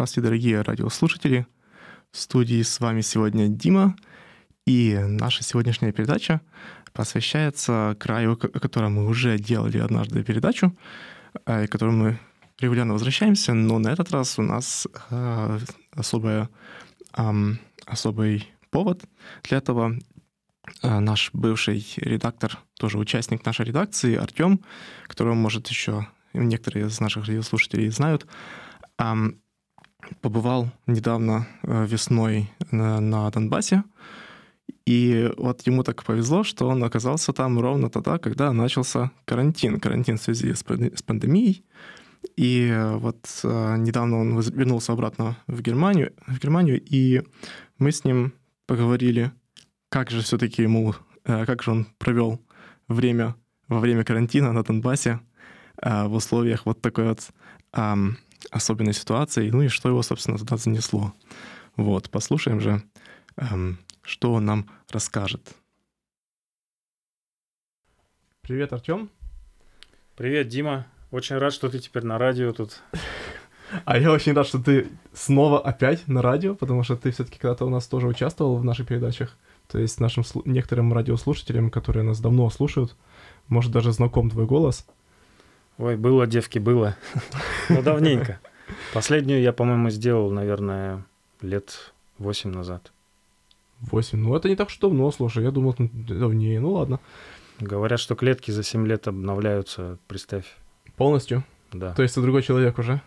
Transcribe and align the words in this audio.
Здравствуйте, 0.00 0.28
дорогие 0.28 0.62
радиослушатели. 0.62 1.46
В 2.10 2.16
студии 2.16 2.62
с 2.62 2.80
вами 2.80 3.02
сегодня 3.02 3.48
Дима. 3.48 3.96
И 4.66 4.98
наша 4.98 5.42
сегодняшняя 5.42 5.92
передача 5.92 6.40
посвящается 6.94 7.94
краю, 8.00 8.32
о 8.32 8.60
котором 8.60 8.94
мы 8.94 9.06
уже 9.06 9.38
делали 9.38 9.76
однажды 9.76 10.24
передачу, 10.24 10.74
э, 11.44 11.66
к 11.66 11.72
которому 11.72 11.98
мы 11.98 12.18
регулярно 12.58 12.94
возвращаемся, 12.94 13.52
но 13.52 13.78
на 13.78 13.88
этот 13.88 14.10
раз 14.10 14.38
у 14.38 14.42
нас 14.42 14.88
э, 15.10 15.58
особая, 15.90 16.48
особый 17.84 18.48
повод 18.70 19.04
для 19.42 19.58
этого. 19.58 19.98
Э, 20.82 20.98
наш 20.98 21.28
бывший 21.34 21.86
редактор, 21.96 22.58
тоже 22.78 22.96
участник 22.96 23.44
нашей 23.44 23.66
редакции, 23.66 24.14
Артем, 24.16 24.62
которого, 25.08 25.34
может, 25.34 25.68
еще 25.68 26.08
некоторые 26.32 26.86
из 26.86 26.98
наших 27.00 27.26
радиослушателей 27.26 27.90
знают, 27.90 28.26
побывал 30.20 30.70
недавно 30.86 31.46
весной 31.62 32.50
на 32.70 33.30
Донбассе, 33.30 33.84
и 34.86 35.30
вот 35.36 35.66
ему 35.66 35.82
так 35.82 36.02
повезло, 36.04 36.42
что 36.42 36.68
он 36.68 36.82
оказался 36.82 37.32
там 37.32 37.60
ровно 37.60 37.90
тогда, 37.90 38.18
когда 38.18 38.52
начался 38.52 39.10
карантин. 39.24 39.78
Карантин 39.78 40.18
в 40.18 40.22
связи 40.22 40.52
с 40.52 41.02
пандемией. 41.02 41.64
И 42.36 42.76
вот 42.94 43.18
э, 43.44 43.76
недавно 43.78 44.18
он 44.18 44.40
вернулся 44.40 44.92
обратно 44.92 45.36
в 45.46 45.62
Германию, 45.62 46.12
в 46.26 46.38
Германию, 46.38 46.80
и 46.84 47.22
мы 47.78 47.92
с 47.92 48.04
ним 48.04 48.34
поговорили, 48.66 49.32
как 49.88 50.10
же 50.10 50.20
все-таки 50.20 50.62
ему, 50.62 50.94
э, 51.24 51.46
как 51.46 51.62
же 51.62 51.70
он 51.70 51.86
провел 51.98 52.40
время 52.88 53.36
во 53.68 53.80
время 53.80 54.04
карантина 54.04 54.52
на 54.52 54.62
Донбассе 54.62 55.20
э, 55.82 56.04
в 56.08 56.14
условиях 56.14 56.66
вот 56.66 56.82
такой 56.82 57.08
вот 57.08 57.28
э, 57.72 57.94
особенной 58.50 58.92
ситуации, 58.92 59.50
ну 59.50 59.62
и 59.62 59.68
что 59.68 59.88
его, 59.88 60.02
собственно, 60.02 60.38
туда 60.38 60.56
занесло. 60.56 61.12
Вот, 61.76 62.10
послушаем 62.10 62.60
же 62.60 62.82
эм, 63.36 63.78
что 64.02 64.32
он 64.32 64.44
нам 64.44 64.70
расскажет. 64.90 65.54
Привет, 68.42 68.72
Артем. 68.72 69.10
Привет, 70.16 70.48
Дима. 70.48 70.86
Очень 71.10 71.38
рад, 71.38 71.52
что 71.52 71.68
ты 71.68 71.78
теперь 71.78 72.04
на 72.04 72.18
радио 72.18 72.52
тут. 72.52 72.82
А 73.84 73.96
я 73.96 74.10
очень 74.10 74.32
рад, 74.32 74.48
что 74.48 74.58
ты 74.58 74.88
снова 75.12 75.60
опять 75.60 76.08
на 76.08 76.22
радио, 76.22 76.56
потому 76.56 76.82
что 76.82 76.96
ты 76.96 77.12
все-таки 77.12 77.38
когда-то 77.38 77.66
у 77.66 77.68
нас 77.68 77.86
тоже 77.86 78.08
участвовал 78.08 78.56
в 78.56 78.64
наших 78.64 78.88
передачах. 78.88 79.36
То 79.68 79.78
есть 79.78 80.00
нашим 80.00 80.24
некоторым 80.44 80.92
радиослушателям, 80.92 81.70
которые 81.70 82.02
нас 82.02 82.18
давно 82.18 82.50
слушают, 82.50 82.96
может 83.46 83.70
даже 83.70 83.92
знаком 83.92 84.28
твой 84.28 84.46
голос. 84.46 84.88
Ой, 85.80 85.96
было, 85.96 86.26
девки, 86.26 86.58
было. 86.58 86.96
Ну, 87.70 87.82
давненько. 87.82 88.38
Последнюю 88.92 89.40
я, 89.40 89.52
по-моему, 89.52 89.88
сделал, 89.90 90.30
наверное, 90.30 91.04
лет 91.40 91.92
восемь 92.18 92.50
назад. 92.50 92.92
8. 93.80 94.18
Ну, 94.18 94.36
это 94.36 94.48
не 94.48 94.56
так 94.56 94.68
что 94.68 94.88
давно, 94.88 95.10
слушай. 95.10 95.42
Я 95.42 95.50
думал, 95.50 95.74
давнее. 95.78 96.60
Ну, 96.60 96.72
ладно. 96.72 97.00
Говорят, 97.58 97.98
что 97.98 98.14
клетки 98.14 98.50
за 98.50 98.62
7 98.62 98.86
лет 98.86 99.08
обновляются, 99.08 99.98
представь. 100.06 100.44
Полностью? 100.96 101.44
Да. 101.72 101.94
То 101.94 102.02
есть 102.02 102.14
ты 102.14 102.20
другой 102.20 102.42
человек 102.42 102.78
уже? 102.78 103.00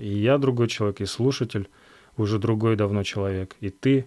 И 0.00 0.08
я 0.08 0.38
другой 0.38 0.68
человек, 0.68 1.00
и 1.00 1.06
слушатель 1.06 1.68
уже 2.16 2.38
другой 2.38 2.76
давно 2.76 3.02
человек, 3.02 3.56
и 3.60 3.70
ты. 3.70 4.06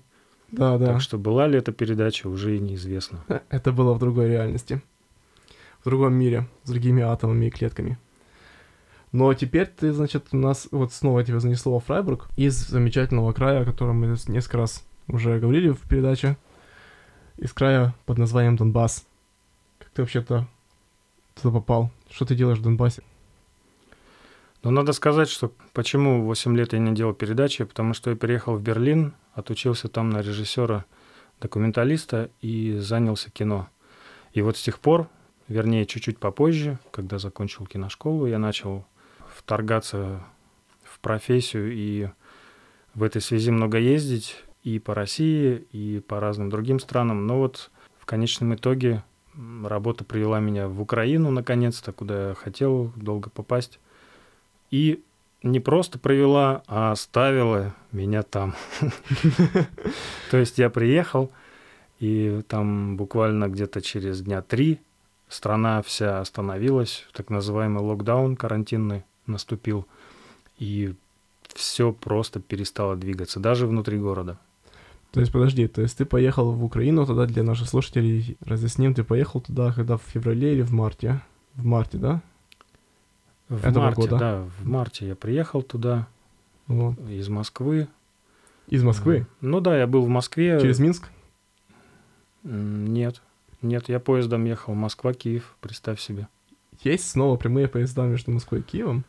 Да, 0.52 0.78
да. 0.78 0.86
Так 0.86 1.02
что 1.02 1.18
была 1.18 1.47
ли 1.47 1.57
эта 1.57 1.74
передача, 1.74 2.28
уже 2.28 2.56
и 2.56 2.59
неизвестно. 2.59 3.24
Это 3.50 3.72
было 3.74 3.94
в 3.94 4.00
другой 4.00 4.30
реальности. 4.30 4.81
В 5.85 5.88
другом 5.88 6.16
мире, 6.16 6.47
с 6.63 6.72
другими 6.72 7.03
атомами 7.03 7.46
и 7.46 7.50
клетками. 7.51 8.00
Но 9.12 9.31
теперь 9.35 9.68
ты, 9.68 9.94
значит, 9.94 10.29
у 10.31 10.38
нас 10.38 10.68
вот 10.72 10.91
снова 10.91 11.23
тебя 11.23 11.40
занесло 11.40 11.79
в 11.79 11.85
Фрайбург 11.85 12.28
из 12.35 12.56
замечательного 12.56 13.34
края, 13.34 13.62
о 13.62 13.66
котором 13.66 14.00
мы 14.00 14.18
несколько 14.28 14.57
раз 14.57 14.84
уже 15.07 15.40
говорили 15.40 15.69
в 15.69 15.81
передаче, 15.81 16.38
из 17.38 17.53
края 17.53 17.94
под 18.07 18.18
названием 18.18 18.56
Донбасс. 18.56 19.06
Как 19.78 19.90
ты 19.91 20.01
вообще-то 20.01 20.47
туда 21.35 21.53
попал? 21.53 21.91
Что 22.09 22.25
ты 22.25 22.34
делаешь 22.34 22.57
в 22.57 22.63
Донбассе? 22.63 23.03
Ну, 24.63 24.72
надо 24.72 24.91
сказать, 24.91 25.29
что 25.29 25.53
почему 25.74 26.25
8 26.25 26.57
лет 26.57 26.74
я 26.74 26.79
не 26.79 26.95
делал 26.95 27.13
передачи, 27.13 27.63
потому 27.63 27.94
что 27.94 28.09
я 28.09 28.16
переехал 28.16 28.56
в 28.56 28.62
Берлин, 28.63 29.13
отучился 29.34 29.88
там 29.88 30.09
на 30.09 30.24
режиссера, 30.24 30.85
документалиста 31.40 32.31
и 32.41 32.75
занялся 32.79 33.29
кино. 33.29 33.69
И 34.34 34.41
вот 34.41 34.57
с 34.57 34.63
тех 34.63 34.79
пор, 34.79 35.09
вернее, 35.47 35.85
чуть-чуть 35.85 36.19
попозже, 36.19 36.79
когда 36.91 37.19
закончил 37.19 37.66
киношколу, 37.66 38.25
я 38.25 38.39
начал 38.39 38.85
вторгаться 39.35 40.23
в 40.83 41.00
профессию 41.00 41.72
и 41.73 42.09
в 42.94 43.03
этой 43.03 43.22
связи 43.22 43.51
много 43.51 43.78
ездить 43.78 44.44
и 44.63 44.79
по 44.79 44.95
России, 44.95 45.66
и 45.72 46.00
по 46.00 46.19
разным 46.19 46.50
другим 46.50 46.79
странам. 46.79 47.28
Но 47.28 47.39
вот 47.39 47.69
в 48.00 48.06
конечном 48.06 48.56
итоге 48.56 49.03
работа 49.63 50.03
привела 50.03 50.39
меня 50.39 50.67
в 50.67 50.81
Украину, 50.81 51.29
наконец-то, 51.31 51.91
куда 51.91 52.29
я 52.29 52.33
хотел 52.33 52.91
долго 52.95 53.29
попасть. 53.29 53.79
И 54.72 55.03
не 55.44 55.59
просто 55.59 56.00
провела, 56.00 56.63
а 56.67 56.91
оставила 56.91 57.75
меня 57.91 58.23
там. 58.23 58.56
То 60.31 60.38
есть 60.38 60.57
я 60.57 60.69
приехал, 60.69 61.31
и 62.00 62.41
там 62.47 62.97
буквально 62.97 63.47
где-то 63.47 63.81
через 63.81 64.22
дня 64.22 64.41
три 64.41 64.79
страна 65.28 65.81
вся 65.81 66.19
остановилась, 66.19 67.06
так 67.13 67.30
называемый 67.30 67.84
локдаун 67.84 68.36
карантинный 68.36 69.03
наступил, 69.25 69.88
и 70.58 70.96
все 71.53 71.91
просто 71.91 72.40
перестало 72.40 72.96
двигаться, 72.96 73.40
даже 73.40 73.68
внутри 73.68 73.97
города. 73.97 74.38
То 75.12 75.22
есть, 75.22 75.31
подожди, 75.31 75.68
то 75.68 75.81
есть 75.81 75.97
ты 75.97 76.03
поехал 76.03 76.52
в 76.52 76.63
Украину 76.63 77.06
тогда 77.06 77.25
для 77.25 77.41
наших 77.41 77.69
слушателей, 77.69 78.38
разъясним, 78.41 78.94
ты 78.94 79.03
поехал 79.03 79.40
туда, 79.40 79.72
когда 79.72 79.97
в 79.97 80.02
феврале 80.02 80.53
или 80.53 80.62
в 80.62 80.74
марте? 80.74 81.22
В 81.53 81.63
марте, 81.63 81.97
да? 81.97 82.22
В 83.47 83.66
Этого 83.66 83.84
марте, 83.84 84.02
года. 84.02 84.18
да, 84.18 84.44
в 84.59 84.68
марте 84.68 85.07
я 85.07 85.16
приехал 85.16 85.62
туда 85.62 86.07
вот. 86.68 87.00
из 87.09 87.30
Москвы. 87.30 87.88
Из 88.68 88.84
Москвы? 88.84 89.25
Ну 89.40 89.62
да, 89.62 89.78
я 89.78 89.88
был 89.88 90.03
в 90.03 90.09
Москве. 90.09 90.59
Через 90.59 90.80
Минск? 90.80 91.09
Нет, 92.44 93.21
нет, 93.62 93.90
я 93.90 94.00
поездом 94.00 94.46
ехал 94.46 94.74
Москва-Киев, 94.74 95.56
представь 95.62 96.00
себе. 96.00 96.28
Есть 96.81 97.10
снова 97.10 97.38
прямые 97.38 97.68
поезда 97.68 98.04
между 98.04 98.31
Москвой 98.31 98.62
и 98.62 98.63
Киевом? 98.63 99.06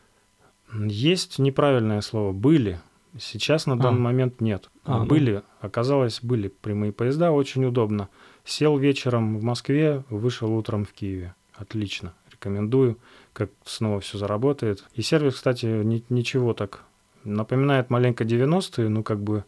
Есть 0.73 1.39
неправильное 1.39 2.01
слово, 2.01 2.31
были. 2.31 2.79
Сейчас 3.19 3.65
на 3.65 3.77
данный 3.77 3.99
а. 3.99 4.03
момент 4.03 4.41
нет. 4.41 4.69
А, 4.83 4.99
ну. 4.99 5.05
были, 5.05 5.35
ну. 5.35 5.43
оказалось, 5.61 6.19
были 6.21 6.49
прямые 6.49 6.91
поезда, 6.91 7.31
очень 7.31 7.65
удобно. 7.65 8.09
Сел 8.45 8.77
вечером 8.77 9.37
в 9.37 9.43
Москве, 9.43 10.03
вышел 10.09 10.53
утром 10.53 10.85
в 10.85 10.93
Киеве. 10.93 11.33
Отлично, 11.53 12.13
рекомендую, 12.31 12.99
как 13.33 13.49
снова 13.65 13.99
все 13.99 14.17
заработает. 14.17 14.83
И 14.93 15.01
сервис, 15.01 15.35
кстати, 15.35 15.65
ни, 15.65 16.03
ничего 16.09 16.53
так 16.53 16.83
напоминает 17.23 17.89
маленько 17.89 18.23
90-е, 18.23 18.89
ну 18.89 19.03
как 19.03 19.19
бы 19.21 19.43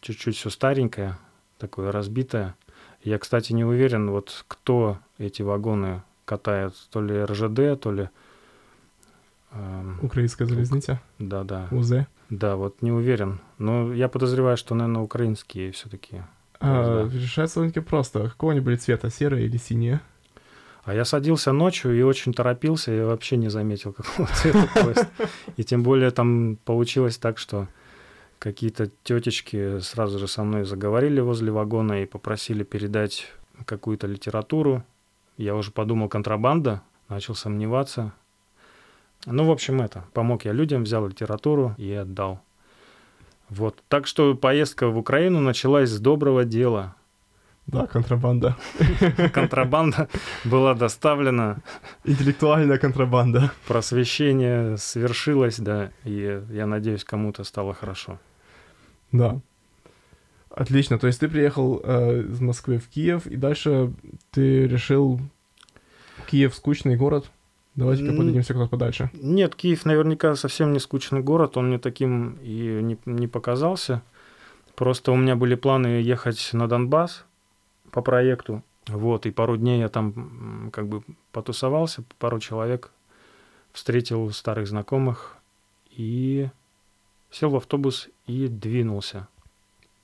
чуть-чуть 0.00 0.36
все 0.36 0.50
старенькое, 0.50 1.18
такое 1.58 1.92
разбитое. 1.92 2.56
Я, 3.04 3.18
кстати, 3.18 3.52
не 3.52 3.64
уверен, 3.64 4.10
вот 4.10 4.44
кто 4.48 4.98
эти 5.18 5.42
вагоны 5.42 6.02
катает, 6.24 6.72
то 6.90 7.02
ли 7.02 7.22
РЖД, 7.22 7.80
то 7.80 7.92
ли... 7.92 8.08
Э, 9.52 9.94
Украинская 10.00 10.48
железница? 10.48 11.00
Да, 11.18 11.44
да. 11.44 11.68
УЗ? 11.70 12.06
Да, 12.30 12.56
вот 12.56 12.80
не 12.80 12.90
уверен. 12.90 13.40
Но 13.58 13.92
я 13.92 14.08
подозреваю, 14.08 14.56
что, 14.56 14.74
наверное, 14.74 15.02
украинские 15.02 15.72
все-таки. 15.72 16.22
А, 16.60 17.06
решается 17.08 17.56
довольно-таки 17.56 17.84
просто. 17.84 18.30
Какого 18.30 18.52
они 18.52 18.60
были 18.60 18.76
цвета, 18.76 19.10
серые 19.10 19.46
или 19.46 19.58
синие? 19.58 20.00
А 20.84 20.94
я 20.94 21.04
садился 21.04 21.52
ночью 21.52 21.96
и 21.98 22.02
очень 22.02 22.32
торопился, 22.32 22.94
и 22.94 23.00
вообще 23.02 23.36
не 23.36 23.50
заметил, 23.50 23.92
какого 23.96 24.28
цвета 24.28 24.66
поезд. 24.74 25.06
И 25.58 25.64
тем 25.64 25.82
более 25.82 26.10
там 26.10 26.56
получилось 26.64 27.18
так, 27.18 27.36
что 27.36 27.68
какие-то 28.38 28.90
тетечки 29.02 29.78
сразу 29.80 30.18
же 30.18 30.28
со 30.28 30.44
мной 30.44 30.64
заговорили 30.64 31.20
возле 31.20 31.50
вагона 31.50 32.02
и 32.02 32.06
попросили 32.06 32.64
передать 32.64 33.32
какую-то 33.64 34.06
литературу. 34.06 34.82
Я 35.36 35.56
уже 35.56 35.70
подумал, 35.70 36.08
контрабанда, 36.08 36.82
начал 37.08 37.34
сомневаться. 37.34 38.12
Ну, 39.26 39.44
в 39.44 39.50
общем, 39.50 39.80
это, 39.80 40.04
помог 40.12 40.44
я 40.44 40.52
людям, 40.52 40.84
взял 40.84 41.06
литературу 41.06 41.74
и 41.78 41.92
отдал. 41.92 42.40
Вот. 43.48 43.82
Так 43.88 44.06
что 44.06 44.34
поездка 44.34 44.88
в 44.88 44.98
Украину 44.98 45.40
началась 45.40 45.90
с 45.90 46.00
доброго 46.00 46.44
дела. 46.44 46.94
Да, 47.66 47.86
контрабанда. 47.86 48.56
Контрабанда 49.32 50.08
была 50.44 50.74
доставлена. 50.74 51.58
Интеллектуальная 52.04 52.78
контрабанда. 52.78 53.52
Просвещение 53.66 54.76
свершилось, 54.76 55.58
да, 55.58 55.90
и 56.04 56.42
я 56.50 56.66
надеюсь, 56.66 57.04
кому-то 57.04 57.42
стало 57.44 57.72
хорошо. 57.72 58.18
Да. 59.12 59.40
Отлично. 60.50 60.98
То 60.98 61.06
есть 61.06 61.20
ты 61.20 61.28
приехал 61.28 61.80
э, 61.82 62.20
из 62.20 62.40
Москвы 62.40 62.78
в 62.78 62.88
Киев, 62.88 63.26
и 63.26 63.36
дальше 63.36 63.92
ты 64.30 64.68
решил 64.68 65.20
Киев 66.30 66.54
скучный 66.54 66.96
город. 66.96 67.30
Давайте-ка 67.74 68.12
подадимся 68.12 68.52
куда-то 68.52 68.70
подальше. 68.70 69.10
Нет, 69.14 69.56
Киев 69.56 69.84
наверняка 69.84 70.36
совсем 70.36 70.72
не 70.72 70.78
скучный 70.78 71.22
город, 71.22 71.56
он 71.56 71.68
мне 71.68 71.78
таким 71.78 72.38
и 72.40 72.78
не, 72.82 72.98
не 73.04 73.26
показался. 73.26 74.02
Просто 74.76 75.10
у 75.10 75.16
меня 75.16 75.34
были 75.34 75.56
планы 75.56 75.86
ехать 76.00 76.50
на 76.52 76.68
Донбасс 76.68 77.24
по 77.94 78.02
проекту. 78.02 78.64
Вот, 78.88 79.24
и 79.24 79.30
пару 79.30 79.56
дней 79.56 79.78
я 79.78 79.88
там 79.88 80.68
как 80.72 80.88
бы 80.88 81.04
потусовался, 81.30 82.02
пару 82.18 82.40
человек 82.40 82.90
встретил 83.72 84.30
старых 84.32 84.66
знакомых 84.66 85.36
и 85.90 86.48
сел 87.30 87.50
в 87.50 87.56
автобус 87.56 88.08
и 88.26 88.48
двинулся. 88.48 89.28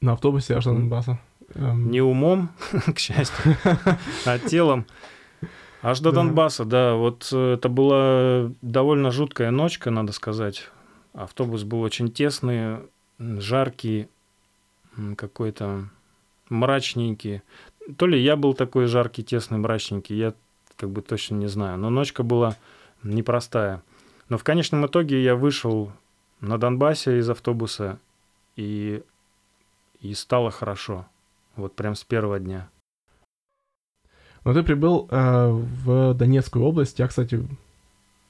На 0.00 0.12
автобусе 0.12 0.54
аж 0.54 0.64
до. 0.64 0.72
Донбасса. 0.72 1.18
Эм, 1.54 1.90
Не 1.90 2.00
умом, 2.00 2.50
к 2.94 2.98
счастью, 2.98 3.56
а 4.24 4.38
телом. 4.38 4.86
Аж 5.82 5.98
до. 5.98 6.12
Донбасса, 6.12 6.64
да. 6.64 6.94
Вот 6.94 7.28
э, 7.32 7.54
это 7.54 7.68
была 7.68 8.52
довольно 8.62 9.10
жуткая 9.10 9.50
ночка, 9.50 9.90
надо 9.90 10.12
сказать. 10.12 10.70
Автобус 11.12 11.64
был 11.64 11.80
очень 11.80 12.12
тесный, 12.12 12.78
жаркий, 13.18 14.08
какой-то 15.16 15.88
мрачненький. 16.50 17.42
То 17.96 18.06
ли 18.06 18.20
я 18.20 18.36
был 18.36 18.54
такой 18.54 18.86
жаркий, 18.86 19.22
тесный, 19.22 19.58
мрачненький, 19.58 20.16
я 20.16 20.34
как 20.76 20.90
бы 20.90 21.02
точно 21.02 21.36
не 21.36 21.46
знаю. 21.46 21.78
Но 21.78 21.90
ночка 21.90 22.22
была 22.22 22.56
непростая. 23.02 23.82
Но 24.28 24.38
в 24.38 24.44
конечном 24.44 24.86
итоге 24.86 25.22
я 25.22 25.34
вышел 25.34 25.92
на 26.40 26.58
Донбассе 26.58 27.18
из 27.18 27.28
автобуса, 27.28 27.98
и, 28.56 29.02
и 30.00 30.14
стало 30.14 30.50
хорошо. 30.50 31.06
Вот 31.56 31.74
прям 31.74 31.94
с 31.94 32.04
первого 32.04 32.38
дня. 32.38 32.68
Но 34.44 34.54
ты 34.54 34.62
прибыл 34.62 35.06
э, 35.10 35.48
в 35.50 36.14
Донецкую 36.14 36.64
область. 36.64 36.98
Я, 36.98 37.08
кстати... 37.08 37.46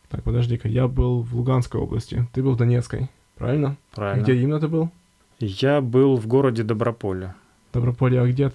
Так, 0.08 0.24
подожди-ка. 0.24 0.66
Я 0.66 0.88
был 0.88 1.22
в 1.22 1.36
Луганской 1.36 1.80
области. 1.80 2.26
Ты 2.32 2.42
был 2.42 2.54
в 2.54 2.56
Донецкой. 2.56 3.08
Правильно? 3.36 3.76
Правильно. 3.94 4.24
Где 4.24 4.34
именно 4.34 4.58
ты 4.58 4.66
был? 4.66 4.90
Я 5.38 5.80
был 5.80 6.16
в 6.16 6.26
городе 6.26 6.64
Доброполе. 6.64 7.34
Доброполье. 7.72 8.20
А 8.22 8.26
где 8.26 8.50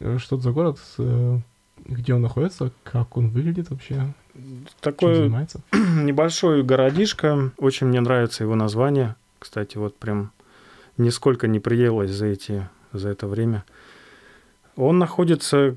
э, 0.00 0.18
Что 0.18 0.36
это 0.36 0.44
за 0.44 0.52
город? 0.52 0.78
Э, 0.98 1.38
Где 1.86 2.14
он 2.14 2.22
находится? 2.22 2.72
Как 2.84 3.16
он 3.16 3.30
выглядит 3.30 3.70
вообще? 3.70 4.12
Такой 4.80 5.14
занимается? 5.14 5.60
небольшой 5.72 6.62
городишко. 6.62 7.52
Очень 7.58 7.88
мне 7.88 8.00
нравится 8.00 8.44
его 8.44 8.54
название. 8.54 9.16
Кстати, 9.38 9.78
вот 9.78 9.96
прям 9.96 10.32
нисколько 10.98 11.48
не 11.48 11.60
приелось 11.60 12.10
за, 12.10 12.26
эти, 12.26 12.68
за 12.92 13.08
это 13.08 13.26
время. 13.26 13.64
Он 14.76 14.98
находится, 14.98 15.76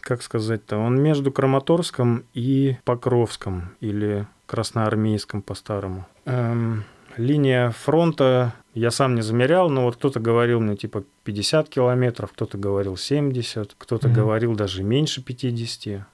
как 0.00 0.22
сказать-то, 0.22 0.78
он 0.78 1.00
между 1.00 1.30
Краматорском 1.32 2.24
и 2.34 2.76
Покровском, 2.84 3.70
или 3.80 4.26
Красноармейском 4.46 5.42
по-старому. 5.42 6.06
Эм, 6.24 6.84
линия 7.16 7.70
фронта 7.70 8.54
я 8.76 8.90
сам 8.90 9.14
не 9.14 9.22
замерял, 9.22 9.70
но 9.70 9.84
вот 9.84 9.96
кто-то 9.96 10.20
говорил 10.20 10.60
мне 10.60 10.76
типа 10.76 11.04
50 11.24 11.68
километров, 11.70 12.32
кто-то 12.32 12.58
говорил 12.58 12.96
70, 12.96 13.74
кто-то 13.78 14.08
Мгм. 14.08 14.16
говорил 14.16 14.54
даже 14.54 14.82
меньше 14.82 15.22
50. 15.22 16.06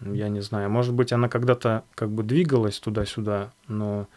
Я 0.00 0.28
не 0.28 0.40
знаю, 0.40 0.68
может 0.68 0.92
быть, 0.92 1.12
она 1.12 1.28
когда-то 1.28 1.84
как 1.94 2.10
бы 2.10 2.22
двигалась 2.22 2.78
туда-сюда, 2.80 3.52
но 3.68 4.08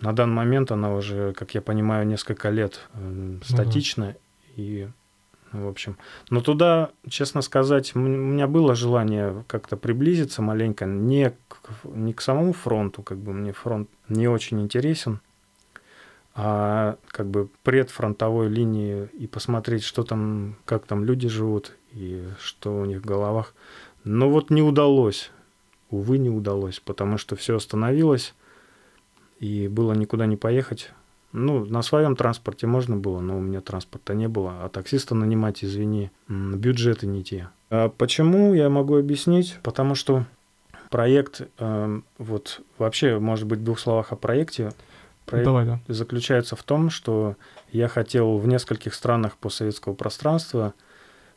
на 0.00 0.12
данный 0.12 0.34
момент 0.34 0.70
она 0.72 0.94
уже, 0.94 1.32
как 1.32 1.54
я 1.54 1.62
понимаю, 1.62 2.06
несколько 2.06 2.50
лет 2.50 2.80
э, 2.92 3.38
статична. 3.44 4.14
И, 4.54 4.86
ну, 5.52 5.64
в 5.64 5.68
общем, 5.68 5.96
но 6.30 6.40
туда, 6.42 6.90
честно 7.08 7.40
сказать, 7.42 7.96
у 7.96 7.98
меня 7.98 8.46
было 8.46 8.74
желание 8.74 9.42
как-то 9.48 9.76
приблизиться 9.76 10.42
маленько, 10.42 10.84
не 10.84 11.30
к, 11.48 11.58
не 11.84 12.12
к 12.12 12.20
самому 12.20 12.52
фронту, 12.52 13.02
как 13.02 13.18
бы 13.18 13.32
мне 13.32 13.52
фронт 13.52 13.88
не 14.08 14.28
очень 14.28 14.60
интересен, 14.60 15.20
а 16.34 16.96
как 17.08 17.26
бы 17.28 17.48
предфронтовой 17.62 18.48
линии 18.48 19.08
и 19.18 19.26
посмотреть, 19.26 19.84
что 19.84 20.02
там, 20.02 20.56
как 20.64 20.86
там 20.86 21.04
люди 21.04 21.28
живут 21.28 21.72
и 21.92 22.24
что 22.40 22.76
у 22.80 22.84
них 22.84 23.02
в 23.02 23.06
головах. 23.06 23.54
Но 24.02 24.28
вот 24.28 24.50
не 24.50 24.62
удалось. 24.62 25.30
Увы, 25.90 26.18
не 26.18 26.30
удалось, 26.30 26.80
потому 26.80 27.18
что 27.18 27.36
все 27.36 27.56
остановилось, 27.56 28.34
и 29.38 29.68
было 29.68 29.92
никуда 29.92 30.26
не 30.26 30.36
поехать. 30.36 30.90
Ну, 31.32 31.64
на 31.64 31.82
своем 31.82 32.16
транспорте 32.16 32.66
можно 32.66 32.96
было, 32.96 33.20
но 33.20 33.38
у 33.38 33.40
меня 33.40 33.60
транспорта 33.60 34.14
не 34.14 34.28
было, 34.28 34.64
а 34.64 34.68
таксиста 34.68 35.14
нанимать, 35.14 35.64
извини, 35.64 36.10
бюджеты 36.28 37.06
не 37.06 37.22
те. 37.22 37.48
А 37.70 37.88
почему, 37.88 38.54
я 38.54 38.68
могу 38.70 38.96
объяснить, 38.96 39.58
потому 39.62 39.94
что 39.94 40.24
проект, 40.90 41.42
эм, 41.58 42.04
вот 42.18 42.60
вообще, 42.78 43.18
может 43.18 43.46
быть, 43.46 43.58
в 43.60 43.64
двух 43.64 43.80
словах 43.80 44.12
о 44.12 44.16
проекте. 44.16 44.72
Проект 45.26 45.44
Давай, 45.44 45.64
да. 45.64 45.80
заключается 45.88 46.54
в 46.54 46.62
том, 46.62 46.90
что 46.90 47.36
я 47.72 47.88
хотел 47.88 48.38
в 48.38 48.46
нескольких 48.46 48.94
странах 48.94 49.36
постсоветского 49.36 49.94
пространства 49.94 50.74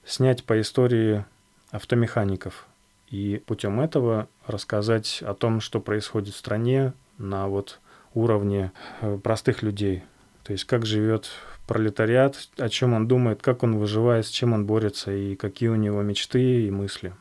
снять 0.05 0.43
по 0.43 0.59
истории 0.59 1.25
автомехаников 1.71 2.67
и 3.09 3.41
путем 3.45 3.79
этого 3.79 4.27
рассказать 4.45 5.21
о 5.21 5.33
том, 5.33 5.61
что 5.61 5.79
происходит 5.79 6.33
в 6.33 6.37
стране 6.37 6.93
на 7.17 7.47
вот 7.47 7.79
уровне 8.13 8.71
э, 9.01 9.17
простых 9.17 9.61
людей. 9.61 10.03
То 10.43 10.53
есть 10.53 10.65
как 10.65 10.85
живет 10.85 11.29
пролетариат, 11.67 12.49
о 12.57 12.69
чем 12.69 12.93
он 12.93 13.07
думает, 13.07 13.41
как 13.41 13.63
он 13.63 13.77
выживает, 13.77 14.25
с 14.25 14.29
чем 14.29 14.53
он 14.53 14.65
борется 14.65 15.11
и 15.11 15.35
какие 15.35 15.69
у 15.69 15.75
него 15.75 16.01
мечты 16.01 16.65
и 16.65 16.71
мысли. 16.71 17.13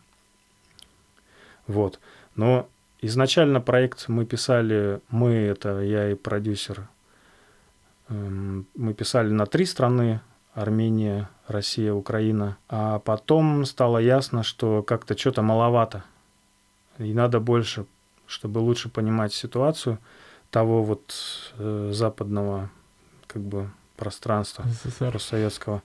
Вот. 1.67 1.99
Но 2.35 2.69
изначально 3.01 3.61
проект 3.61 4.09
мы 4.09 4.25
писали, 4.25 5.01
мы, 5.09 5.35
это 5.35 5.81
я 5.81 6.11
и 6.11 6.15
продюсер, 6.15 6.89
эм, 8.09 8.67
мы 8.75 8.95
писали 8.95 9.31
на 9.31 9.47
три 9.47 9.65
страны, 9.65 10.21
Армения, 10.57 11.29
Россия, 11.47 11.93
Украина. 11.93 12.57
А 12.69 12.99
потом 12.99 13.67
стало 13.67 13.99
ясно, 13.99 14.43
что 14.43 14.83
как-то 14.83 15.17
что-то 15.17 15.43
маловато. 15.43 16.03
И 16.99 17.13
надо 17.13 17.41
больше, 17.41 17.85
чтобы 18.27 18.59
лучше 18.59 18.89
понимать 18.89 19.35
ситуацию 19.35 19.99
того 20.51 20.83
вот 20.83 21.15
э, 21.59 21.91
западного 21.93 22.71
как 23.27 23.43
бы 23.43 23.71
пространства 23.99 24.65
СССР. 24.67 25.13
постсоветского. 25.13 25.83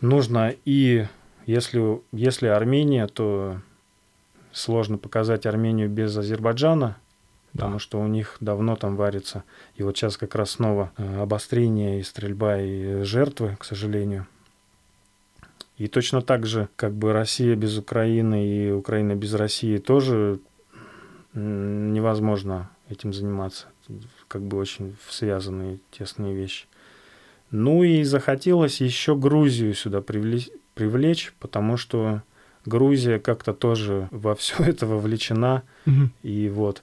Нужно 0.00 0.54
и 0.64 1.06
если, 1.44 2.00
если 2.12 2.46
Армения, 2.46 3.06
то 3.08 3.60
сложно 4.52 4.98
показать 4.98 5.46
Армению 5.46 5.88
без 5.88 6.16
Азербайджана, 6.16 6.96
потому 7.52 7.74
Да. 7.74 7.78
что 7.78 8.00
у 8.00 8.06
них 8.06 8.36
давно 8.40 8.76
там 8.76 8.96
варится. 8.96 9.44
И 9.76 9.82
вот 9.82 9.96
сейчас 9.96 10.16
как 10.16 10.34
раз 10.34 10.52
снова 10.52 10.90
э, 10.96 11.20
обострение 11.22 12.00
и 12.00 12.02
стрельба 12.02 12.58
и 12.60 13.02
жертвы, 13.02 13.56
к 13.58 13.64
сожалению. 13.64 14.26
И 15.78 15.88
точно 15.88 16.22
так 16.22 16.46
же, 16.46 16.68
как 16.76 16.92
бы 16.92 17.12
Россия 17.12 17.56
без 17.56 17.76
Украины 17.78 18.46
и 18.46 18.70
Украина 18.70 19.14
без 19.14 19.34
России 19.34 19.78
тоже 19.78 20.38
невозможно 21.34 22.70
этим 22.88 23.12
заниматься. 23.12 23.66
Как 24.28 24.42
бы 24.42 24.58
очень 24.58 24.96
связанные 25.08 25.78
тесные 25.90 26.34
вещи. 26.34 26.66
Ну 27.50 27.82
и 27.82 28.02
захотелось 28.04 28.80
еще 28.80 29.14
Грузию 29.16 29.74
сюда 29.74 30.00
привлечь, 30.00 30.50
привлечь, 30.74 31.34
потому 31.38 31.76
что 31.76 32.22
Грузия 32.64 33.18
как-то 33.18 33.52
тоже 33.52 34.08
во 34.10 34.34
все 34.34 34.54
это 34.64 34.86
вовлечена. 34.86 35.62
Мгм. 35.86 36.12
И 36.22 36.48
вот. 36.48 36.82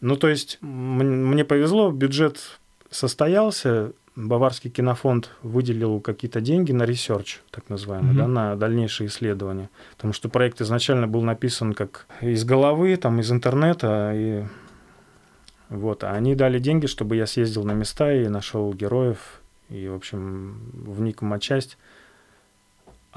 Ну, 0.00 0.16
то 0.16 0.28
есть, 0.28 0.58
мне 0.60 1.44
повезло, 1.44 1.90
бюджет 1.90 2.58
состоялся, 2.90 3.92
Баварский 4.14 4.70
кинофонд 4.70 5.30
выделил 5.42 6.00
какие-то 6.00 6.40
деньги 6.40 6.72
на 6.72 6.84
research, 6.84 7.40
так 7.50 7.68
называемый, 7.68 8.10
Мгм. 8.12 8.18
да, 8.18 8.26
на 8.26 8.56
дальнейшие 8.56 9.08
исследования. 9.08 9.68
Потому 9.96 10.12
что 10.14 10.28
проект 10.30 10.60
изначально 10.62 11.06
был 11.06 11.22
написан 11.22 11.74
как 11.74 12.06
из 12.22 12.44
головы, 12.44 12.96
там, 12.96 13.20
из 13.20 13.30
интернета, 13.30 14.12
и 14.14 14.44
вот, 15.68 16.04
а 16.04 16.12
они 16.12 16.34
дали 16.34 16.58
деньги, 16.58 16.86
чтобы 16.86 17.16
я 17.16 17.26
съездил 17.26 17.64
на 17.64 17.72
места 17.72 18.12
и 18.12 18.28
нашел 18.28 18.72
героев, 18.72 19.40
и, 19.68 19.88
в 19.88 19.94
общем, 19.94 20.60
вник 20.72 21.20
в 21.22 21.24
матчасть. 21.24 21.76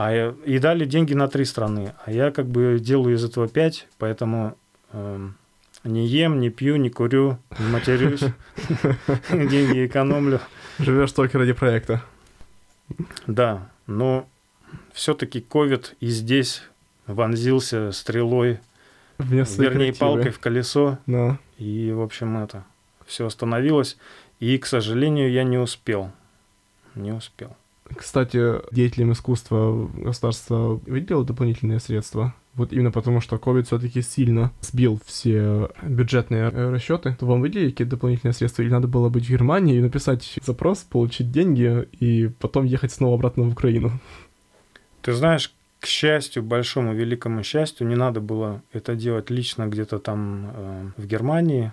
А 0.02 0.34
и 0.46 0.60
дали 0.60 0.86
деньги 0.86 1.14
на 1.14 1.28
три 1.28 1.44
страны, 1.44 1.94
а 2.06 2.12
я 2.12 2.32
как 2.32 2.48
бы 2.48 2.80
делаю 2.80 3.16
из 3.16 3.26
этого 3.26 3.50
пять, 3.50 3.86
поэтому 3.98 4.56
эм, 4.94 5.36
не 5.84 6.08
ем, 6.08 6.40
не 6.40 6.50
пью, 6.50 6.78
не 6.78 6.90
курю, 6.90 7.38
не 7.60 7.66
матерюсь, 7.68 8.22
деньги 9.30 9.86
экономлю. 9.86 10.40
Живешь 10.80 11.12
только 11.12 11.38
ради 11.38 11.52
проекта. 11.52 12.02
Да, 13.28 13.68
но 13.88 14.26
все-таки 14.94 15.42
ковид 15.42 15.98
и 16.00 16.08
здесь 16.08 16.64
вонзился 17.06 17.92
стрелой, 17.92 18.60
Вместо 19.18 19.62
вернее, 19.62 19.92
креативы. 19.92 20.00
палкой 20.00 20.32
в 20.32 20.40
колесо, 20.40 20.98
Да. 21.08 21.38
и, 21.58 21.92
в 21.92 22.00
общем, 22.02 22.38
это 22.38 22.64
все 23.06 23.26
остановилось. 23.26 23.98
И, 24.40 24.58
к 24.58 24.66
сожалению, 24.66 25.30
я 25.30 25.44
не 25.44 25.58
успел. 25.58 26.10
Не 26.96 27.12
успел. 27.12 27.58
Кстати, 27.96 28.62
деятелям 28.74 29.12
искусства 29.12 29.90
государство 29.96 30.80
выделило 30.86 31.26
дополнительные 31.26 31.80
средства. 31.80 32.34
Вот 32.56 32.74
именно 32.74 32.92
потому, 32.92 33.22
что 33.22 33.38
COVID 33.38 33.64
все-таки 33.64 34.02
сильно 34.02 34.52
сбил 34.62 35.00
все 35.06 35.70
бюджетные 35.82 36.50
э, 36.52 36.72
расчеты. 36.72 37.16
То 37.20 37.26
вам 37.26 37.42
выделили 37.42 37.70
какие-то 37.70 37.92
дополнительные 37.92 38.34
средства? 38.34 38.62
Или 38.62 38.70
надо 38.70 38.88
было 38.88 39.10
быть 39.10 39.26
в 39.26 39.30
Германии 39.30 39.78
и 39.78 39.82
написать 39.82 40.40
запрос, 40.44 40.80
получить 40.80 41.32
деньги 41.32 41.88
и 42.00 42.28
потом 42.28 42.66
ехать 42.66 42.92
снова 42.92 43.16
обратно 43.16 43.44
в 43.44 43.52
Украину? 43.52 43.92
Ты 45.02 45.14
знаешь, 45.14 45.54
к 45.80 45.86
счастью, 45.86 46.44
большому 46.44 46.94
великому 46.94 47.44
счастью, 47.44 47.88
не 47.88 47.96
надо 47.96 48.20
было 48.20 48.62
это 48.74 48.96
делать 48.96 49.30
лично 49.30 49.68
где-то 49.68 50.00
там 50.00 50.52
э, 50.54 50.92
в 50.98 51.06
Германии. 51.06 51.72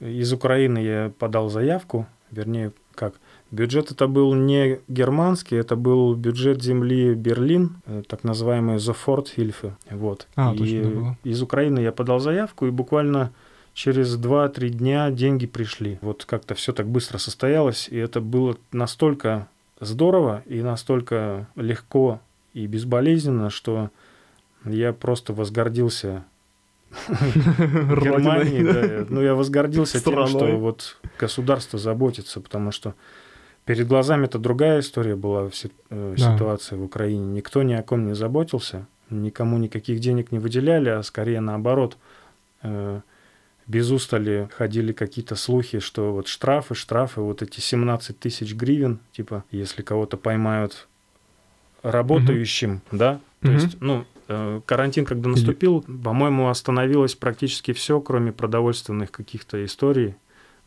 Из 0.00 0.32
Украины 0.32 0.78
я 0.78 1.12
подал 1.18 1.50
заявку, 1.50 2.06
вернее, 2.30 2.72
как 2.94 3.14
бюджет 3.50 3.90
это 3.90 4.06
был 4.06 4.34
не 4.34 4.80
германский, 4.88 5.56
это 5.56 5.76
был 5.76 6.14
бюджет 6.14 6.62
земли 6.62 7.14
Берлин, 7.14 7.76
э, 7.86 8.02
так 8.06 8.24
называемый 8.24 8.76
Soforthilfe. 8.76 9.72
Вот. 9.90 10.26
А, 10.36 10.54
и 10.54 10.58
точно, 10.58 10.90
было. 10.90 11.18
из 11.24 11.42
Украины 11.42 11.80
я 11.80 11.92
подал 11.92 12.18
заявку, 12.20 12.66
и 12.66 12.70
буквально 12.70 13.32
через 13.74 14.16
2-3 14.18 14.68
дня 14.70 15.10
деньги 15.10 15.46
пришли. 15.46 15.98
Вот 16.02 16.24
как-то 16.24 16.54
все 16.54 16.72
так 16.72 16.88
быстро 16.88 17.18
состоялось, 17.18 17.88
и 17.88 17.96
это 17.96 18.20
было 18.20 18.56
настолько 18.72 19.48
здорово 19.80 20.42
и 20.46 20.62
настолько 20.62 21.48
легко 21.54 22.20
и 22.54 22.66
безболезненно, 22.66 23.50
что 23.50 23.90
я 24.64 24.92
просто 24.92 25.32
возгордился 25.32 26.24
Германии. 27.08 28.62
Да. 28.62 29.06
Ну, 29.08 29.22
я 29.22 29.34
возгордился 29.34 30.02
тем, 30.02 30.26
что 30.26 30.56
вот 30.56 30.98
государство 31.18 31.78
заботится, 31.78 32.40
потому 32.40 32.72
что 32.72 32.94
перед 33.68 33.86
глазами 33.86 34.24
это 34.24 34.38
другая 34.38 34.80
история 34.80 35.14
была, 35.14 35.50
э, 35.90 36.14
Да. 36.16 36.32
ситуация 36.32 36.78
в 36.78 36.82
Украине. 36.82 37.26
Никто 37.26 37.62
ни 37.62 37.74
о 37.74 37.82
ком 37.82 38.06
не 38.06 38.14
заботился, 38.14 38.86
никому 39.10 39.58
никаких 39.58 40.00
денег 40.00 40.32
не 40.32 40.38
выделяли, 40.38 40.88
а 40.88 41.02
скорее 41.02 41.40
наоборот. 41.40 41.96
э, 42.62 43.00
Без 43.66 43.90
устали 43.90 44.48
ходили 44.56 44.92
какие-то 44.92 45.36
слухи, 45.36 45.78
что 45.80 46.12
вот 46.14 46.26
штрафы, 46.26 46.74
штрафы, 46.74 47.20
вот 47.20 47.42
эти 47.42 47.60
17 47.60 48.18
тысяч 48.18 48.54
гривен, 48.54 48.98
типа, 49.12 49.44
если 49.50 49.82
кого-то 49.82 50.16
поймают 50.16 50.88
работающим, 51.82 52.80
да, 52.90 53.20
то 53.42 53.48
Мгм. 53.48 53.54
есть, 53.54 53.76
ну, 53.80 54.04
э, 54.28 54.60
карантин, 54.64 55.04
когда 55.04 55.28
наступил, 55.28 55.82
по-моему, 55.82 56.48
остановилось 56.48 57.14
практически 57.14 57.72
все, 57.72 58.00
кроме 58.00 58.32
продовольственных 58.32 59.10
каких-то 59.12 59.62
историй, 59.64 60.14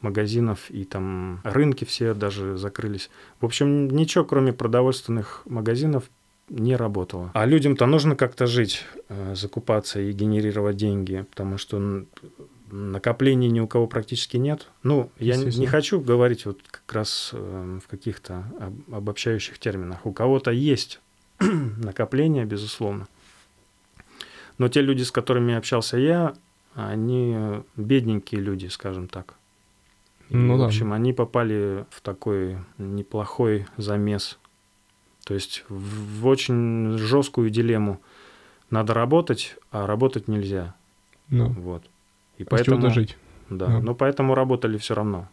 магазинов 0.01 0.69
и 0.69 0.83
там 0.85 1.41
рынки 1.43 1.85
все 1.85 2.13
даже 2.13 2.57
закрылись. 2.57 3.09
В 3.39 3.45
общем, 3.45 3.89
ничего, 3.89 4.23
кроме 4.25 4.53
продовольственных 4.53 5.43
магазинов, 5.45 6.03
не 6.49 6.75
работало. 6.75 7.31
А 7.33 7.45
людям-то 7.45 7.85
нужно 7.85 8.15
как-то 8.15 8.45
жить, 8.45 8.83
э, 9.09 9.35
закупаться 9.35 10.01
и 10.01 10.11
генерировать 10.11 10.75
деньги, 10.75 11.25
потому 11.29 11.57
что 11.57 12.03
накоплений 12.69 13.49
ни 13.49 13.59
у 13.59 13.67
кого 13.67 13.87
практически 13.87 14.37
нет. 14.37 14.67
Ну, 14.83 15.09
я 15.19 15.35
не- 15.37 15.65
хочу 15.67 15.99
говорить 16.01 16.45
вот 16.45 16.59
как 16.69 16.91
раз 16.93 17.31
э, 17.33 17.79
в 17.83 17.87
каких-то 17.87 18.43
об- 18.59 18.93
обобщающих 18.93 19.59
терминах. 19.59 20.05
У 20.05 20.11
кого-то 20.11 20.51
есть 20.51 20.99
накопления, 21.39 22.45
безусловно. 22.45 23.07
Но 24.57 24.67
те 24.67 24.81
люди, 24.81 25.03
с 25.03 25.11
которыми 25.11 25.53
общался 25.55 25.97
я, 25.97 26.33
они 26.75 27.35
бедненькие 27.75 28.41
люди, 28.41 28.67
скажем 28.67 29.07
так. 29.07 29.35
И, 30.31 30.35
Ну 30.37 30.55
в 30.55 30.59
да. 30.59 30.65
общем, 30.65 30.93
они 30.93 31.13
попали 31.13 31.85
в 31.91 32.01
такой 32.01 32.57
неплохой 32.77 33.65
замес. 33.77 34.39
То 35.25 35.33
есть 35.35 35.63
в, 35.69 36.21
в 36.21 36.27
очень 36.27 36.97
жесткую 36.97 37.49
дилемму. 37.49 37.99
Надо 38.69 38.93
работать, 38.93 39.55
а 39.71 39.85
работать 39.85 40.27
нельзя. 40.27 40.73
Ну, 41.29 41.49
Вот. 41.49 41.83
И 42.37 42.43
а 42.43 42.47
поэтому, 42.49 42.89
жить. 42.89 43.17
да, 43.49 43.67
Да. 43.67 43.79
но 43.81 43.93
поэтому 43.93 44.33
работали 44.33 44.77
все 44.77 44.95
равно. 44.95 45.27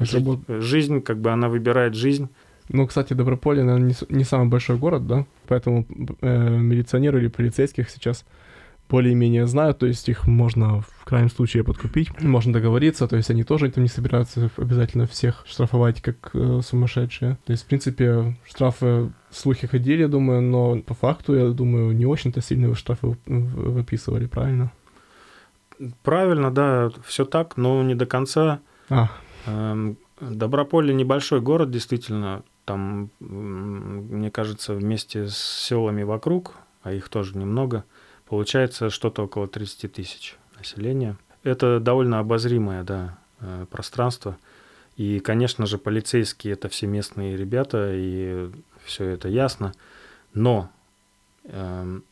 Жить- 0.00 0.14
работ- 0.24 0.40
Жизнь, 0.62 1.02
как 1.02 1.18
бы 1.20 1.30
она 1.30 1.48
выбирает 1.48 1.94
жизнь. 1.94 2.28
Ну, 2.68 2.86
кстати, 2.86 3.12
Доброполье, 3.12 3.64
наверное, 3.64 3.90
не, 3.90 4.16
не 4.16 4.24
самый 4.24 4.48
большой 4.48 4.76
город, 4.78 5.06
да? 5.06 5.26
Поэтому 5.48 5.86
э, 6.22 6.48
милиционеры 6.58 7.18
или 7.20 7.28
полицейских 7.28 7.90
сейчас 7.90 8.24
более-менее 8.92 9.46
знают, 9.46 9.78
то 9.78 9.86
есть 9.86 10.08
их 10.08 10.26
можно 10.26 10.82
в 10.82 11.04
крайнем 11.04 11.30
случае 11.30 11.64
подкупить, 11.64 12.08
можно 12.22 12.52
договориться, 12.52 13.08
то 13.08 13.16
есть 13.16 13.30
они 13.30 13.42
тоже 13.42 13.70
там 13.70 13.82
не 13.82 13.88
собираются 13.88 14.50
обязательно 14.56 15.06
всех 15.06 15.44
штрафовать 15.46 16.00
как 16.00 16.30
э, 16.34 16.60
сумасшедшие. 16.62 17.38
То 17.44 17.52
есть, 17.52 17.64
в 17.64 17.66
принципе, 17.66 18.36
штрафы, 18.44 19.10
слухи 19.30 19.66
ходили, 19.66 20.02
я 20.02 20.08
думаю, 20.08 20.42
но 20.42 20.78
по 20.82 20.94
факту, 20.94 21.34
я 21.34 21.48
думаю, 21.48 21.92
не 21.96 22.06
очень-то 22.06 22.40
сильно 22.40 22.74
штрафы 22.74 23.16
выписывали, 23.26 24.26
правильно? 24.26 24.70
Правильно, 26.04 26.50
да, 26.50 26.90
все 27.04 27.24
так, 27.24 27.56
но 27.56 27.82
не 27.82 27.94
до 27.94 28.06
конца. 28.06 28.60
А, 28.88 29.10
Эм, 29.46 29.96
Доброполье 30.20 30.94
небольшой 30.94 31.40
город, 31.40 31.70
действительно. 31.70 32.44
Там, 32.64 33.10
мне 33.18 34.30
кажется, 34.30 34.72
вместе 34.72 35.26
с 35.26 35.36
селами 35.36 36.04
вокруг, 36.04 36.54
а 36.84 36.92
их 36.92 37.08
тоже 37.08 37.36
немного, 37.36 37.84
получается 38.32 38.88
что-то 38.88 39.24
около 39.24 39.46
30 39.46 39.92
тысяч 39.92 40.36
населения. 40.56 41.18
Это 41.42 41.80
довольно 41.80 42.18
обозримое, 42.18 42.82
да, 42.82 43.18
э, 43.40 43.66
пространство. 43.70 44.38
И, 44.96 45.20
конечно 45.20 45.66
же, 45.66 45.76
полицейские 45.76 46.54
это 46.54 46.70
все 46.70 46.86
местные 46.86 47.36
ребята, 47.36 47.90
и 47.92 48.50
все 48.86 49.04
это 49.04 49.28
ясно. 49.28 49.74
Но 50.32 50.70
эм, 51.44 52.04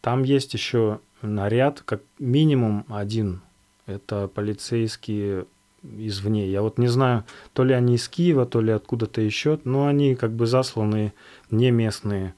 там 0.00 0.24
есть 0.24 0.54
еще 0.54 0.98
наряд, 1.22 1.82
как 1.84 2.02
минимум 2.18 2.84
один. 2.88 3.40
Это 3.86 4.26
полицейские 4.26 5.46
извне. 5.84 6.50
Я 6.50 6.62
вот 6.62 6.78
не 6.78 6.88
знаю, 6.88 7.22
то 7.52 7.62
ли 7.62 7.74
они 7.74 7.94
из 7.94 8.08
Киева, 8.08 8.44
то 8.44 8.60
ли 8.60 8.72
откуда-то 8.72 9.20
еще, 9.20 9.60
но 9.62 9.86
они 9.86 10.16
как 10.16 10.32
бы 10.32 10.48
засланные, 10.48 11.14
не 11.52 11.70
местные. 11.70 12.34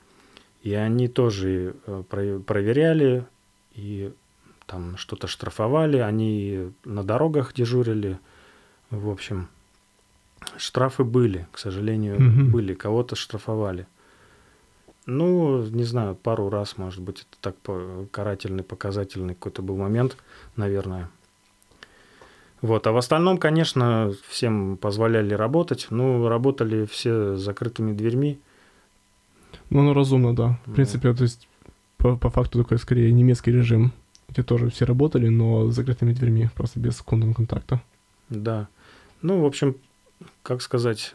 И 0.67 0.75
они 0.75 1.07
тоже 1.07 1.77
э, 1.87 2.03
про- 2.11 2.41
проверяли 2.41 3.25
и 3.77 4.13
там 4.67 4.97
что-то 4.97 5.29
штрафовали, 5.29 5.99
они 5.99 6.73
на 6.85 7.05
дорогах 7.05 7.55
дежурили. 7.55 8.19
В 8.91 9.09
общем, 9.09 9.47
штрафы 10.57 11.05
были, 11.05 11.47
к 11.53 11.59
сожалению, 11.59 12.21
Мгм. 12.21 12.51
были, 12.51 12.75
кого-то 12.75 13.15
штрафовали. 13.15 13.87
Ну, 15.07 15.63
не 15.67 15.85
знаю, 15.85 16.17
пару 16.17 16.51
раз, 16.51 16.79
может 16.79 17.01
быть, 17.01 17.21
это 17.21 17.37
так 17.41 17.57
по- 17.59 18.07
карательный, 18.11 18.65
показательный 18.65 19.35
какой-то 19.35 19.63
был 19.63 19.77
момент, 19.77 20.17
наверное. 20.57 21.09
Вот, 22.61 22.89
а 22.89 22.91
в 22.91 22.97
остальном, 22.97 23.39
конечно, 23.39 24.13
всем 24.27 24.79
позволяли 24.79 25.33
работать. 25.33 25.87
Ну, 25.91 26.27
работали 26.29 26.87
все 26.87 27.37
с 27.37 27.41
закрытыми 27.41 27.93
дверьми. 27.93 28.41
Ну, 29.71 29.83
ну, 29.83 29.93
разумно, 29.95 30.35
да. 30.35 30.59
В 30.65 30.69
Ну. 30.69 30.75
принципе, 30.75 31.13
то 31.15 31.23
есть 31.25 31.49
по, 31.97 32.17
по 32.17 32.31
факту 32.31 32.63
такой 32.63 32.79
скорее 32.79 33.13
немецкий 33.13 33.53
режим, 33.53 33.93
где 34.29 34.43
тоже 34.43 34.69
все 34.71 34.85
работали, 34.85 35.29
но 35.29 35.71
с 35.71 35.75
закрытыми 35.75 36.13
дверьми, 36.13 36.49
просто 36.55 36.81
без 36.81 37.01
контакта. 37.03 37.81
Да. 38.29 38.69
Ну, 39.23 39.41
в 39.41 39.45
общем, 39.47 39.77
как 40.43 40.63
сказать, 40.63 41.13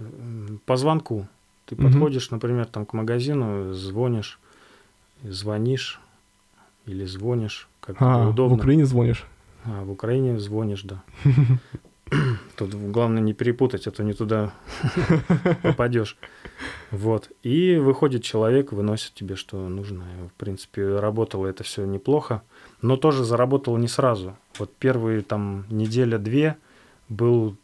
по 0.65 0.77
звонку. 0.77 1.27
Ты 1.65 1.75
Мгм. 1.75 1.86
подходишь, 1.86 2.31
например, 2.31 2.65
там 2.65 2.86
к 2.86 2.93
магазину, 2.93 3.74
звонишь, 3.74 4.39
звонишь 5.24 6.00
или 6.86 7.05
звонишь, 7.05 7.67
как 7.79 7.95
А, 8.01 8.25
в 8.25 8.29
удобно. 8.31 8.57
Украине 8.57 8.86
звонишь? 8.86 9.25
А, 9.65 9.83
в 9.83 9.91
Украине 9.91 10.39
звонишь, 10.39 10.83
да. 10.83 11.03
Тут 12.55 12.74
главное 12.74 13.22
не 13.22 13.34
перепутать, 13.34 13.88
а 13.88 13.91
то 13.91 14.03
не 14.03 14.13
туда 14.13 14.53
попадешь. 15.63 16.17
Вот. 16.91 17.29
И 17.43 17.77
выходит 17.77 18.24
человек, 18.24 18.72
выносит 18.72 19.13
тебе, 19.13 19.36
что 19.36 19.67
нужно. 19.70 20.05
В 20.34 20.39
принципе, 20.39 21.00
работало 21.00 21.48
это 21.48 21.63
все 21.63 21.86
неплохо, 21.86 22.43
но 22.81 22.98
тоже 22.98 23.24
заработало 23.24 23.77
не 23.77 23.88
сразу. 23.88 24.36
Вот 24.58 24.74
первые 24.75 25.22
там 25.22 25.65
неделя-две 25.70 26.58
был 27.10 27.55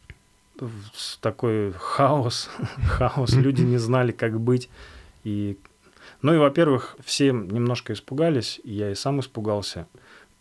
такой 1.22 1.74
хаос, 1.74 2.50
хаос, 2.88 3.34
люди 3.34 3.62
не 3.62 3.77
знали, 3.77 4.12
как 4.12 4.39
быть. 4.39 4.70
И, 5.24 5.58
ну 6.22 6.34
и, 6.34 6.38
во-первых, 6.38 6.96
все 7.03 7.32
немножко 7.32 7.94
испугались, 7.94 8.60
и 8.63 8.74
я 8.74 8.91
и 8.91 8.96
сам 8.96 9.20
испугался 9.20 9.88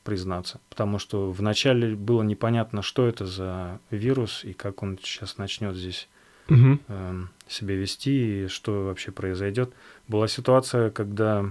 признаться, 0.06 0.60
потому 0.68 1.00
что 1.00 1.30
вначале 1.32 1.96
было 1.96 2.22
непонятно, 2.22 2.80
что 2.80 3.08
это 3.08 3.26
за 3.26 3.80
вирус 3.90 4.44
и 4.44 4.52
как 4.52 4.84
он 4.84 4.98
сейчас 5.02 5.36
начнет 5.36 5.74
здесь 5.74 6.08
угу. 6.48 6.78
э, 6.86 7.24
себя 7.48 7.74
вести 7.74 8.44
и 8.44 8.46
что 8.46 8.86
вообще 8.86 9.10
произойдет. 9.10 9.74
Была 10.06 10.28
ситуация, 10.28 10.90
когда 10.90 11.44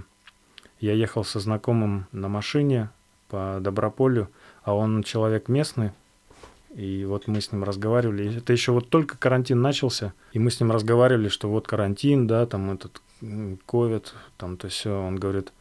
я 0.80 0.94
ехал 0.94 1.22
со 1.22 1.38
знакомым 1.38 2.06
на 2.12 2.28
машине 2.28 2.88
по 3.28 3.58
Доброполю, 3.60 4.30
а 4.62 4.74
он 4.74 5.02
человек 5.02 5.48
местный, 5.48 5.90
и 6.74 7.04
вот 7.04 7.26
мы 7.26 7.42
с 7.42 7.52
ним 7.52 7.62
разговаривали. 7.62 8.38
Это 8.38 8.54
еще 8.54 8.72
вот 8.72 8.88
только 8.88 9.18
карантин 9.18 9.60
начался, 9.60 10.14
и 10.32 10.38
мы 10.38 10.50
с 10.50 10.60
ним 10.60 10.72
разговаривали, 10.72 11.28
что 11.28 11.50
вот 11.50 11.68
карантин, 11.68 12.26
да, 12.26 12.46
там 12.46 12.70
этот 12.70 13.02
ковид, 13.66 14.14
там 14.38 14.56
то 14.56 14.68
все. 14.68 14.90
Он 14.90 15.16
говорит, 15.16 15.52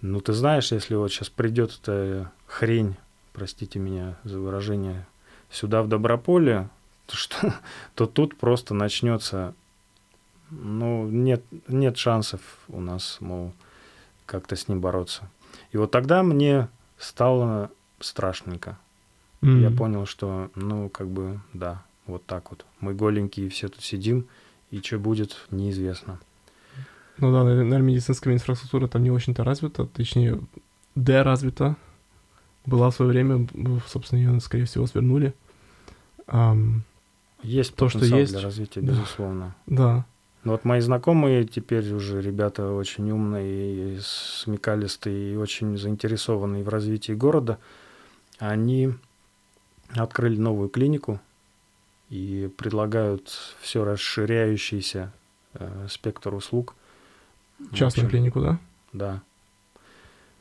ну, 0.00 0.20
ты 0.20 0.32
знаешь, 0.32 0.72
если 0.72 0.94
вот 0.94 1.10
сейчас 1.10 1.28
придет 1.28 1.78
эта 1.82 2.30
хрень, 2.46 2.96
простите 3.32 3.78
меня 3.78 4.16
за 4.24 4.38
выражение, 4.38 5.06
сюда 5.50 5.82
в 5.82 5.88
Доброполе, 5.88 6.68
то, 7.06 7.16
что, 7.16 7.54
то 7.94 8.06
тут 8.06 8.36
просто 8.36 8.74
начнется, 8.74 9.54
ну, 10.50 11.08
нет, 11.08 11.42
нет 11.66 11.96
шансов 11.96 12.40
у 12.68 12.80
нас, 12.80 13.18
мол, 13.20 13.52
как-то 14.26 14.56
с 14.56 14.68
ним 14.68 14.80
бороться. 14.80 15.28
И 15.72 15.76
вот 15.76 15.90
тогда 15.90 16.22
мне 16.22 16.68
стало 16.98 17.70
страшненько. 18.00 18.78
Mm-hmm. 19.40 19.60
Я 19.60 19.70
понял, 19.70 20.06
что, 20.06 20.50
ну, 20.54 20.88
как 20.88 21.08
бы, 21.08 21.40
да, 21.52 21.82
вот 22.06 22.24
так 22.26 22.50
вот. 22.50 22.64
Мы 22.80 22.94
голенькие 22.94 23.48
все 23.48 23.68
тут 23.68 23.82
сидим, 23.82 24.26
и 24.70 24.80
что 24.80 24.98
будет, 24.98 25.46
неизвестно. 25.50 26.20
Ну 27.18 27.32
да, 27.32 27.42
наверное, 27.42 27.78
медицинская 27.78 28.32
инфраструктура 28.32 28.86
там 28.86 29.02
не 29.02 29.10
очень-то 29.10 29.42
развита, 29.42 29.86
точнее, 29.86 30.40
Д 30.94 31.22
развита. 31.22 31.76
Была 32.64 32.90
в 32.90 32.94
свое 32.94 33.10
время, 33.10 33.48
собственно, 33.86 34.18
ее, 34.18 34.40
скорее 34.40 34.66
всего, 34.66 34.86
свернули. 34.86 35.34
Um, 36.26 36.80
есть 37.42 37.74
то, 37.74 37.88
что 37.88 38.04
есть 38.04 38.32
для 38.32 38.42
развития, 38.42 38.82
да. 38.82 38.92
безусловно. 38.92 39.54
Да. 39.66 40.04
Но 40.44 40.52
вот 40.52 40.64
мои 40.64 40.80
знакомые 40.80 41.46
теперь 41.46 41.92
уже 41.92 42.20
ребята 42.20 42.72
очень 42.72 43.10
умные 43.10 43.96
и 43.96 44.00
смекалистые, 44.00 45.34
и 45.34 45.36
очень 45.36 45.76
заинтересованные 45.76 46.62
в 46.62 46.68
развитии 46.68 47.12
города. 47.12 47.58
Они 48.38 48.92
открыли 49.90 50.36
новую 50.36 50.68
клинику 50.68 51.20
и 52.10 52.50
предлагают 52.56 53.28
все 53.60 53.84
расширяющийся 53.84 55.12
э, 55.54 55.86
спектр 55.88 56.34
услуг– 56.34 56.76
Частную 57.72 58.06
общем, 58.06 58.08
клинику, 58.08 58.40
да? 58.40 58.58
Да. 58.92 59.22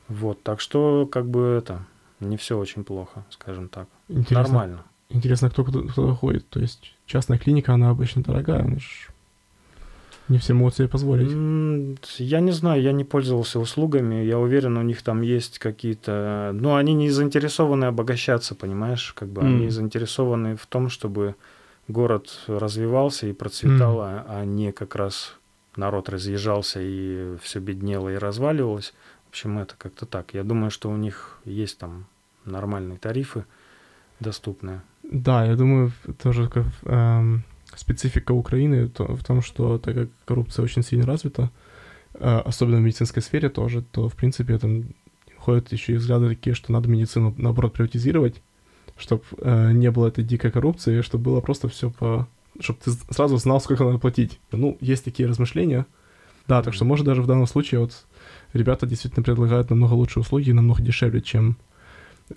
Вот, 0.08 0.42
так 0.44 0.62
что 0.62 1.08
как 1.12 1.28
бы 1.30 1.42
это 1.58 1.86
не 2.20 2.38
все 2.38 2.58
очень 2.58 2.84
плохо, 2.84 3.26
скажем 3.30 3.70
так. 3.70 3.88
Интересно, 4.08 4.54
Нормально. 4.54 4.84
Интересно, 5.10 5.50
кто 5.50 5.64
кто 5.64 6.16
ходит. 6.16 6.48
То 6.50 6.60
есть 6.60 6.96
частная 7.06 7.38
клиника, 7.38 7.74
она 7.74 7.90
обычно 7.90 8.24
дорогая, 8.24 8.64
она 8.64 8.80
же 8.80 9.10
не 10.30 10.40
все 10.40 10.54
могут 10.54 10.76
себе 10.76 10.88
позволить. 10.88 11.30
Я 12.18 12.40
не 12.42 12.52
знаю, 12.52 12.82
я 12.82 12.92
не 12.92 13.06
пользовался 13.06 13.60
услугами. 13.60 14.26
Я 14.26 14.40
уверен, 14.40 14.78
у 14.78 14.82
них 14.82 15.02
там 15.02 15.22
есть 15.22 15.58
какие-то... 15.60 16.52
Ну, 16.54 16.76
они 16.76 16.94
не 16.94 17.10
заинтересованы 17.10 17.86
обогащаться, 17.86 18.54
понимаешь? 18.54 19.14
Как 19.14 19.30
бы 19.30 19.42
mm. 19.42 19.46
они 19.46 19.70
заинтересованы 19.70 20.58
в 20.58 20.66
том, 20.66 20.90
чтобы 20.90 21.36
город 21.88 22.42
развивался 22.48 23.28
и 23.28 23.34
процветал, 23.34 24.00
mm. 24.00 24.24
а 24.28 24.46
не 24.46 24.74
как 24.74 24.96
раз 24.96 25.38
народ 25.78 26.10
разъезжался 26.10 26.80
и 26.82 27.38
все 27.42 27.60
беднело 27.60 28.10
и 28.10 28.18
разваливалось. 28.18 28.94
В 29.28 29.30
общем, 29.30 29.60
это 29.60 29.76
как-то 29.78 30.06
так. 30.06 30.34
Я 30.34 30.44
думаю, 30.44 30.72
что 30.72 30.90
у 30.90 30.98
них 30.98 31.40
есть 31.46 31.78
там 31.78 32.06
нормальные 32.46 32.98
тарифы 32.98 33.46
доступные. 34.20 34.82
Да, 35.04 35.46
я 35.46 35.56
думаю, 35.56 35.92
тоже 36.22 36.50
как, 36.50 36.66
эм, 36.84 37.44
специфика 37.76 38.32
Украины 38.32 38.90
то, 38.90 39.16
в 39.16 39.24
том, 39.24 39.42
что 39.42 39.78
так 39.78 39.96
как 39.96 40.10
коррупция 40.26 40.64
очень 40.64 40.84
сильно 40.84 41.06
развита, 41.06 41.52
э, 42.14 42.40
особенно 42.40 42.78
в 42.78 42.82
медицинской 42.82 43.22
сфере 43.22 43.50
тоже, 43.50 43.82
то, 43.82 44.10
в 44.10 44.16
принципе, 44.16 44.58
там 44.58 44.86
ходят 45.38 45.72
еще 45.72 45.94
и 45.94 45.98
взгляды 45.98 46.30
такие, 46.30 46.54
что 46.56 46.72
надо 46.72 46.90
медицину, 46.90 47.34
наоборот, 47.38 47.74
приватизировать, 47.74 48.42
чтобы 48.98 49.24
э, 49.40 49.72
не 49.72 49.92
было 49.92 50.08
этой 50.08 50.24
дикой 50.24 50.52
коррупции, 50.52 51.02
чтобы 51.02 51.26
было 51.26 51.42
просто 51.42 51.70
все 51.70 51.90
по 51.90 52.28
чтобы 52.60 52.80
ты 52.84 52.92
сразу 52.92 53.38
знал, 53.38 53.60
сколько 53.62 53.84
надо 53.84 53.98
платить. 54.00 54.40
Ну, 54.52 54.78
есть 54.82 55.04
такие 55.04 55.28
размышления. 55.28 55.86
Да, 56.48 56.62
так 56.64 56.74
что, 56.74 56.86
может, 56.86 57.06
даже 57.06 57.22
в 57.22 57.28
данном 57.28 57.48
случае 57.48 57.82
вот 57.82 58.06
ребята 58.54 58.86
действительно 58.86 59.24
предлагают 59.24 59.70
намного 59.70 59.94
лучшие 59.94 60.22
услуги, 60.22 60.52
намного 60.52 60.82
дешевле, 60.82 61.22
чем, 61.22 61.58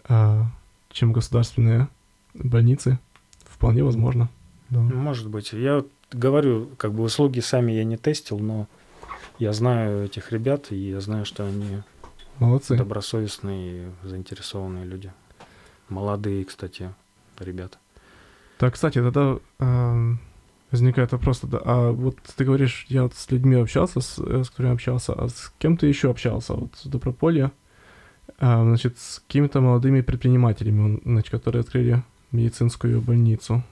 а, 0.08 0.46
чем 0.90 1.12
государственные 1.12 1.88
больницы. 2.34 2.98
Вполне 3.44 3.84
возможно. 3.84 4.28
Да. 4.70 4.80
Может 4.80 5.28
быть. 5.28 5.52
Я 5.52 5.84
говорю, 6.12 6.70
как 6.76 6.92
бы 6.92 7.02
услуги 7.02 7.40
сами 7.40 7.72
я 7.72 7.84
не 7.84 7.96
тестил, 7.96 8.38
но 8.38 8.66
я 9.38 9.52
знаю 9.52 10.04
этих 10.04 10.32
ребят, 10.32 10.70
и 10.70 10.76
я 10.76 11.00
знаю, 11.00 11.24
что 11.24 11.46
они 11.46 11.82
Молодцы. 12.38 12.76
добросовестные 12.76 13.88
и 14.04 14.08
заинтересованные 14.08 14.84
люди. 14.84 15.12
Молодые, 15.88 16.44
кстати, 16.44 16.92
ребята. 17.38 17.78
Так, 18.60 18.74
кстати, 18.74 19.00
тогда 19.00 19.38
э, 19.58 20.14
возникает 20.70 21.12
вопрос, 21.12 21.40
да, 21.44 21.62
а 21.64 21.92
вот 21.92 22.16
ты 22.36 22.44
говоришь, 22.44 22.84
я 22.90 23.04
вот 23.04 23.14
с 23.14 23.30
людьми 23.30 23.56
общался, 23.56 24.02
с, 24.02 24.18
э, 24.18 24.44
с 24.44 24.50
которыми 24.50 24.74
общался, 24.74 25.14
а 25.14 25.30
с 25.30 25.50
кем 25.58 25.78
ты 25.78 25.86
еще 25.86 26.10
общался? 26.10 26.52
Вот 26.52 26.74
с 26.76 26.84
Доброполья, 26.84 27.52
э, 28.28 28.62
значит, 28.62 28.98
с 28.98 29.20
какими-то 29.20 29.62
молодыми 29.62 30.02
предпринимателями, 30.02 31.00
значит, 31.06 31.30
которые 31.30 31.60
открыли 31.60 32.02
медицинскую 32.32 33.00
больницу. 33.00 33.62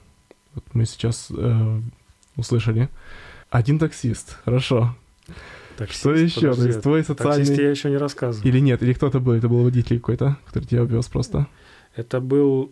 Вот 0.55 0.65
мы 0.73 0.85
сейчас 0.85 1.27
э, 1.37 1.81
услышали. 2.35 2.89
Один 3.51 3.77
таксист, 3.77 4.39
хорошо. 4.43 4.95
Таксист, 5.77 5.99
Что 5.99 6.15
еще? 6.15 6.41
Подожди, 6.49 6.61
То 6.61 6.67
есть 6.67 6.81
твой 6.81 7.03
социальный... 7.03 7.45
Таксист 7.45 7.59
я 7.59 7.69
еще 7.69 7.89
не 7.91 7.97
рассказывал. 7.97 8.47
Или 8.47 8.59
нет, 8.59 8.81
или 8.81 8.93
кто-то 8.93 9.19
был, 9.19 9.33
это 9.33 9.47
был 9.47 9.63
водитель 9.63 9.99
какой-то, 9.99 10.37
который 10.47 10.65
тебя 10.65 10.81
увез 10.81 11.05
просто. 11.05 11.45
Это 11.95 12.19
был 12.19 12.71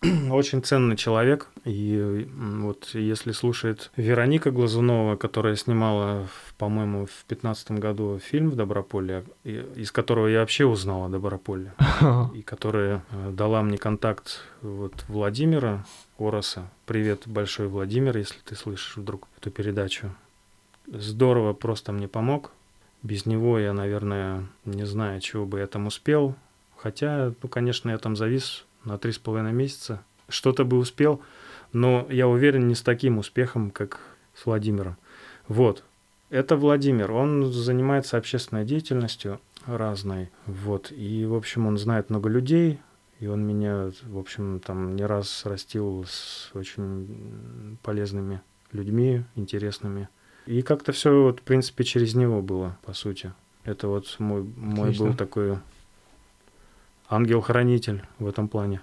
очень 0.30 0.62
ценный 0.62 0.96
человек. 0.96 1.48
И 1.64 2.28
вот 2.36 2.90
если 2.92 3.32
слушает 3.32 3.90
Вероника 3.96 4.50
Глазунова, 4.50 5.16
которая 5.16 5.56
снимала, 5.56 6.28
по-моему, 6.56 7.06
в 7.06 7.24
2015 7.28 7.72
году 7.72 8.18
фильм 8.18 8.50
в 8.50 8.56
Доброполе, 8.56 9.24
из 9.44 9.90
которого 9.90 10.28
я 10.28 10.40
вообще 10.40 10.66
узнал 10.66 11.06
о 11.06 11.08
Доброполе, 11.08 11.72
и 12.34 12.42
которая 12.42 13.04
э, 13.10 13.30
дала 13.32 13.62
мне 13.62 13.76
контакт 13.76 14.40
вот 14.62 15.04
Владимира 15.08 15.84
Ороса. 16.18 16.70
Привет 16.86 17.22
большой, 17.26 17.66
Владимир, 17.66 18.16
если 18.16 18.38
ты 18.44 18.54
слышишь 18.54 18.96
вдруг 18.96 19.26
эту 19.40 19.50
передачу. 19.50 20.14
Здорово 20.86 21.54
просто 21.54 21.92
мне 21.92 22.06
помог. 22.06 22.52
Без 23.02 23.26
него 23.26 23.58
я, 23.58 23.72
наверное, 23.72 24.46
не 24.64 24.84
знаю, 24.86 25.20
чего 25.20 25.44
бы 25.44 25.58
я 25.58 25.66
там 25.66 25.86
успел. 25.86 26.34
Хотя, 26.76 27.32
ну, 27.42 27.48
конечно, 27.48 27.90
я 27.90 27.98
там 27.98 28.14
завис 28.14 28.64
на 28.88 28.98
три 28.98 29.12
с 29.12 29.18
половиной 29.18 29.52
месяца. 29.52 30.02
Что-то 30.28 30.64
бы 30.64 30.76
успел, 30.78 31.22
но 31.72 32.06
я 32.10 32.26
уверен, 32.26 32.66
не 32.66 32.74
с 32.74 32.82
таким 32.82 33.18
успехом, 33.18 33.70
как 33.70 34.00
с 34.34 34.46
Владимиром. 34.46 34.96
Вот. 35.46 35.84
Это 36.30 36.56
Владимир. 36.56 37.12
Он 37.12 37.50
занимается 37.52 38.18
общественной 38.18 38.64
деятельностью 38.64 39.40
разной. 39.66 40.30
Вот. 40.46 40.92
И, 40.92 41.24
в 41.24 41.34
общем, 41.34 41.66
он 41.66 41.78
знает 41.78 42.10
много 42.10 42.28
людей. 42.28 42.80
И 43.20 43.26
он 43.26 43.46
меня, 43.46 43.90
в 44.04 44.18
общем, 44.18 44.60
там 44.60 44.94
не 44.94 45.04
раз 45.04 45.44
растил 45.44 46.04
с 46.06 46.50
очень 46.54 47.78
полезными 47.82 48.40
людьми, 48.70 49.24
интересными. 49.34 50.08
И 50.46 50.62
как-то 50.62 50.92
все, 50.92 51.24
вот, 51.24 51.40
в 51.40 51.42
принципе, 51.42 51.84
через 51.84 52.14
него 52.14 52.42
было, 52.42 52.78
по 52.84 52.92
сути. 52.92 53.32
Это 53.64 53.88
вот 53.88 54.14
мой, 54.18 54.42
мой 54.56 54.96
был 54.96 55.14
такой 55.14 55.58
ангел-хранитель 57.08 58.04
в 58.18 58.26
этом 58.26 58.48
плане. 58.48 58.80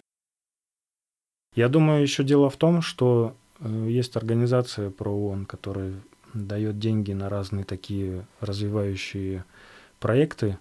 Я 1.55 1.69
думаю, 1.69 2.01
еще 2.01 2.23
дело 2.23 2.49
в 2.49 2.57
том, 2.57 2.81
что 2.81 3.35
э, 3.59 3.88
есть 3.89 4.17
организация 4.17 4.89
про 4.89 5.09
ООН, 5.09 5.45
которая 5.45 5.93
дает 6.33 6.79
деньги 6.79 7.13
на 7.13 7.29
разные 7.29 7.63
такие 7.63 8.25
развивающие 8.41 9.45
проекты. 9.99 10.59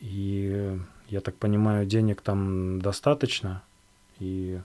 И 0.00 0.78
я 1.08 1.20
так 1.20 1.34
понимаю, 1.36 1.86
денег 1.86 2.20
там 2.20 2.80
достаточно. 2.80 3.62
И 4.20 4.60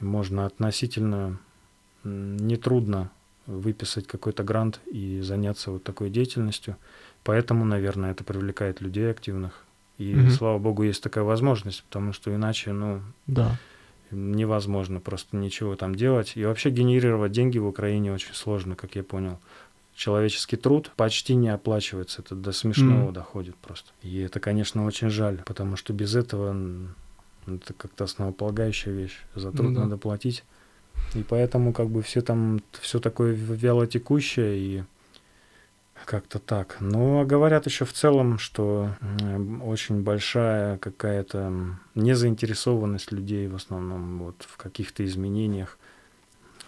можно 0.00 0.46
относительно 0.46 1.38
нетрудно 2.04 3.10
выписать 3.46 4.06
какой-то 4.06 4.44
грант 4.44 4.80
и 4.86 5.20
заняться 5.20 5.70
вот 5.70 5.84
такой 5.84 6.10
деятельностью. 6.10 6.76
Поэтому, 7.24 7.64
наверное, 7.64 8.10
это 8.10 8.24
привлекает 8.24 8.80
людей 8.80 9.10
активных. 9.10 9.65
И 9.98 10.14
угу. 10.14 10.30
слава 10.30 10.58
богу, 10.58 10.82
есть 10.82 11.02
такая 11.02 11.24
возможность, 11.24 11.82
потому 11.84 12.12
что 12.12 12.34
иначе, 12.34 12.72
ну, 12.72 13.00
да. 13.26 13.58
невозможно 14.10 15.00
просто 15.00 15.36
ничего 15.36 15.74
там 15.76 15.94
делать. 15.94 16.32
И 16.34 16.44
вообще 16.44 16.70
генерировать 16.70 17.32
деньги 17.32 17.58
в 17.58 17.66
Украине 17.66 18.12
очень 18.12 18.34
сложно, 18.34 18.76
как 18.76 18.94
я 18.94 19.02
понял. 19.02 19.38
Человеческий 19.94 20.56
труд 20.56 20.92
почти 20.96 21.34
не 21.34 21.48
оплачивается, 21.48 22.20
это 22.20 22.34
до 22.34 22.52
смешного 22.52 23.08
mm. 23.08 23.12
доходит 23.12 23.56
просто. 23.56 23.90
И 24.02 24.18
это, 24.18 24.40
конечно, 24.40 24.84
очень 24.84 25.08
жаль, 25.08 25.42
потому 25.46 25.76
что 25.76 25.94
без 25.94 26.14
этого 26.14 26.54
это 27.46 27.72
как-то 27.72 28.04
основополагающая 28.04 28.92
вещь. 28.92 29.18
За 29.34 29.52
труд 29.52 29.70
ну, 29.70 29.74
да. 29.74 29.80
надо 29.84 29.96
платить. 29.96 30.44
И 31.14 31.22
поэтому 31.22 31.72
как 31.72 31.88
бы 31.88 32.02
все 32.02 32.20
там, 32.20 32.60
все 32.80 32.98
такое 32.98 33.32
вялотекущее 33.32 34.58
и 34.58 34.84
как-то 36.06 36.38
так. 36.38 36.76
Но 36.80 37.24
говорят 37.26 37.66
еще 37.66 37.84
в 37.84 37.92
целом, 37.92 38.38
что 38.38 38.90
очень 39.62 40.02
большая 40.02 40.78
какая-то 40.78 41.76
незаинтересованность 41.94 43.12
людей 43.12 43.48
в 43.48 43.56
основном 43.56 44.20
вот 44.20 44.46
в 44.48 44.56
каких-то 44.56 45.04
изменениях. 45.04 45.78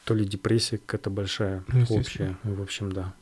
То 0.04 0.14
ли 0.14 0.24
депрессия 0.24 0.78
какая-то 0.78 1.10
большая, 1.10 1.64
ну, 1.68 1.84
общая. 1.90 2.36
В 2.42 2.60
общем, 2.60 2.92
да. 2.92 3.14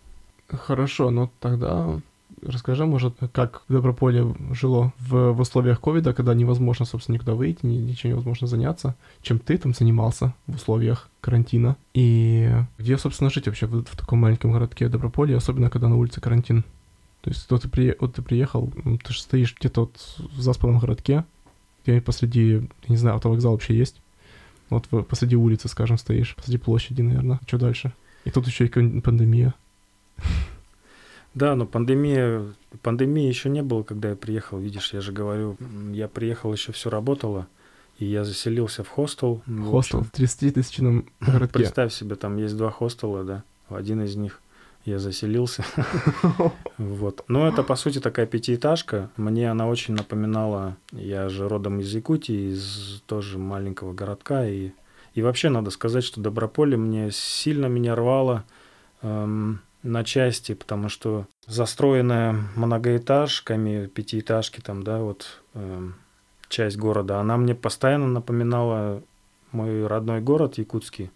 Хорошо, 0.48 1.10
но 1.10 1.30
тогда 1.40 2.00
Расскажи, 2.42 2.84
может, 2.84 3.16
как 3.32 3.62
Доброполе 3.68 4.34
жило 4.52 4.92
в, 4.98 5.32
в 5.32 5.40
условиях 5.40 5.80
ковида, 5.80 6.12
когда 6.12 6.34
невозможно, 6.34 6.84
собственно, 6.84 7.14
никуда 7.14 7.34
выйти, 7.34 7.64
ничего 7.64 8.12
невозможно 8.12 8.46
заняться. 8.46 8.94
Чем 9.22 9.38
ты 9.38 9.56
там 9.56 9.72
занимался 9.72 10.34
в 10.46 10.56
условиях 10.56 11.08
карантина? 11.20 11.76
И 11.94 12.52
где, 12.78 12.98
собственно, 12.98 13.30
жить 13.30 13.46
вообще 13.46 13.66
в, 13.66 13.84
в 13.84 13.96
таком 13.96 14.20
маленьком 14.20 14.52
городке 14.52 14.88
Доброполье, 14.88 15.36
особенно 15.36 15.70
когда 15.70 15.88
на 15.88 15.96
улице 15.96 16.20
карантин? 16.20 16.62
То 17.22 17.30
есть 17.30 17.50
вот 17.50 17.62
ты, 17.62 17.68
при, 17.68 17.96
вот 17.98 18.14
ты 18.14 18.22
приехал, 18.22 18.70
ты 19.02 19.12
же 19.12 19.20
стоишь 19.20 19.54
где-то 19.58 19.82
вот 19.82 19.96
в 20.18 20.40
заспанном 20.40 20.78
городке, 20.78 21.24
где 21.84 22.00
посреди, 22.00 22.50
я 22.50 22.88
не 22.88 22.96
знаю, 22.96 23.16
автовокзал 23.16 23.52
вообще 23.52 23.76
есть? 23.76 24.00
Вот 24.68 24.86
посреди 25.08 25.36
улицы, 25.36 25.68
скажем, 25.68 25.96
стоишь, 25.96 26.34
посреди 26.36 26.58
площади, 26.58 27.02
наверное. 27.02 27.40
Что 27.46 27.58
дальше? 27.58 27.92
И 28.24 28.30
тут 28.30 28.46
еще 28.46 28.66
и 28.66 29.00
пандемия. 29.00 29.54
Да, 31.36 31.54
но 31.54 31.66
пандемия, 31.66 32.46
пандемии 32.80 33.28
еще 33.28 33.50
не 33.50 33.62
было, 33.62 33.82
когда 33.82 34.08
я 34.08 34.16
приехал. 34.16 34.58
Видишь, 34.58 34.94
я 34.94 35.02
же 35.02 35.12
говорю, 35.12 35.58
я 35.92 36.08
приехал, 36.08 36.50
еще 36.50 36.72
все 36.72 36.88
работало, 36.88 37.46
и 37.98 38.06
я 38.06 38.24
заселился 38.24 38.82
в 38.82 38.88
хостел. 38.88 39.42
Хостел 39.70 40.00
в 40.00 40.10
30 40.12 40.54
тысячном 40.54 41.06
городке. 41.20 41.58
Представь 41.58 41.92
себе, 41.92 42.16
там 42.16 42.38
есть 42.38 42.56
два 42.56 42.70
хостела, 42.70 43.22
да. 43.22 43.44
В 43.68 43.74
один 43.74 44.02
из 44.02 44.16
них 44.16 44.40
я 44.86 44.98
заселился. 44.98 45.62
Вот. 46.78 47.24
Но 47.28 47.48
это, 47.48 47.62
по 47.62 47.74
сути, 47.74 48.00
такая 48.00 48.26
пятиэтажка. 48.26 49.10
Мне 49.16 49.50
она 49.50 49.66
очень 49.66 49.94
напоминала... 49.94 50.76
Я 50.92 51.28
же 51.30 51.48
родом 51.48 51.80
из 51.80 51.94
Якутии, 51.94 52.52
из 52.52 53.02
тоже 53.06 53.38
маленького 53.38 53.92
городка. 53.92 54.46
И, 54.46 54.70
и 55.14 55.22
вообще 55.22 55.48
надо 55.48 55.70
сказать, 55.70 56.04
что 56.04 56.20
Доброполе 56.20 56.76
мне 56.76 57.10
сильно 57.10 57.66
меня 57.66 57.94
рвало. 57.94 58.44
Эм, 59.00 59.60
на 59.86 60.04
части, 60.04 60.54
потому 60.54 60.88
что 60.88 61.26
застроенная 61.46 62.32
многоэтажками, 62.56 63.86
пятиэтажки 63.86 64.60
там, 64.60 64.82
да, 64.82 64.98
вот 64.98 65.42
э, 65.54 65.88
часть 66.48 66.76
города, 66.76 67.20
она 67.20 67.36
мне 67.36 67.54
постоянно 67.54 68.08
напоминала 68.08 69.02
мой 69.52 69.86
родной 69.86 70.20
город 70.20 70.58
Якутский. 70.58 71.10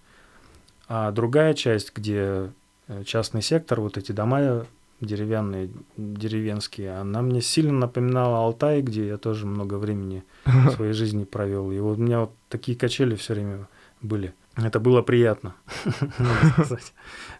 А 0.89 1.11
другая 1.13 1.55
часть, 1.55 1.93
где 1.95 2.51
э, 2.89 3.05
частный 3.05 3.43
сектор, 3.43 3.81
вот 3.81 3.97
эти 3.97 4.13
дома 4.13 4.67
деревянные, 5.01 5.71
деревенские, 5.97 6.99
она 6.99 7.23
мне 7.23 7.41
сильно 7.41 7.73
напоминала 7.73 8.39
Алтай, 8.39 8.83
где 8.83 9.07
я 9.07 9.19
тоже 9.19 9.47
много 9.47 9.75
времени 9.75 10.25
в 10.45 10.71
своей 10.75 10.93
жизни 10.93 11.25
провел. 11.25 11.71
И 11.73 11.79
вот 11.79 11.99
у 11.99 12.03
меня 12.03 12.21
вот 12.21 12.33
такие 12.49 12.77
качели 12.77 13.15
все 13.15 13.35
время 13.35 13.69
были. 14.03 14.35
Это 14.57 14.81
было 14.81 15.03
приятно, 15.03 15.55
надо 16.19 16.65
сказать, 16.65 16.93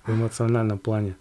в 0.05 0.13
эмоциональном 0.13 0.79
плане. 0.79 1.17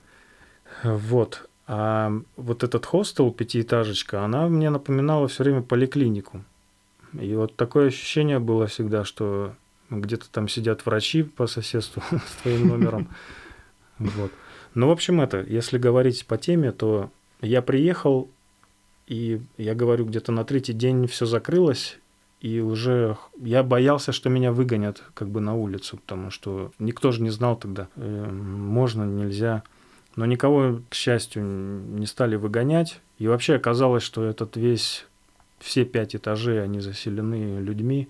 Вот. 0.84 1.50
А 1.68 2.12
вот 2.36 2.64
этот 2.64 2.86
хостел, 2.86 3.32
пятиэтажечка, 3.32 4.24
она 4.24 4.48
мне 4.48 4.70
напоминала 4.70 5.28
все 5.28 5.44
время 5.44 5.62
поликлинику. 5.62 6.44
И 7.14 7.36
вот 7.36 7.56
такое 7.56 7.88
ощущение 7.88 8.40
было 8.40 8.68
всегда, 8.68 9.04
что 9.04 9.56
где-то 9.90 10.30
там 10.30 10.48
сидят 10.48 10.86
врачи 10.86 11.24
по 11.24 11.48
соседству 11.48 12.04
с 12.12 12.42
твоим 12.42 12.68
номером. 12.68 13.10
Вот. 13.98 14.32
Ну, 14.76 14.88
в 14.88 14.92
общем, 14.92 15.22
это, 15.22 15.42
если 15.42 15.78
говорить 15.78 16.26
по 16.26 16.38
теме, 16.38 16.72
то 16.72 17.10
я 17.42 17.62
приехал, 17.62 18.30
и 19.08 19.42
я 19.58 19.74
говорю, 19.76 20.06
где-то 20.06 20.32
на 20.32 20.46
третий 20.46 20.74
день 20.74 21.08
все 21.08 21.26
закрылось, 21.26 21.98
и 22.42 22.62
уже 22.62 23.18
я 23.38 23.64
боялся, 23.64 24.12
что 24.12 24.30
меня 24.30 24.52
выгонят 24.52 25.04
как 25.14 25.30
бы 25.30 25.42
на 25.42 25.56
улицу, 25.56 25.98
потому 25.98 26.32
что 26.32 26.72
никто 26.80 27.12
же 27.12 27.22
не 27.22 27.30
знал 27.30 27.58
тогда, 27.58 27.90
э, 27.96 28.32
можно, 28.32 29.04
нельзя. 29.04 29.64
Но 30.16 30.26
никого, 30.26 30.82
к 30.90 30.96
счастью, 30.96 31.44
не 31.44 32.06
стали 32.06 32.36
выгонять. 32.36 33.02
И 33.20 33.28
вообще 33.28 33.56
оказалось, 33.56 34.04
что 34.04 34.24
этот 34.24 34.56
весь, 34.56 35.06
все 35.60 35.86
пять 35.86 36.16
этажей, 36.16 36.64
они 36.64 36.80
заселены 36.80 37.60
людьми, 37.60 38.08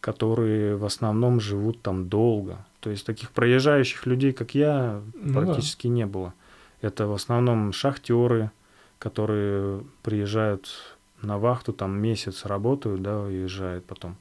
которые 0.00 0.76
в 0.76 0.84
основном 0.84 1.40
живут 1.40 1.80
там 1.80 2.08
долго. 2.08 2.64
То 2.80 2.90
есть 2.90 3.06
таких 3.06 3.30
проезжающих 3.30 4.04
людей, 4.04 4.32
как 4.32 4.54
я, 4.54 5.00
ну, 5.14 5.32
практически 5.32 5.88
да. 5.88 5.94
не 5.94 6.06
было. 6.06 6.34
Это 6.82 7.06
в 7.06 7.14
основном 7.14 7.72
шахтеры, 7.72 8.50
которые 8.98 9.82
приезжают 10.02 10.68
на 11.22 11.38
вахту, 11.38 11.72
там 11.72 11.98
месяц 11.98 12.44
работают, 12.44 13.02
да, 13.02 13.20
уезжают 13.20 13.84
потом. 13.84 14.16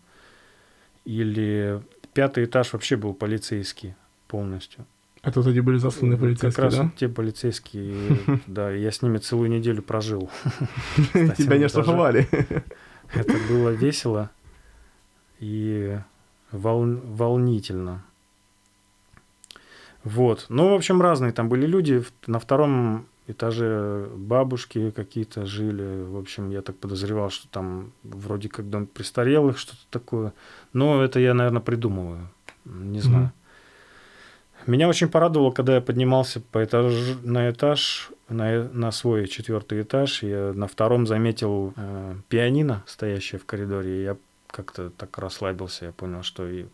Или 1.05 1.81
пятый 2.13 2.45
этаж 2.45 2.73
вообще 2.73 2.95
был 2.95 3.13
полицейский 3.13 3.95
полностью. 4.27 4.85
Это 5.21 5.39
вот 5.41 5.49
эти 5.49 5.59
были 5.59 5.77
засланные 5.77 6.17
полицейские, 6.17 6.51
Как 6.51 6.63
раз 6.65 6.75
да? 6.75 6.91
те 6.97 7.07
полицейские, 7.07 8.19
да, 8.47 8.71
я 8.71 8.91
с 8.91 9.01
ними 9.01 9.17
целую 9.19 9.49
неделю 9.49 9.81
прожил. 9.81 10.29
Тебя 11.13 11.57
не 11.57 11.67
штрафовали. 11.69 12.27
Это 13.13 13.33
было 13.49 13.69
весело 13.69 14.31
и 15.39 15.97
волнительно. 16.51 18.03
Вот. 20.03 20.47
Ну, 20.49 20.71
в 20.71 20.73
общем, 20.73 21.01
разные 21.01 21.31
там 21.31 21.47
были 21.47 21.65
люди. 21.65 22.03
На 22.27 22.39
втором 22.39 23.05
этаже 23.27 24.07
бабушки 24.15 24.91
какие-то 24.91 25.45
жили. 25.45 26.03
В 26.03 26.17
общем, 26.17 26.49
я 26.49 26.61
так 26.61 26.77
подозревал, 26.77 27.29
что 27.29 27.47
там 27.47 27.91
вроде 28.03 28.49
как 28.49 28.69
дом 28.69 28.85
престарелых, 28.85 29.57
что-то 29.57 29.81
такое. 29.89 30.33
Но 30.73 31.03
это 31.03 31.19
я, 31.19 31.33
наверное, 31.33 31.61
придумываю. 31.61 32.29
Не 32.65 32.99
знаю. 32.99 33.25
Mm-hmm. 33.25 34.71
Меня 34.71 34.87
очень 34.87 35.09
порадовало, 35.09 35.51
когда 35.51 35.75
я 35.75 35.81
поднимался 35.81 36.39
по 36.39 36.63
этаж, 36.63 36.93
на 37.23 37.49
этаж, 37.49 38.09
на, 38.29 38.63
на 38.69 38.91
свой 38.91 39.27
четвертый 39.27 39.81
этаж. 39.81 40.23
Я 40.23 40.53
на 40.53 40.67
втором 40.67 41.05
заметил 41.05 41.73
э, 41.75 42.15
пианино, 42.29 42.83
стоящее 42.87 43.39
в 43.39 43.45
коридоре. 43.45 43.99
И 43.99 44.03
я 44.03 44.17
как-то 44.47 44.89
так 44.89 45.17
расслабился. 45.17 45.85
Я 45.85 45.91
понял, 45.91 46.23
что 46.23 46.47
и 46.47 46.65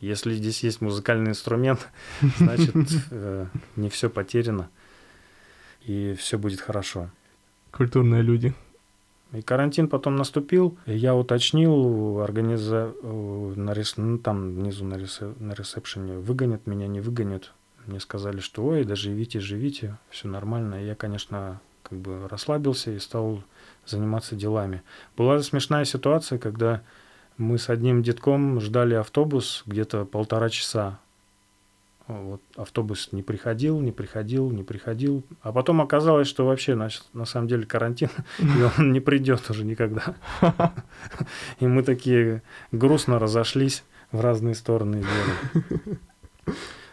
если 0.00 0.34
здесь 0.34 0.62
есть 0.62 0.80
музыкальный 0.80 1.30
инструмент, 1.30 1.88
значит, 2.38 2.74
э, 3.10 3.46
не 3.76 3.88
все 3.88 4.10
потеряно 4.10 4.68
и 5.84 6.14
все 6.14 6.38
будет 6.38 6.60
хорошо. 6.60 7.10
Культурные 7.70 8.22
люди. 8.22 8.54
И 9.32 9.42
карантин 9.42 9.88
потом 9.88 10.16
наступил. 10.16 10.78
И 10.86 10.96
я 10.96 11.14
уточнил 11.14 12.20
организа... 12.20 12.92
на 13.02 13.72
рес... 13.72 13.96
ну, 13.96 14.18
там 14.18 14.54
внизу 14.54 14.84
на, 14.84 14.94
рес... 14.94 15.20
на 15.38 15.52
ресепшене, 15.52 16.18
выгонят 16.18 16.66
меня, 16.66 16.86
не 16.86 17.00
выгонят. 17.00 17.52
Мне 17.86 18.00
сказали, 18.00 18.38
что 18.40 18.64
ой, 18.64 18.84
да 18.84 18.94
живите, 18.94 19.40
живите, 19.40 19.98
все 20.08 20.28
нормально. 20.28 20.82
И 20.82 20.86
я, 20.86 20.94
конечно, 20.94 21.60
как 21.82 21.98
бы 21.98 22.28
расслабился 22.28 22.92
и 22.92 22.98
стал 22.98 23.42
заниматься 23.84 24.36
делами. 24.36 24.82
Была 25.16 25.40
смешная 25.42 25.84
ситуация, 25.84 26.38
когда 26.38 26.82
мы 27.36 27.58
с 27.58 27.68
одним 27.68 28.02
детком 28.02 28.60
ждали 28.60 28.94
автобус 28.94 29.64
где-то 29.66 30.04
полтора 30.04 30.48
часа. 30.48 31.00
Вот, 32.06 32.42
автобус 32.56 33.12
не 33.12 33.22
приходил, 33.22 33.80
не 33.80 33.90
приходил, 33.90 34.50
не 34.50 34.62
приходил. 34.62 35.24
А 35.40 35.52
потом 35.52 35.80
оказалось, 35.80 36.28
что 36.28 36.44
вообще 36.44 36.74
на, 36.74 36.90
на 37.14 37.24
самом 37.24 37.48
деле 37.48 37.64
карантин, 37.64 38.10
и 38.38 38.62
он 38.78 38.92
не 38.92 39.00
придет 39.00 39.48
уже 39.48 39.64
никогда. 39.64 40.14
И 41.60 41.66
мы 41.66 41.82
такие 41.82 42.42
грустно 42.72 43.18
разошлись 43.18 43.84
в 44.12 44.20
разные 44.20 44.54
стороны 44.54 45.02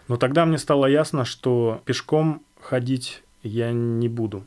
Но 0.08 0.16
тогда 0.16 0.46
мне 0.46 0.58
стало 0.58 0.86
ясно, 0.86 1.26
что 1.26 1.82
пешком 1.86 2.42
ходить 2.62 3.24
я 3.44 3.74
не 3.74 4.08
буду. 4.08 4.46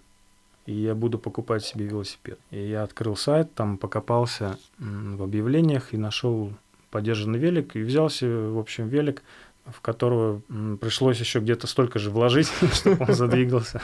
И 0.64 0.72
я 0.72 0.94
буду 0.94 1.18
покупать 1.18 1.62
себе 1.62 1.86
велосипед. 1.86 2.38
И 2.50 2.58
я 2.58 2.84
открыл 2.84 3.16
сайт, 3.16 3.54
там 3.54 3.76
покопался 3.76 4.58
в 4.78 5.22
объявлениях 5.22 5.92
и 5.92 5.98
нашел 5.98 6.52
подержанный 6.90 7.38
велик, 7.38 7.76
и 7.76 7.82
взялся, 7.82 8.26
в 8.26 8.58
общем, 8.58 8.88
велик, 8.88 9.22
в 9.66 9.80
которого 9.80 10.40
пришлось 10.80 11.18
еще 11.20 11.40
где-то 11.40 11.66
столько 11.66 11.98
же 11.98 12.10
вложить, 12.10 12.48
чтобы 12.72 13.06
он 13.06 13.14
задвигался. 13.14 13.80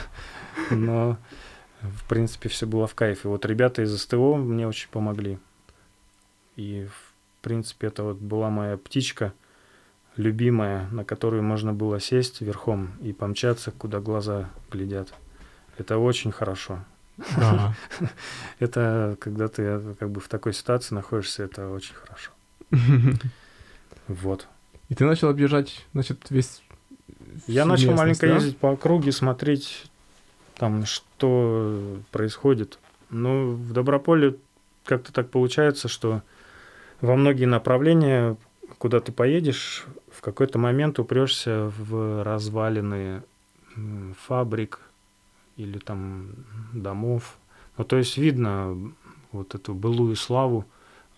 Но, 0.69 1.17
в 1.81 2.07
принципе, 2.07 2.49
все 2.49 2.67
было 2.67 2.87
в 2.87 2.95
кайфе. 2.95 3.29
Вот 3.29 3.45
ребята 3.45 3.81
из 3.81 3.97
СТО 3.99 4.35
мне 4.35 4.67
очень 4.67 4.89
помогли. 4.89 5.39
И, 6.55 6.87
в 6.87 7.41
принципе, 7.41 7.87
это 7.87 8.03
вот 8.03 8.17
была 8.17 8.49
моя 8.49 8.77
птичка 8.77 9.33
любимая, 10.17 10.87
на 10.91 11.03
которую 11.03 11.43
можно 11.43 11.73
было 11.73 11.99
сесть 11.99 12.41
верхом 12.41 12.91
и 13.01 13.13
помчаться, 13.13 13.71
куда 13.71 13.99
глаза 13.99 14.49
глядят. 14.69 15.13
Это 15.77 15.97
очень 15.97 16.31
хорошо. 16.31 16.83
Ага. 17.37 17.75
Это 18.59 19.17
когда 19.19 19.47
ты 19.47 19.95
как 19.99 20.09
бы 20.09 20.19
в 20.21 20.27
такой 20.27 20.53
ситуации 20.53 20.95
находишься, 20.95 21.43
это 21.43 21.69
очень 21.69 21.95
хорошо. 21.95 22.31
Вот. 24.07 24.47
И 24.91 24.93
ты 24.93 25.05
начал 25.05 25.29
объезжать, 25.29 25.85
значит, 25.93 26.29
весь... 26.29 26.61
Я 27.47 27.63
начал 27.63 27.93
маленько 27.93 28.27
да? 28.27 28.35
ездить 28.35 28.57
по 28.57 28.71
округе, 28.71 29.13
смотреть 29.13 29.85
там, 30.57 30.85
что 30.85 31.97
происходит. 32.11 32.77
Ну, 33.09 33.51
в 33.51 33.71
Доброполе 33.71 34.35
как-то 34.83 35.13
так 35.13 35.29
получается, 35.29 35.87
что 35.87 36.23
во 36.99 37.15
многие 37.15 37.45
направления, 37.45 38.35
куда 38.79 38.99
ты 38.99 39.13
поедешь, 39.13 39.85
в 40.11 40.19
какой-то 40.19 40.59
момент 40.59 40.99
упрешься 40.99 41.71
в 41.77 42.21
развалины 42.25 43.23
фабрик 44.27 44.81
или 45.55 45.77
там 45.77 46.31
домов. 46.73 47.37
Ну, 47.77 47.85
то 47.85 47.95
есть 47.95 48.17
видно 48.17 48.77
вот 49.31 49.55
эту 49.55 49.73
былую 49.73 50.17
славу, 50.17 50.65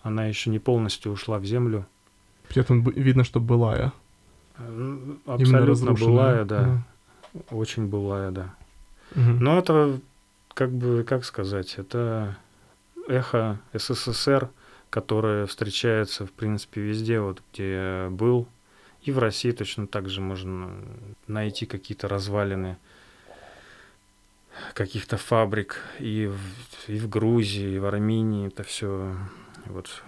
она 0.04 0.26
еще 0.26 0.50
не 0.50 0.60
полностью 0.60 1.10
ушла 1.10 1.40
в 1.40 1.44
землю. 1.44 1.88
При 2.48 2.60
этом 2.60 2.82
видно, 2.82 3.24
что 3.24 3.40
былая. 3.40 3.92
Абсолютно 5.26 5.92
былая, 5.92 6.44
да. 6.44 6.82
да. 7.32 7.42
Очень 7.50 7.88
былая, 7.88 8.30
да. 8.30 8.54
Угу. 9.12 9.20
Но 9.40 9.58
это, 9.58 10.00
как 10.54 10.70
бы, 10.70 11.04
как 11.04 11.24
сказать, 11.24 11.74
это 11.76 12.36
эхо 13.08 13.58
СССР, 13.72 14.48
которое 14.90 15.46
встречается, 15.46 16.26
в 16.26 16.32
принципе, 16.32 16.80
везде, 16.80 17.20
вот 17.20 17.42
где 17.52 18.08
был. 18.10 18.46
И 19.02 19.12
в 19.12 19.18
России 19.18 19.50
точно 19.50 19.86
так 19.86 20.08
же 20.08 20.20
можно 20.20 20.70
найти 21.26 21.66
какие-то 21.66 22.08
развалины 22.08 22.76
каких-то 24.72 25.16
фабрик 25.16 25.80
и 25.98 26.26
в, 26.26 26.88
и 26.88 26.98
в 26.98 27.08
Грузии, 27.08 27.74
и 27.74 27.78
в 27.78 27.86
Армении. 27.86 28.46
Это 28.46 28.62
все 28.62 29.16
вот 29.66 30.02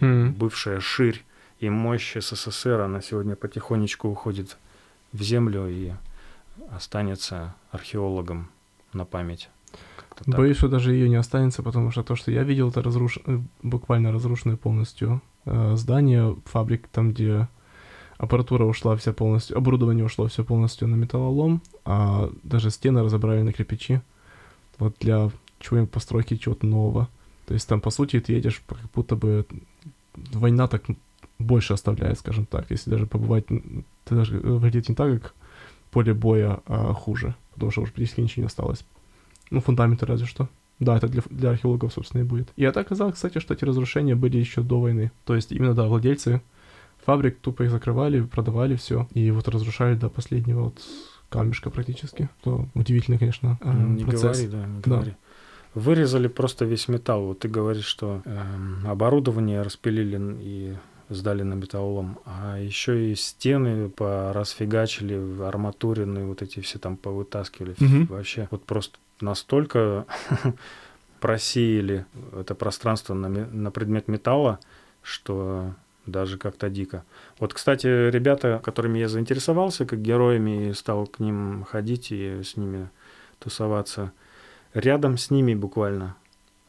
mm. 0.00 0.30
бывшая 0.30 0.80
ширь 0.80 1.24
и 1.60 1.70
мощь 1.70 2.16
СССР, 2.16 2.80
она 2.80 3.00
сегодня 3.00 3.36
потихонечку 3.36 4.08
уходит 4.08 4.56
в 5.12 5.22
землю 5.22 5.68
и 5.68 5.92
останется 6.70 7.54
археологом 7.70 8.50
на 8.92 9.04
память. 9.04 9.48
Боюсь, 10.26 10.56
что 10.56 10.68
даже 10.68 10.94
ее 10.94 11.08
не 11.08 11.16
останется, 11.16 11.62
потому 11.62 11.90
что 11.90 12.02
то, 12.02 12.16
что 12.16 12.30
я 12.30 12.42
видел, 12.42 12.70
это 12.70 12.82
разруш... 12.82 13.18
буквально 13.62 14.12
разрушенное 14.12 14.56
полностью 14.56 15.20
э, 15.44 15.74
здание, 15.76 16.36
фабрик, 16.46 16.88
там, 16.88 17.12
где 17.12 17.48
аппаратура 18.16 18.64
ушла 18.64 18.96
вся 18.96 19.12
полностью, 19.12 19.58
оборудование 19.58 20.04
ушло 20.04 20.26
все 20.28 20.42
полностью 20.42 20.88
на 20.88 20.94
металлолом, 20.94 21.60
а 21.84 22.30
даже 22.42 22.70
стены 22.70 23.02
разобрали 23.02 23.42
на 23.42 23.52
кирпичи. 23.52 24.00
Вот 24.78 24.96
для 25.00 25.30
чего-нибудь 25.60 25.90
постройки 25.90 26.36
чего-то 26.36 26.66
нового. 26.66 27.08
То 27.46 27.54
есть 27.54 27.68
там, 27.68 27.80
по 27.80 27.90
сути, 27.90 28.20
ты 28.20 28.32
едешь, 28.32 28.62
как 28.66 28.78
будто 28.94 29.16
бы 29.16 29.46
война 30.14 30.66
так 30.66 30.84
больше 31.38 31.74
оставляет, 31.74 32.18
скажем 32.18 32.46
так. 32.46 32.70
Если 32.70 32.90
даже 32.90 33.06
побывать, 33.06 33.46
ты 33.46 34.14
даже 34.14 34.38
выглядит 34.38 34.88
не 34.88 34.94
так, 34.94 35.22
как 35.22 35.34
поле 35.90 36.14
боя, 36.14 36.60
а 36.66 36.92
хуже. 36.92 37.34
Потому 37.54 37.70
что 37.70 37.82
уже 37.82 37.92
практически 37.92 38.20
ничего 38.20 38.42
не 38.42 38.46
осталось. 38.46 38.84
Ну, 39.50 39.60
фундаменты 39.60 40.06
разве 40.06 40.26
что. 40.26 40.48
Да, 40.78 40.96
это 40.96 41.08
для, 41.08 41.22
для 41.30 41.50
археологов, 41.50 41.92
собственно, 41.92 42.20
и 42.20 42.24
будет. 42.24 42.48
И 42.56 42.62
это 42.64 42.80
оказалось, 42.80 43.14
кстати, 43.14 43.38
что 43.38 43.54
эти 43.54 43.64
разрушения 43.64 44.14
были 44.14 44.36
еще 44.36 44.60
до 44.60 44.80
войны. 44.80 45.10
То 45.24 45.34
есть 45.34 45.52
именно, 45.52 45.74
да, 45.74 45.86
владельцы 45.86 46.42
фабрик 47.04 47.38
тупо 47.38 47.62
их 47.62 47.70
закрывали, 47.70 48.20
продавали 48.20 48.76
все. 48.76 49.08
И 49.14 49.30
вот 49.30 49.48
разрушали 49.48 49.94
до 49.94 50.10
последнего 50.10 50.64
вот 50.64 50.82
камешка 51.28 51.70
практически. 51.70 52.28
То 52.42 52.66
удивительно, 52.74 53.18
конечно, 53.18 53.58
э, 53.60 53.72
Не 53.72 54.04
процесс. 54.04 54.40
говори, 54.40 54.48
да, 54.48 54.66
не 54.66 54.80
да. 54.80 54.90
говори. 54.90 55.12
Вырезали 55.74 56.28
просто 56.28 56.64
весь 56.64 56.88
металл. 56.88 57.26
Вот 57.26 57.40
ты 57.40 57.48
говоришь, 57.48 57.84
что 57.84 58.22
э, 58.24 58.42
оборудование 58.86 59.62
распилили 59.62 60.20
и 60.40 60.76
сдали 61.08 61.42
на 61.42 61.54
металлолом, 61.54 62.18
а 62.24 62.58
еще 62.58 63.12
и 63.12 63.14
стены 63.14 63.88
по 63.88 64.32
расфигачили, 64.32 65.42
арматурины 65.42 66.26
вот 66.26 66.42
эти 66.42 66.60
все 66.60 66.78
там 66.78 66.96
повытаскивали. 66.96 67.72
Угу. 67.72 68.14
Вообще 68.14 68.48
вот 68.50 68.64
просто 68.64 68.98
настолько 69.20 70.06
просеяли 71.20 72.06
это 72.38 72.54
пространство 72.54 73.14
на, 73.14 73.28
на 73.28 73.70
предмет 73.70 74.08
металла, 74.08 74.58
что 75.02 75.74
даже 76.06 76.38
как-то 76.38 76.68
дико. 76.70 77.04
Вот, 77.38 77.52
кстати, 77.52 77.86
ребята, 77.86 78.60
которыми 78.62 78.98
я 78.98 79.08
заинтересовался 79.08 79.86
как 79.86 80.00
героями 80.00 80.68
и 80.68 80.72
стал 80.72 81.06
к 81.06 81.18
ним 81.18 81.64
ходить 81.64 82.12
и 82.12 82.42
с 82.42 82.56
ними 82.56 82.88
тусоваться, 83.38 84.12
рядом 84.72 85.18
с 85.18 85.30
ними 85.30 85.54
буквально 85.54 86.16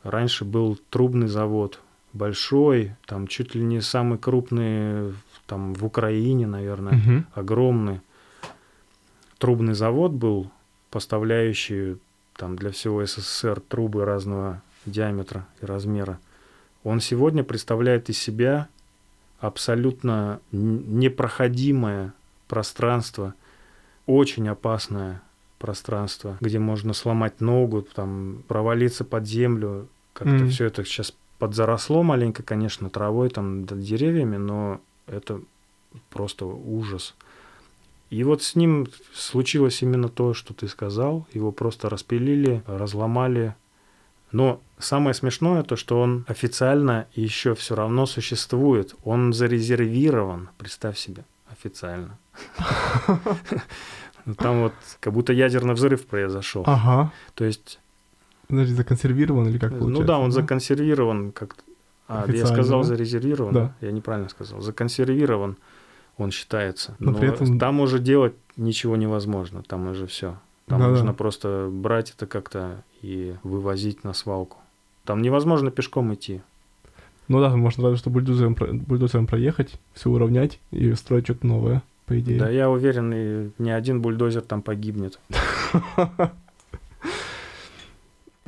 раньше 0.03 0.45
был 0.45 0.77
трубный 0.89 1.27
завод, 1.27 1.79
большой, 2.17 2.95
там 3.05 3.27
чуть 3.27 3.55
ли 3.55 3.61
не 3.61 3.81
самый 3.81 4.17
крупный 4.17 5.13
там 5.45 5.73
в 5.73 5.85
Украине, 5.85 6.45
наверное, 6.47 6.93
угу. 6.93 7.23
огромный 7.33 8.01
трубный 9.37 9.73
завод 9.73 10.11
был, 10.11 10.51
поставляющий 10.89 11.97
там 12.35 12.55
для 12.55 12.71
всего 12.71 13.05
СССР 13.05 13.61
трубы 13.61 14.05
разного 14.05 14.61
диаметра 14.85 15.47
и 15.61 15.65
размера. 15.65 16.19
Он 16.83 17.01
сегодня 17.01 17.43
представляет 17.43 18.09
из 18.09 18.17
себя 18.17 18.67
абсолютно 19.39 20.39
непроходимое 20.51 22.13
пространство, 22.47 23.33
очень 24.05 24.47
опасное 24.47 25.21
пространство, 25.59 26.37
где 26.39 26.59
можно 26.59 26.93
сломать 26.93 27.41
ногу, 27.41 27.81
там 27.81 28.43
провалиться 28.47 29.03
под 29.03 29.27
землю. 29.27 29.87
Как-то 30.13 30.45
mm. 30.45 30.49
все 30.49 30.65
это 30.65 30.83
сейчас 30.85 31.13
подзаросло 31.39 32.03
маленько, 32.03 32.43
конечно, 32.43 32.89
травой, 32.89 33.29
там, 33.29 33.65
деревьями, 33.65 34.37
но 34.37 34.81
это 35.07 35.41
просто 36.09 36.45
ужас. 36.45 37.15
И 38.09 38.23
вот 38.23 38.41
с 38.41 38.55
ним 38.55 38.87
случилось 39.13 39.81
именно 39.81 40.07
то, 40.07 40.33
что 40.33 40.53
ты 40.53 40.67
сказал. 40.67 41.27
Его 41.33 41.51
просто 41.51 41.89
распилили, 41.89 42.63
разломали. 42.65 43.55
Но 44.31 44.61
самое 44.79 45.13
смешное 45.13 45.63
то, 45.63 45.75
что 45.75 46.01
он 46.01 46.25
официально 46.27 47.07
еще 47.13 47.53
все 47.55 47.75
равно 47.75 48.05
существует. 48.05 48.95
Он 49.03 49.33
зарезервирован, 49.33 50.49
представь 50.57 50.97
себе, 50.97 51.25
официально. 51.51 52.17
Там 54.37 54.63
вот 54.63 54.73
как 54.99 55.13
будто 55.13 55.33
ядерный 55.33 55.73
взрыв 55.73 56.05
произошел. 56.05 56.63
Ага. 56.65 57.11
То 57.33 57.45
есть 57.45 57.79
Подожди, 58.47 58.73
законсервирован 58.73 59.47
или 59.47 59.57
как 59.57 59.71
получается? 59.71 60.01
Ну 60.01 60.07
да, 60.07 60.19
он 60.19 60.29
да? 60.29 60.35
законсервирован 60.35 61.31
как 61.31 61.55
А, 62.07 62.25
я 62.29 62.45
сказал 62.45 62.81
да? 62.81 62.87
зарезервирован? 62.87 63.53
Да. 63.53 63.75
Я 63.81 63.91
неправильно 63.91 64.29
сказал. 64.29 64.61
Законсервирован 64.61 65.57
он 66.17 66.31
считается. 66.31 66.95
Но, 66.99 67.11
Но 67.11 67.19
при 67.19 67.29
этом... 67.29 67.59
там 67.59 67.79
уже 67.79 67.99
делать 67.99 68.33
ничего 68.55 68.95
невозможно. 68.95 69.63
Там 69.63 69.87
уже 69.89 70.07
все. 70.07 70.37
Там 70.67 70.79
да, 70.79 70.87
нужно 70.87 71.07
да. 71.07 71.13
просто 71.13 71.69
брать 71.71 72.13
это 72.15 72.25
как-то 72.25 72.83
и 73.01 73.35
вывозить 73.43 74.03
на 74.03 74.13
свалку. 74.13 74.57
Там 75.05 75.21
невозможно 75.21 75.71
пешком 75.71 76.13
идти. 76.13 76.41
Ну 77.27 77.39
да, 77.41 77.55
можно 77.55 77.83
разве 77.83 77.97
что 77.97 78.09
бульдозером, 78.09 78.55
бульдозером 78.55 79.27
проехать, 79.27 79.79
все 79.93 80.09
уравнять 80.09 80.59
и 80.71 80.93
строить 80.93 81.25
что-то 81.25 81.45
новое, 81.45 81.83
по 82.05 82.17
идее. 82.19 82.39
Да, 82.39 82.49
я 82.49 82.69
уверен, 82.69 83.13
и 83.13 83.49
ни 83.57 83.69
один 83.69 84.01
бульдозер 84.01 84.41
там 84.41 84.61
погибнет. 84.61 85.19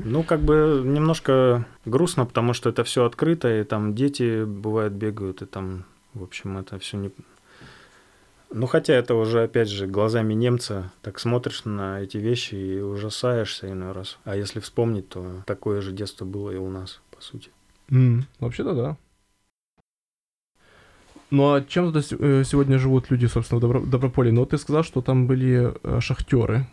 Ну, 0.10 0.24
как 0.24 0.42
бы 0.42 0.82
немножко 0.84 1.68
грустно, 1.86 2.26
потому 2.26 2.54
что 2.54 2.70
это 2.70 2.84
все 2.84 3.06
открыто, 3.06 3.48
и 3.48 3.64
там 3.64 3.94
дети 3.94 4.44
бывают 4.44 4.94
бегают, 4.94 5.44
и 5.44 5.46
там, 5.46 5.86
в 6.16 6.24
общем, 6.24 6.58
это 6.58 6.80
все 6.80 6.98
не. 6.98 7.12
Ну, 8.52 8.66
хотя 8.66 8.96
это 8.96 9.14
уже, 9.14 9.44
опять 9.44 9.70
же, 9.70 9.86
глазами 9.86 10.34
немца, 10.34 10.92
так 11.04 11.20
смотришь 11.20 11.64
на 11.64 12.02
эти 12.02 12.18
вещи 12.18 12.56
и 12.56 12.80
ужасаешься 12.80 13.72
иной 13.72 13.92
раз. 13.92 14.18
А 14.24 14.36
если 14.36 14.60
вспомнить, 14.60 15.10
то 15.10 15.44
такое 15.46 15.80
же 15.82 15.92
детство 15.92 16.26
было 16.26 16.50
и 16.50 16.58
у 16.58 16.70
нас, 16.72 17.02
по 17.12 17.22
сути. 17.22 17.52
Mm, 17.90 18.24
вообще-то 18.40 18.74
да. 18.74 18.98
Ну 21.30 21.54
а 21.54 21.62
чем 21.62 21.94
тогда 21.94 22.00
э, 22.00 22.44
сегодня 22.44 22.80
живут 22.80 23.12
люди, 23.12 23.28
собственно, 23.28 23.60
в 23.60 23.62
Добро... 23.62 23.82
Доброполе? 23.82 24.32
Ну, 24.32 24.48
ты 24.48 24.58
сказал, 24.58 24.82
что 24.82 25.04
там 25.04 25.28
были 25.28 25.72
э, 25.84 26.00
шахтеры. 26.00 26.66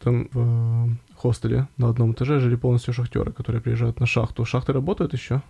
Там 0.00 0.28
в 0.32 0.96
хостеле 1.18 1.68
на 1.76 1.88
одном 1.88 2.12
этаже 2.12 2.38
жили 2.40 2.56
полностью 2.56 2.94
шахтеры, 2.94 3.32
которые 3.32 3.60
приезжают 3.60 4.00
на 4.00 4.06
шахту. 4.06 4.44
Шахты 4.44 4.72
работают 4.72 5.12
еще? 5.12 5.42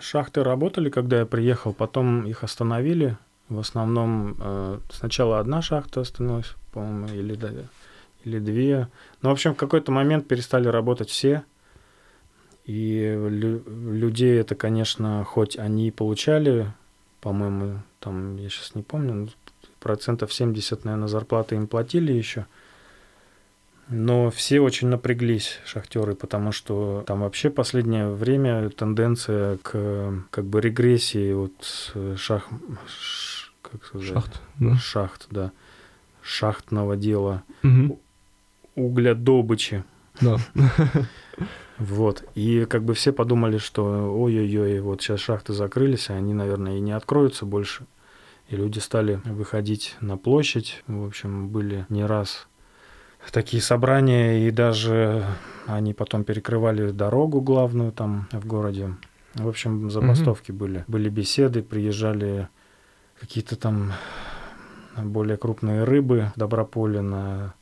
Шахты 0.00 0.42
работали, 0.42 0.88
когда 0.90 1.20
я 1.20 1.26
приехал, 1.26 1.72
потом 1.72 2.26
их 2.26 2.42
остановили. 2.44 3.16
В 3.48 3.58
основном 3.58 4.36
э, 4.40 4.78
сначала 4.90 5.38
одна 5.38 5.60
шахта 5.60 6.00
остановилась, 6.00 6.54
по-моему, 6.72 7.08
или, 7.08 7.38
или 8.24 8.38
две. 8.38 8.88
Но, 9.20 9.28
в 9.28 9.32
общем, 9.32 9.54
в 9.54 9.58
какой-то 9.58 9.92
момент 9.92 10.26
перестали 10.26 10.68
работать 10.68 11.10
все. 11.10 11.44
И 12.64 13.00
лю- 13.28 13.62
людей 13.66 14.40
это, 14.40 14.54
конечно, 14.54 15.24
хоть 15.24 15.58
они 15.58 15.90
получали, 15.90 16.72
по-моему, 17.20 17.82
там, 18.00 18.36
я 18.36 18.48
сейчас 18.48 18.74
не 18.74 18.82
помню, 18.82 19.28
процентов 19.80 20.32
70, 20.32 20.84
наверное, 20.84 21.08
зарплаты 21.08 21.56
им 21.56 21.66
платили 21.66 22.12
еще. 22.12 22.46
Но 23.88 24.30
все 24.30 24.60
очень 24.60 24.88
напряглись, 24.88 25.58
шахтеры, 25.64 26.14
потому 26.14 26.52
что 26.52 27.04
там 27.06 27.20
вообще 27.20 27.50
последнее 27.50 28.08
время 28.08 28.70
тенденция 28.70 29.58
к 29.58 30.24
как 30.30 30.44
бы 30.46 30.60
регрессии 30.60 31.32
вот 31.32 31.94
шах... 32.16 32.48
Как 33.60 33.84
сказать? 33.84 34.08
Шахт, 34.08 34.40
да. 34.58 34.76
Шахт, 34.76 35.26
да. 35.30 35.52
Шахтного 36.22 36.96
дела. 36.96 37.42
Угу. 37.62 38.00
Углядобычи. 38.76 39.84
Да. 40.20 40.36
Вот. 41.78 42.24
И 42.34 42.64
как 42.66 42.84
бы 42.84 42.94
все 42.94 43.12
подумали, 43.12 43.58
что 43.58 44.14
ой-ой-ой, 44.14 44.80
вот 44.80 45.02
сейчас 45.02 45.20
шахты 45.20 45.52
закрылись, 45.52 46.10
а 46.10 46.14
они, 46.14 46.32
наверное, 46.32 46.76
и 46.76 46.80
не 46.80 46.92
откроются 46.92 47.44
больше. 47.44 47.86
И 48.48 48.56
люди 48.56 48.78
стали 48.78 49.20
выходить 49.24 49.96
на 50.00 50.16
площадь. 50.16 50.82
В 50.86 51.06
общем, 51.06 51.48
были 51.48 51.86
не 51.88 52.04
раз 52.04 52.46
такие 53.30 53.62
собрания, 53.62 54.46
и 54.46 54.50
даже 54.50 55.24
они 55.66 55.94
потом 55.94 56.24
перекрывали 56.24 56.90
дорогу 56.90 57.40
главную 57.40 57.92
там 57.92 58.28
в 58.32 58.46
городе. 58.46 58.94
В 59.34 59.48
общем, 59.48 59.90
забастовки 59.90 60.50
mm-hmm. 60.50 60.56
были. 60.56 60.84
Были 60.88 61.08
беседы, 61.08 61.62
приезжали 61.62 62.48
какие-то 63.20 63.56
там 63.56 63.92
более 64.96 65.36
крупные 65.36 65.84
рыбы 65.84 66.32
в 66.34 66.38
Доброполе 66.38 67.00
на 67.00 67.54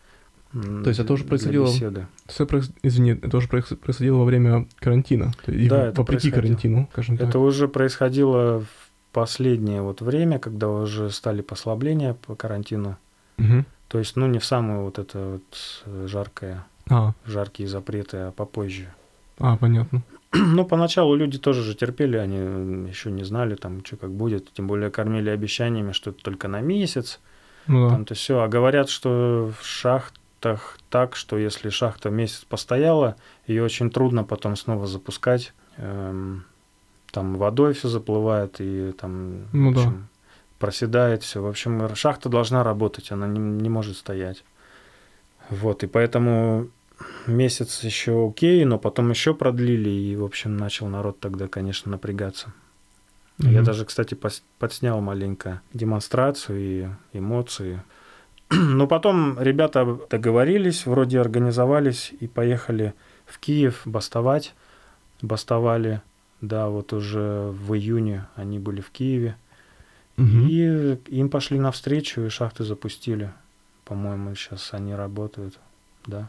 то 0.53 0.89
есть 0.89 0.99
это 0.99 1.07
тоже 1.07 1.25
происходило... 1.25 1.67
Беседы. 1.67 2.07
Все, 2.27 2.45
извини, 2.83 3.13
это 3.13 3.31
тоже 3.31 3.47
происходило 3.47 4.19
во 4.19 4.25
время 4.25 4.67
карантина? 4.81 5.33
Да, 5.47 5.89
это 5.89 6.01
вопреки 6.01 6.31
карантину, 6.31 6.89
скажем 6.93 7.17
так. 7.17 7.29
Это 7.29 7.39
уже 7.39 7.69
происходило 7.69 8.61
в 8.61 9.13
последнее 9.13 9.83
вот 9.83 10.01
время, 10.01 10.41
когда 10.41 10.69
уже 10.69 11.11
стали 11.11 11.41
послабления 11.41 12.15
по 12.15 12.35
карантину. 12.35 12.97
Угу. 13.39 13.65
То 13.91 13.99
есть, 13.99 14.15
ну, 14.15 14.29
не 14.29 14.39
в 14.39 14.45
самое 14.45 14.81
вот 14.81 15.01
это 15.01 15.19
вот 15.19 16.09
жаркое, 16.09 16.65
а. 16.89 17.13
жаркие 17.27 17.69
запреты, 17.69 18.19
а 18.19 18.31
попозже. 18.31 18.95
А, 19.39 19.57
понятно. 19.57 20.03
Ну, 20.33 20.65
поначалу 20.65 21.17
люди 21.17 21.39
тоже 21.39 21.65
же 21.65 21.75
терпели, 21.75 22.17
они 22.17 22.89
еще 22.89 23.11
не 23.11 23.25
знали, 23.25 23.57
там, 23.57 23.85
что 23.85 23.97
как 23.97 24.13
будет. 24.13 24.53
Тем 24.53 24.69
более 24.69 24.89
кормили 24.89 25.29
обещаниями, 25.29 25.91
что 25.91 26.11
это 26.11 26.23
только 26.23 26.47
на 26.47 26.61
месяц. 26.61 27.19
Ну, 27.67 27.89
да. 27.89 27.95
Там-то 27.95 28.15
все. 28.15 28.39
А 28.39 28.47
говорят, 28.47 28.89
что 28.91 29.53
в 29.61 29.67
шахтах 29.67 30.79
так, 30.89 31.17
что 31.17 31.37
если 31.37 31.69
шахта 31.69 32.11
месяц 32.11 32.45
постояла, 32.45 33.17
ее 33.49 33.65
очень 33.65 33.91
трудно 33.91 34.23
потом 34.23 34.55
снова 34.55 34.87
запускать. 34.87 35.53
Эм, 35.79 36.45
там 37.11 37.35
водой 37.35 37.75
все 37.75 37.89
заплывает, 37.89 38.61
и 38.61 38.93
там, 38.93 39.49
ну, 39.53 39.73
в 39.73 39.79
общем, 39.79 39.91
да 39.91 40.10
проседает 40.61 41.25
все. 41.25 41.43
В 41.43 41.47
общем, 41.47 41.93
шахта 41.97 42.29
должна 42.29 42.63
работать, 42.63 43.11
она 43.11 43.27
не, 43.27 43.41
не 43.41 43.69
может 43.69 43.97
стоять. 43.97 44.45
Вот, 45.49 45.83
и 45.83 45.89
поэтому 45.89 46.69
месяц 47.27 47.83
еще 47.83 48.29
окей, 48.29 48.65
но 48.65 48.79
потом 48.79 49.11
еще 49.11 49.35
продлили, 49.35 49.89
и, 49.91 50.15
в 50.15 50.25
общем, 50.25 50.57
начал 50.57 50.87
народ 50.87 51.19
тогда, 51.19 51.49
конечно, 51.49 51.91
напрягаться. 51.91 52.53
Mm-hmm. 53.39 53.53
Я 53.53 53.63
даже, 53.63 53.87
кстати, 53.87 54.17
подснял 54.59 55.01
маленько 55.01 55.63
демонстрацию 55.73 56.61
и 56.61 56.89
эмоции. 57.19 57.83
Но 58.51 58.87
потом 58.87 59.41
ребята 59.41 59.99
договорились, 60.11 60.85
вроде 60.85 61.21
организовались 61.21 62.13
и 62.21 62.27
поехали 62.27 62.93
в 63.25 63.39
Киев 63.39 63.81
бастовать. 63.87 64.55
Бастовали, 65.23 66.03
да, 66.43 66.69
вот 66.69 66.93
уже 66.93 67.51
в 67.51 67.75
июне 67.75 68.27
они 68.37 68.59
были 68.59 68.83
в 68.83 68.91
Киеве. 68.91 69.37
Угу. 70.21 70.47
И 70.49 70.99
им 71.09 71.31
пошли 71.31 71.59
навстречу, 71.59 72.21
и 72.21 72.29
шахты 72.29 72.65
запустили. 72.65 73.33
По-моему, 73.87 74.35
сейчас 74.35 74.75
они 74.75 74.95
работают, 74.95 75.59
да. 76.07 76.29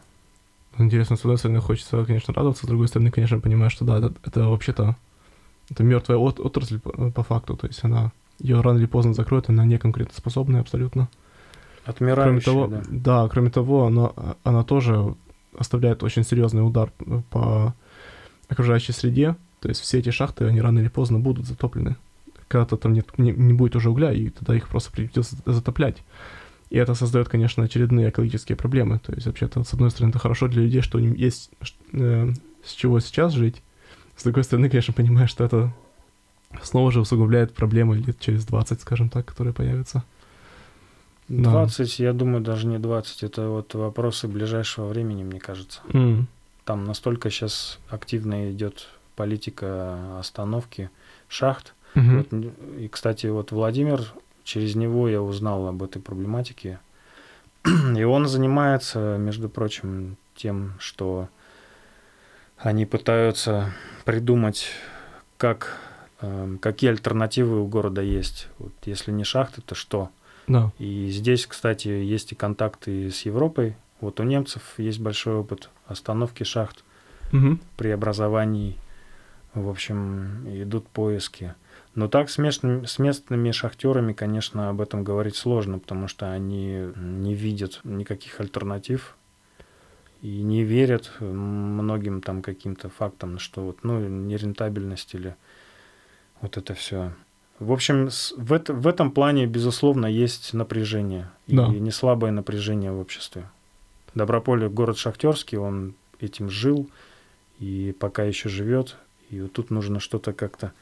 Интересно, 0.78 1.16
с 1.16 1.20
одной 1.20 1.36
стороны, 1.36 1.60
хочется, 1.60 2.02
конечно, 2.04 2.32
радоваться, 2.32 2.64
с 2.64 2.68
другой 2.68 2.88
стороны, 2.88 3.10
конечно, 3.10 3.38
понимаю, 3.38 3.70
что 3.70 3.84
да, 3.84 3.98
это, 3.98 4.14
это 4.24 4.48
вообще-то 4.48 4.96
это 5.70 5.84
мертвая 5.84 6.16
от, 6.18 6.40
отрасль 6.40 6.80
по, 6.80 7.10
по 7.10 7.22
факту, 7.22 7.56
то 7.56 7.66
есть 7.66 7.84
она 7.84 8.12
ее 8.38 8.60
рано 8.62 8.78
или 8.78 8.86
поздно 8.86 9.12
закроют, 9.12 9.50
она 9.50 9.66
не 9.66 9.78
конкурентоспособная 9.78 10.62
абсолютно. 10.62 11.08
Отмирающая, 11.84 12.24
кроме 12.24 12.40
того, 12.40 12.66
да. 12.66 12.82
Да, 12.88 13.28
кроме 13.28 13.50
того, 13.50 13.86
она, 13.86 14.12
она 14.44 14.64
тоже 14.64 15.14
оставляет 15.56 16.02
очень 16.02 16.24
серьезный 16.24 16.66
удар 16.66 16.90
по 17.30 17.74
окружающей 18.48 18.92
среде, 18.92 19.36
то 19.60 19.68
есть 19.68 19.82
все 19.82 19.98
эти 19.98 20.10
шахты, 20.10 20.46
они 20.46 20.62
рано 20.62 20.78
или 20.78 20.88
поздно 20.88 21.18
будут 21.18 21.46
затоплены 21.46 21.96
когда-то 22.52 22.76
там 22.76 22.92
нет, 22.92 23.18
не, 23.18 23.32
не 23.32 23.54
будет 23.54 23.76
уже 23.76 23.90
угля, 23.90 24.12
и 24.12 24.28
тогда 24.28 24.54
их 24.54 24.68
просто 24.68 24.92
придется 24.92 25.36
затоплять. 25.46 25.96
И 26.68 26.76
это 26.76 26.94
создает, 26.94 27.28
конечно, 27.28 27.64
очередные 27.64 28.10
экологические 28.10 28.56
проблемы. 28.56 28.98
То 28.98 29.12
есть, 29.12 29.26
вообще-то, 29.26 29.64
с 29.64 29.72
одной 29.72 29.90
стороны, 29.90 30.10
это 30.10 30.18
хорошо 30.18 30.48
для 30.48 30.62
людей, 30.62 30.82
что 30.82 31.00
них 31.00 31.18
есть 31.18 31.50
э, 31.92 32.32
с 32.64 32.72
чего 32.72 33.00
сейчас 33.00 33.32
жить. 33.32 33.62
С 34.16 34.24
другой 34.24 34.44
стороны, 34.44 34.68
конечно, 34.68 34.94
понимаешь, 34.94 35.30
что 35.30 35.44
это 35.44 35.72
снова 36.62 36.92
же 36.92 37.00
усугубляет 37.00 37.54
проблемы 37.54 37.96
лет 37.96 38.20
через 38.20 38.44
20, 38.44 38.80
скажем 38.80 39.08
так, 39.08 39.26
которые 39.26 39.54
появятся. 39.54 40.04
20, 41.28 41.98
да. 41.98 42.04
я 42.04 42.12
думаю, 42.12 42.42
даже 42.42 42.66
не 42.66 42.78
20. 42.78 43.22
Это 43.22 43.48
вот 43.48 43.74
вопросы 43.74 44.28
ближайшего 44.28 44.86
времени, 44.86 45.24
мне 45.24 45.40
кажется. 45.40 45.80
Mm. 45.88 46.24
Там 46.64 46.84
настолько 46.84 47.30
сейчас 47.30 47.78
активно 47.88 48.52
идет 48.52 48.88
политика 49.16 50.18
остановки 50.18 50.90
шахт, 51.28 51.74
Угу. 51.94 52.16
Вот, 52.16 52.32
и, 52.78 52.88
кстати, 52.88 53.26
вот 53.26 53.52
Владимир, 53.52 54.00
через 54.44 54.74
него 54.74 55.08
я 55.08 55.22
узнал 55.22 55.66
об 55.68 55.82
этой 55.82 56.00
проблематике. 56.00 56.78
И 57.96 58.02
он 58.02 58.26
занимается, 58.26 59.16
между 59.18 59.48
прочим, 59.48 60.16
тем, 60.34 60.74
что 60.78 61.28
они 62.56 62.86
пытаются 62.86 63.72
придумать, 64.04 64.68
как, 65.36 65.78
э, 66.20 66.56
какие 66.60 66.90
альтернативы 66.90 67.60
у 67.60 67.66
города 67.66 68.02
есть. 68.02 68.48
Вот 68.58 68.72
если 68.84 69.12
не 69.12 69.24
шахты, 69.24 69.60
то 69.60 69.74
что? 69.74 70.10
Да. 70.46 70.72
И 70.78 71.08
здесь, 71.10 71.46
кстати, 71.46 71.88
есть 71.88 72.32
и 72.32 72.34
контакты 72.34 73.10
с 73.10 73.22
Европой. 73.22 73.76
Вот 74.00 74.18
у 74.20 74.24
немцев 74.24 74.62
есть 74.78 75.00
большой 75.00 75.36
опыт 75.36 75.70
остановки 75.86 76.42
шахт, 76.42 76.84
угу. 77.32 77.58
преобразований. 77.76 78.78
В 79.54 79.68
общем, 79.68 80.44
идут 80.48 80.88
поиски. 80.88 81.54
Но 81.94 82.08
так 82.08 82.30
с 82.30 82.38
местными, 82.38 82.86
с 82.86 82.98
местными 82.98 83.50
шахтерами, 83.50 84.12
конечно, 84.14 84.70
об 84.70 84.80
этом 84.80 85.04
говорить 85.04 85.36
сложно, 85.36 85.78
потому 85.78 86.08
что 86.08 86.32
они 86.32 86.88
не 86.96 87.34
видят 87.34 87.80
никаких 87.84 88.40
альтернатив 88.40 89.16
и 90.22 90.42
не 90.42 90.62
верят 90.62 91.10
многим 91.20 92.22
там 92.22 92.40
каким-то 92.40 92.88
фактам, 92.88 93.38
что 93.38 93.62
вот, 93.62 93.84
ну, 93.84 94.00
нерентабельность 94.00 95.14
или 95.14 95.36
вот 96.40 96.56
это 96.56 96.74
все. 96.74 97.12
В 97.58 97.72
общем, 97.72 98.08
в, 98.36 98.52
это, 98.52 98.72
в 98.72 98.86
этом 98.86 99.10
плане, 99.10 99.46
безусловно, 99.46 100.06
есть 100.06 100.54
напряжение. 100.54 101.30
Да. 101.46 101.66
И 101.66 101.78
не 101.78 101.90
слабое 101.90 102.32
напряжение 102.32 102.90
в 102.90 102.98
обществе. 102.98 103.48
Доброполе 104.14 104.68
город 104.68 104.96
шахтерский, 104.96 105.58
он 105.58 105.94
этим 106.20 106.48
жил 106.48 106.88
и 107.58 107.94
пока 107.98 108.24
еще 108.24 108.48
живет. 108.48 108.96
И 109.30 109.40
вот 109.40 109.52
тут 109.52 109.70
нужно 109.70 110.00
что-то 110.00 110.32
как-то 110.32 110.72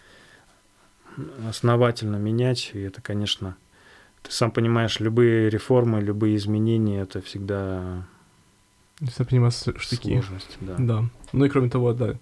основательно 1.48 2.16
менять. 2.16 2.70
И 2.74 2.80
это, 2.80 3.00
конечно, 3.02 3.56
ты 4.22 4.32
сам 4.32 4.50
понимаешь, 4.50 5.00
любые 5.00 5.50
реформы, 5.50 6.00
любые 6.00 6.36
изменения, 6.36 7.00
это 7.00 7.20
всегда 7.20 8.04
я 9.00 9.24
понимаю, 9.24 9.50
штыки. 9.50 10.12
Сложность, 10.12 10.58
да. 10.60 10.74
да. 10.78 11.04
Ну 11.32 11.44
и 11.46 11.48
кроме 11.48 11.70
того, 11.70 11.94
да, 11.94 12.16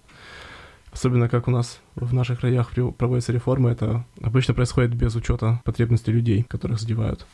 особенно 0.91 1.27
как 1.27 1.47
у 1.47 1.51
нас 1.51 1.81
в 1.95 2.13
наших 2.13 2.39
краях 2.39 2.71
проводятся 2.97 3.33
реформы, 3.33 3.69
это 3.69 4.05
обычно 4.21 4.53
происходит 4.53 4.93
без 4.93 5.15
учета 5.15 5.61
потребностей 5.65 6.11
людей, 6.11 6.43
которых 6.43 6.79
задевают. 6.79 7.25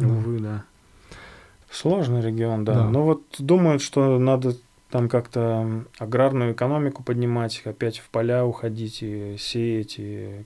Увы, 0.00 0.38
да. 0.40 0.64
Сложный 1.70 2.22
регион, 2.22 2.64
да. 2.64 2.74
да. 2.74 2.88
Но 2.88 3.02
вот 3.02 3.22
думают, 3.38 3.82
что 3.82 4.18
надо 4.18 4.56
там 4.90 5.08
как-то 5.08 5.84
аграрную 5.98 6.52
экономику 6.52 7.02
поднимать, 7.02 7.60
опять 7.64 7.98
в 7.98 8.08
поля 8.08 8.46
уходить 8.46 9.02
и 9.02 9.36
сеять, 9.38 9.96
и 9.98 10.44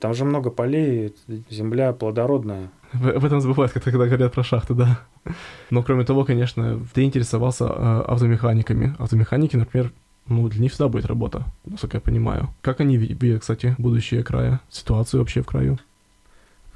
там 0.00 0.14
же 0.14 0.24
много 0.24 0.50
полей, 0.50 1.14
земля 1.50 1.92
плодородная. 1.92 2.70
В, 2.92 3.24
этом 3.24 3.40
забывают, 3.40 3.72
когда 3.72 4.06
говорят 4.06 4.32
про 4.32 4.42
шахты, 4.42 4.74
да. 4.74 5.00
Но 5.70 5.82
кроме 5.82 6.04
того, 6.04 6.24
конечно, 6.24 6.80
ты 6.94 7.02
интересовался 7.02 7.64
э, 7.64 8.00
автомеханиками. 8.06 8.94
Автомеханики, 8.98 9.56
например, 9.56 9.92
ну, 10.26 10.48
для 10.48 10.60
них 10.60 10.72
всегда 10.72 10.88
будет 10.88 11.06
работа, 11.06 11.44
насколько 11.64 11.98
я 11.98 12.00
понимаю. 12.00 12.48
Как 12.60 12.80
они 12.80 12.96
видят, 12.96 13.40
кстати, 13.40 13.74
будущее 13.78 14.22
края, 14.22 14.60
ситуацию 14.70 15.20
вообще 15.20 15.42
в 15.42 15.46
краю? 15.46 15.78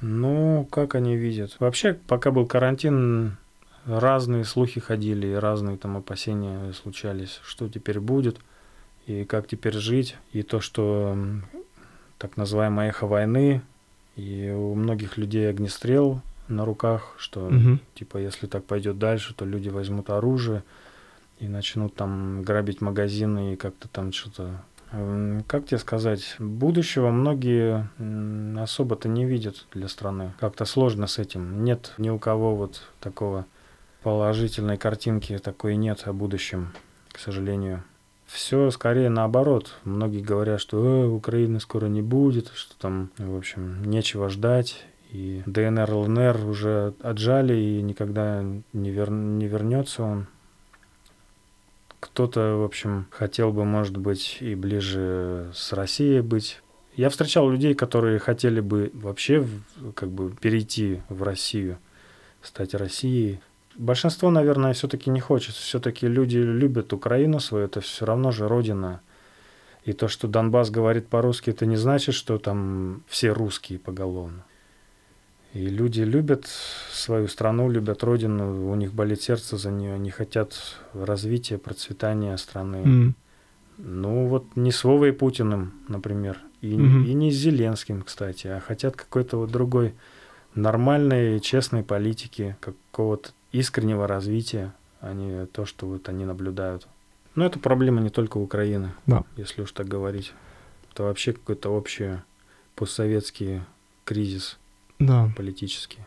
Ну, 0.01 0.67
как 0.69 0.95
они 0.95 1.15
видят? 1.15 1.55
Вообще, 1.59 1.93
пока 1.93 2.31
был 2.31 2.45
карантин, 2.45 3.37
разные 3.85 4.43
слухи 4.43 4.81
ходили, 4.81 5.33
разные 5.33 5.77
там 5.77 5.97
опасения 5.97 6.73
случались, 6.73 7.39
что 7.43 7.69
теперь 7.69 7.99
будет, 7.99 8.39
и 9.05 9.23
как 9.23 9.47
теперь 9.47 9.77
жить, 9.77 10.17
и 10.31 10.43
то, 10.43 10.59
что 10.59 11.17
так 12.17 12.37
называемое 12.37 12.89
эхо 12.89 13.07
войны, 13.07 13.61
и 14.15 14.49
у 14.55 14.75
многих 14.75 15.17
людей 15.17 15.49
огнестрел 15.49 16.21
на 16.47 16.65
руках, 16.65 17.15
что 17.17 17.47
угу. 17.47 17.79
типа 17.95 18.17
если 18.17 18.47
так 18.47 18.65
пойдет 18.65 18.99
дальше, 18.99 19.33
то 19.33 19.45
люди 19.45 19.69
возьмут 19.69 20.09
оружие 20.09 20.63
и 21.39 21.47
начнут 21.47 21.95
там 21.95 22.41
грабить 22.43 22.81
магазины 22.81 23.53
и 23.53 23.55
как-то 23.55 23.87
там 23.87 24.11
что-то 24.11 24.61
эм, 24.91 25.43
как 25.47 25.65
тебе 25.65 25.77
сказать, 25.79 26.35
будущего 26.39 27.09
многие 27.09 27.89
особо-то 28.59 29.09
не 29.09 29.25
видят 29.25 29.65
для 29.73 29.87
страны. 29.87 30.33
Как-то 30.39 30.65
сложно 30.65 31.07
с 31.07 31.17
этим. 31.17 31.63
Нет 31.63 31.93
ни 31.97 32.09
у 32.09 32.19
кого 32.19 32.55
вот 32.55 32.83
такого 32.99 33.45
положительной 34.03 34.77
картинки 34.77 35.37
такой 35.37 35.75
нет 35.75 36.03
о 36.05 36.13
будущем, 36.13 36.73
к 37.11 37.19
сожалению. 37.19 37.83
Все 38.33 38.71
скорее 38.71 39.09
наоборот. 39.09 39.75
Многие 39.83 40.21
говорят, 40.21 40.59
что 40.59 40.83
э, 40.83 41.05
Украины 41.05 41.59
скоро 41.59 41.85
не 41.85 42.01
будет, 42.01 42.51
что 42.55 42.75
там, 42.79 43.11
в 43.19 43.37
общем, 43.37 43.85
нечего 43.85 44.27
ждать. 44.27 44.83
И 45.11 45.43
ДНР, 45.45 45.93
ЛНР 45.93 46.47
уже 46.47 46.95
отжали, 47.03 47.55
и 47.55 47.81
никогда 47.83 48.41
не, 48.41 48.89
вер... 48.89 49.11
не 49.11 49.45
вернется 49.45 50.01
он. 50.01 50.25
Кто-то, 51.99 52.55
в 52.55 52.63
общем, 52.63 53.05
хотел 53.11 53.53
бы, 53.53 53.65
может 53.65 53.97
быть, 53.97 54.37
и 54.39 54.55
ближе 54.55 55.51
с 55.53 55.71
Россией 55.71 56.21
быть. 56.21 56.59
Я 56.95 57.11
встречал 57.11 57.47
людей, 57.51 57.75
которые 57.75 58.17
хотели 58.17 58.61
бы 58.61 58.89
вообще 58.95 59.47
как 59.93 60.09
бы 60.09 60.31
перейти 60.31 61.01
в 61.07 61.21
Россию, 61.21 61.77
стать 62.41 62.73
Россией. 62.73 63.41
Большинство, 63.77 64.29
наверное, 64.29 64.73
все-таки 64.73 65.09
не 65.09 65.19
хочет. 65.19 65.55
Все-таки 65.55 66.07
люди 66.07 66.37
любят 66.37 66.93
Украину 66.93 67.39
свою, 67.39 67.65
это 67.65 67.81
все 67.81 68.05
равно 68.05 68.31
же 68.31 68.47
родина. 68.47 69.01
И 69.83 69.93
то, 69.93 70.07
что 70.07 70.27
Донбасс 70.27 70.69
говорит 70.69 71.07
по-русски, 71.07 71.49
это 71.49 71.65
не 71.65 71.75
значит, 71.75 72.15
что 72.15 72.37
там 72.37 73.03
все 73.07 73.31
русские 73.31 73.79
поголовно. 73.79 74.45
И 75.53 75.67
люди 75.67 76.01
любят 76.01 76.47
свою 76.91 77.27
страну, 77.27 77.69
любят 77.69 78.03
родину, 78.03 78.71
у 78.71 78.75
них 78.75 78.93
болит 78.93 79.21
сердце 79.21 79.57
за 79.57 79.71
нее, 79.71 79.93
они 79.93 80.09
хотят 80.09 80.55
развития, 80.93 81.57
процветания 81.57 82.35
страны. 82.37 82.77
Mm. 82.77 83.13
Ну 83.77 84.27
вот 84.27 84.55
не 84.55 84.71
с 84.71 84.83
Вовой 84.83 85.13
Путиным, 85.13 85.73
например, 85.87 86.39
и, 86.61 86.73
mm-hmm. 86.73 87.05
и 87.05 87.13
не 87.13 87.31
с 87.31 87.35
Зеленским, 87.35 88.01
кстати, 88.01 88.47
а 88.47 88.59
хотят 88.59 88.95
какой-то 88.95 89.37
вот 89.37 89.51
другой 89.51 89.93
нормальной, 90.55 91.39
честной 91.39 91.83
политики, 91.83 92.55
какого-то 92.59 93.31
искреннего 93.53 94.07
развития, 94.07 94.73
а 94.99 95.13
не 95.13 95.45
то, 95.45 95.65
что 95.65 95.87
вот 95.87 96.09
они 96.09 96.25
наблюдают. 96.25 96.87
Но 97.35 97.45
это 97.45 97.59
проблема 97.59 98.01
не 98.01 98.09
только 98.09 98.37
Украины, 98.37 98.91
да. 99.07 99.23
если 99.37 99.61
уж 99.61 99.71
так 99.71 99.87
говорить. 99.87 100.33
Это 100.91 101.03
вообще 101.03 101.33
какой-то 101.33 101.69
общий 101.69 102.19
постсоветский 102.75 103.61
кризис 104.05 104.57
да. 104.99 105.31
политический. 105.35 105.99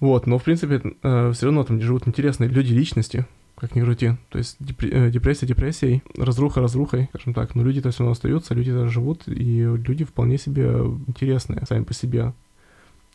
Вот, 0.00 0.26
но 0.26 0.38
в 0.38 0.44
принципе 0.44 0.82
э, 1.02 1.32
все 1.32 1.46
равно 1.46 1.64
там 1.64 1.80
живут 1.80 2.06
интересные 2.06 2.50
люди 2.50 2.72
личности, 2.72 3.26
как 3.54 3.74
ни 3.74 3.80
крути. 3.80 4.12
То 4.28 4.38
есть 4.38 4.58
э, 4.60 5.10
депрессия 5.10 5.46
депрессией, 5.46 6.02
разруха 6.18 6.60
разрухой, 6.60 7.08
скажем 7.08 7.32
так. 7.32 7.54
Но 7.54 7.62
люди-то 7.62 7.90
все 7.90 8.00
равно 8.00 8.12
остаются, 8.12 8.54
люди-то 8.54 8.88
живут, 8.88 9.22
и 9.26 9.60
люди 9.62 10.04
вполне 10.04 10.36
себе 10.36 10.66
интересные 11.06 11.64
сами 11.66 11.84
по 11.84 11.94
себе. 11.94 12.34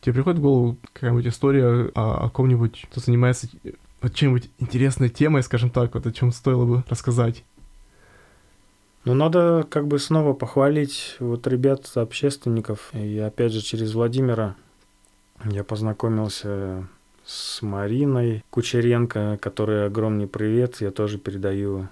Тебе 0.01 0.13
приходит 0.13 0.39
в 0.39 0.41
голову 0.41 0.77
какая-нибудь 0.93 1.27
история 1.27 1.91
о, 1.93 2.25
о 2.25 2.29
ком-нибудь, 2.29 2.87
кто 2.89 2.99
занимается 2.99 3.47
вот 4.01 4.15
чем-нибудь 4.15 4.49
интересной 4.57 5.09
темой, 5.09 5.43
скажем 5.43 5.69
так, 5.69 5.93
вот 5.93 6.07
о 6.07 6.11
чем 6.11 6.31
стоило 6.31 6.65
бы 6.65 6.83
рассказать? 6.89 7.43
Ну, 9.05 9.13
надо 9.13 9.65
как 9.69 9.87
бы 9.87 9.99
снова 9.99 10.33
похвалить 10.33 11.15
вот 11.19 11.47
ребят, 11.47 11.89
общественников. 11.95 12.89
И 12.93 13.17
опять 13.19 13.51
же 13.51 13.61
через 13.61 13.93
Владимира 13.93 14.55
я 15.45 15.63
познакомился 15.63 16.87
с 17.25 17.61
Мариной 17.61 18.43
Кучеренко, 18.49 19.37
которой 19.41 19.85
огромный 19.85 20.27
привет. 20.27 20.81
Я 20.81 20.91
тоже 20.91 21.17
передаю 21.17 21.87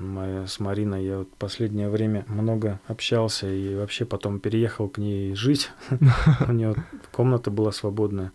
моя, 0.00 0.46
с 0.46 0.60
Мариной 0.60 1.04
я 1.04 1.18
вот 1.18 1.30
последнее 1.36 1.88
время 1.88 2.24
много 2.28 2.80
общался 2.86 3.48
и 3.48 3.74
вообще 3.74 4.04
потом 4.04 4.40
переехал 4.40 4.88
к 4.88 4.98
ней 4.98 5.34
жить. 5.34 5.70
У 6.48 6.52
нее 6.52 6.74
комната 7.12 7.50
была 7.50 7.72
свободная. 7.72 8.32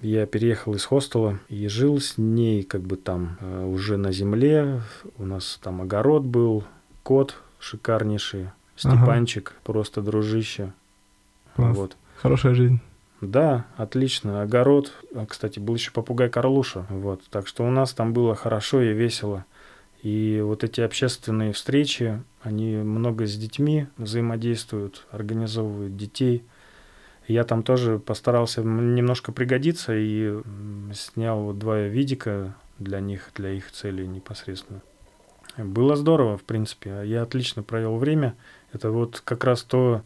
Я 0.00 0.26
переехал 0.26 0.74
из 0.74 0.84
хостела 0.84 1.38
и 1.48 1.68
жил 1.68 2.00
с 2.00 2.18
ней 2.18 2.64
как 2.64 2.82
бы 2.82 2.96
там 2.96 3.36
э, 3.40 3.64
уже 3.64 3.96
на 3.96 4.12
земле. 4.12 4.82
У 5.16 5.24
нас 5.24 5.60
там 5.62 5.80
огород 5.80 6.24
был, 6.24 6.64
кот 7.02 7.36
шикарнейший, 7.60 8.50
Степанчик, 8.76 9.50
ага. 9.50 9.60
просто 9.64 10.02
дружище. 10.02 10.72
Класс. 11.54 11.76
Вот. 11.76 11.96
Хорошая 12.16 12.54
жизнь. 12.54 12.80
Да, 13.20 13.66
отлично. 13.76 14.42
Огород, 14.42 14.92
а, 15.14 15.26
кстати, 15.26 15.60
был 15.60 15.74
еще 15.74 15.92
попугай 15.92 16.28
Карлуша. 16.28 16.86
Вот. 16.88 17.22
Так 17.30 17.46
что 17.46 17.64
у 17.64 17.70
нас 17.70 17.92
там 17.94 18.12
было 18.12 18.34
хорошо 18.34 18.82
и 18.82 18.92
весело. 18.92 19.44
И 20.02 20.40
вот 20.44 20.64
эти 20.64 20.80
общественные 20.80 21.52
встречи, 21.52 22.22
они 22.42 22.74
много 22.76 23.26
с 23.26 23.36
детьми 23.36 23.86
взаимодействуют, 23.96 25.06
организовывают 25.12 25.96
детей. 25.96 26.44
Я 27.28 27.44
там 27.44 27.62
тоже 27.62 28.00
постарался 28.00 28.62
немножко 28.62 29.30
пригодиться 29.30 29.94
и 29.96 30.40
снял 30.92 31.40
вот 31.42 31.58
два 31.58 31.82
видика 31.82 32.56
для 32.80 32.98
них, 32.98 33.30
для 33.36 33.50
их 33.50 33.70
целей 33.70 34.08
непосредственно. 34.08 34.82
Было 35.56 35.94
здорово, 35.94 36.36
в 36.36 36.42
принципе. 36.42 37.02
Я 37.04 37.22
отлично 37.22 37.62
провел 37.62 37.96
время. 37.96 38.34
Это 38.72 38.90
вот 38.90 39.20
как 39.24 39.44
раз 39.44 39.62
то, 39.62 40.02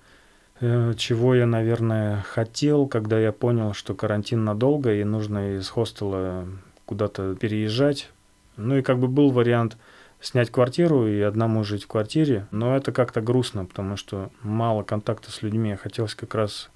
э, 0.60 0.92
чего 0.98 1.34
я, 1.34 1.46
наверное, 1.46 2.20
хотел, 2.22 2.86
когда 2.86 3.18
я 3.18 3.32
понял, 3.32 3.72
что 3.72 3.94
карантин 3.94 4.44
надолго 4.44 4.92
и 4.92 5.04
нужно 5.04 5.56
из 5.56 5.68
хостела 5.68 6.46
куда-то 6.84 7.34
переезжать, 7.36 8.10
ну 8.56 8.76
и 8.76 8.82
как 8.82 8.98
бы 8.98 9.08
был 9.08 9.30
вариант 9.30 9.76
снять 10.20 10.50
квартиру 10.50 11.06
и 11.06 11.20
одному 11.20 11.64
жить 11.64 11.84
в 11.84 11.88
квартире, 11.88 12.46
но 12.50 12.76
это 12.76 12.92
как-то 12.92 13.20
грустно, 13.20 13.64
потому 13.64 13.96
что 13.96 14.30
мало 14.42 14.82
контакта 14.82 15.30
с 15.30 15.42
людьми. 15.42 15.76
Хотелось 15.76 16.14
как 16.14 16.34
раз 16.34 16.70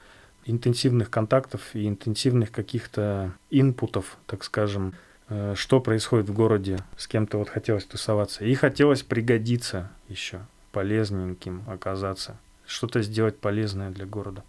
интенсивных 0.44 1.10
контактов 1.10 1.60
и 1.74 1.88
интенсивных 1.88 2.50
каких-то 2.50 3.32
инпутов, 3.50 4.18
так 4.26 4.44
скажем, 4.44 4.94
э, 5.28 5.54
что 5.56 5.80
происходит 5.80 6.28
в 6.28 6.32
городе, 6.32 6.78
с 6.96 7.06
кем-то 7.06 7.38
вот 7.38 7.48
хотелось 7.48 7.84
тусоваться. 7.84 8.44
И 8.44 8.54
хотелось 8.54 9.02
пригодиться 9.02 9.90
еще, 10.08 10.40
полезненьким 10.72 11.62
оказаться, 11.66 12.36
что-то 12.66 13.02
сделать 13.02 13.38
полезное 13.38 13.90
для 13.90 14.06
города. 14.06 14.42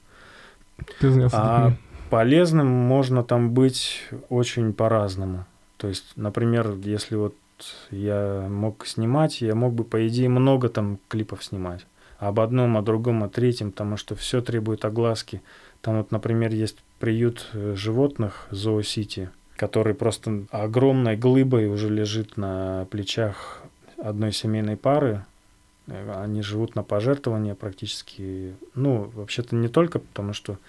Ты 0.99 1.11
занялся 1.11 1.37
а 1.37 1.73
полезным 2.09 2.67
можно 2.67 3.23
там 3.23 3.51
быть 3.51 4.07
очень 4.29 4.73
по-разному. 4.73 5.45
То 5.81 5.87
есть, 5.87 6.11
например, 6.15 6.77
если 6.83 7.15
вот 7.15 7.33
я 7.89 8.45
мог 8.47 8.85
снимать, 8.85 9.41
я 9.41 9.55
мог 9.55 9.73
бы, 9.73 9.83
по 9.83 10.07
идее, 10.07 10.29
много 10.29 10.69
там 10.69 10.99
клипов 11.07 11.43
снимать. 11.43 11.87
Об 12.19 12.39
одном, 12.39 12.77
о 12.77 12.83
другом, 12.83 13.23
о 13.23 13.29
третьем, 13.29 13.71
потому 13.71 13.97
что 13.97 14.15
все 14.15 14.41
требует 14.41 14.85
огласки. 14.85 15.41
Там 15.81 15.97
вот, 15.97 16.11
например, 16.11 16.53
есть 16.53 16.77
приют 16.99 17.49
э, 17.53 17.73
животных 17.75 18.45
Зоосити, 18.51 19.31
который 19.55 19.95
просто 19.95 20.43
огромной 20.51 21.17
глыбой 21.17 21.65
уже 21.65 21.89
лежит 21.89 22.37
на 22.37 22.85
плечах 22.91 23.63
одной 23.97 24.33
семейной 24.33 24.77
пары. 24.77 25.25
Э, 25.87 26.21
они 26.23 26.43
живут 26.43 26.75
на 26.75 26.83
пожертвования 26.83 27.55
практически. 27.55 28.53
Ну, 28.75 29.11
вообще-то 29.15 29.55
не 29.55 29.67
только, 29.67 29.97
потому 29.97 30.33
что 30.33 30.59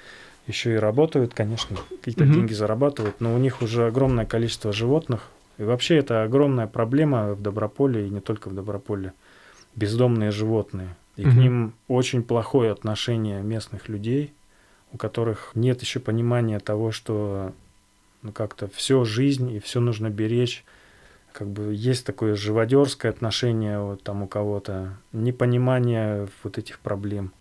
еще 0.47 0.75
и 0.75 0.77
работают, 0.77 1.35
конечно, 1.35 1.77
какие-то 1.89 2.25
mm-hmm. 2.25 2.33
деньги 2.33 2.53
зарабатывают, 2.53 3.21
но 3.21 3.35
у 3.35 3.39
них 3.39 3.63
уже 3.63 3.87
огромное 3.87 4.27
количество 4.27 4.73
животных. 4.73 5.29
И 5.59 5.63
вообще 5.63 5.99
это 5.99 6.25
огромная 6.25 6.67
проблема 6.67 7.35
в 7.35 7.43
Доброполе, 7.43 8.07
и 8.07 8.11
не 8.11 8.21
только 8.21 8.49
в 8.49 8.55
Доброполе. 8.55 9.13
Бездомные 9.77 10.31
животные. 10.31 10.97
И 11.17 11.23
mm-hmm. 11.23 11.31
к 11.31 11.35
ним 11.35 11.73
очень 11.89 12.23
плохое 12.23 12.73
отношение 12.73 13.43
местных 13.43 13.89
людей, 13.89 14.33
у 14.93 14.97
которых 14.97 15.53
нет 15.55 15.81
еще 15.81 16.01
понимания 16.01 16.59
того, 16.59 16.91
что 16.91 17.53
ну, 18.23 18.33
как-то 18.33 18.69
все 18.69 19.05
жизнь 19.05 19.51
и 19.51 19.61
все 19.61 19.81
нужно 19.81 20.11
беречь. 20.11 20.65
Как 21.33 21.49
бы 21.49 21.75
есть 21.75 22.05
такое 22.05 22.35
живодерское 22.35 23.11
отношение 23.11 23.81
вот, 23.81 24.03
там 24.03 24.23
у 24.23 24.27
кого-то, 24.27 24.97
непонимание 25.13 26.29
вот 26.43 26.59
этих 26.59 26.79
проблем. 26.79 27.33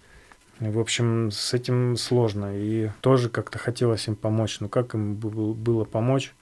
В 0.62 0.80
общем, 0.80 1.32
с 1.32 1.54
этим 1.54 1.98
сложно. 1.98 2.56
И 2.56 2.92
тоже 3.02 3.30
как-то 3.30 3.58
хотелось 3.58 4.08
им 4.08 4.16
помочь. 4.16 4.60
Но 4.60 4.70
как 4.70 4.94
им 4.94 5.16
было 5.16 5.84
помочь? 5.84 6.34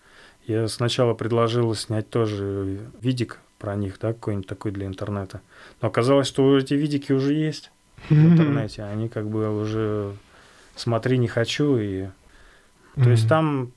Я 0.45 0.67
сначала 0.67 1.13
предложил 1.13 1.73
снять 1.73 2.09
тоже 2.09 2.79
видик 3.01 3.39
про 3.59 3.75
них, 3.75 3.97
да, 3.99 4.13
какой-нибудь 4.13 4.47
такой 4.47 4.71
для 4.71 4.87
интернета. 4.87 5.41
Но 5.81 5.87
оказалось, 5.87 6.27
что 6.27 6.57
эти 6.57 6.73
видики 6.73 7.11
уже 7.11 7.33
есть 7.33 7.71
в 8.09 8.13
интернете, 8.13 8.83
они 8.83 9.09
как 9.09 9.29
бы 9.29 9.61
уже 9.61 10.13
смотри 10.75 11.17
не 11.17 11.27
хочу 11.27 11.77
и 11.77 12.07
то 12.95 13.09
есть 13.09 13.27
там 13.29 13.71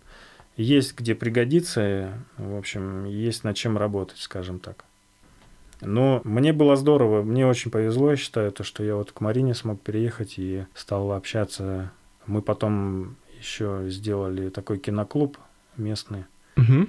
есть 0.57 0.97
где 0.99 1.15
пригодиться, 1.15 2.13
в 2.37 2.57
общем, 2.57 3.05
есть 3.05 3.45
над 3.45 3.57
чем 3.57 3.79
работать, 3.79 4.19
скажем 4.19 4.59
так. 4.59 4.85
Но 5.85 6.21
мне 6.25 6.53
было 6.53 6.77
здорово, 6.77 7.23
мне 7.23 7.47
очень 7.47 7.71
повезло, 7.71 8.11
я 8.11 8.17
считаю, 8.17 8.53
то, 8.53 8.63
что 8.63 8.85
я 8.85 8.95
вот 8.95 9.11
к 9.11 9.21
Марине 9.21 9.55
смог 9.55 9.81
переехать 9.81 10.35
и 10.39 10.65
стал 10.75 11.13
общаться. 11.13 11.91
Мы 12.27 12.41
потом 12.41 13.17
еще 13.39 13.85
сделали 13.89 14.49
такой 14.49 14.79
киноклуб 14.79 15.37
местный. 15.77 16.25
Мгм. 16.57 16.89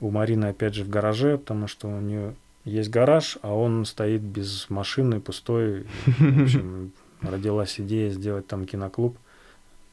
У 0.00 0.10
Марины, 0.10 0.46
опять 0.46 0.74
же, 0.74 0.84
в 0.84 0.90
гараже, 0.90 1.38
потому 1.38 1.68
что 1.68 1.88
у 1.88 2.00
нее 2.00 2.34
есть 2.64 2.90
гараж, 2.90 3.38
а 3.40 3.54
он 3.54 3.84
стоит 3.86 4.20
без 4.20 4.68
машины, 4.68 5.20
пустой. 5.20 5.86
В 6.06 6.42
общем, 6.42 6.92
родилась 7.22 7.80
идея 7.80 8.10
сделать 8.10 8.46
там 8.46 8.66
киноклуб. 8.66 9.16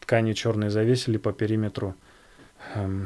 Ткани 0.01 0.33
черные 0.33 0.69
завесили 0.69 1.17
по 1.17 1.31
периметру 1.31 1.95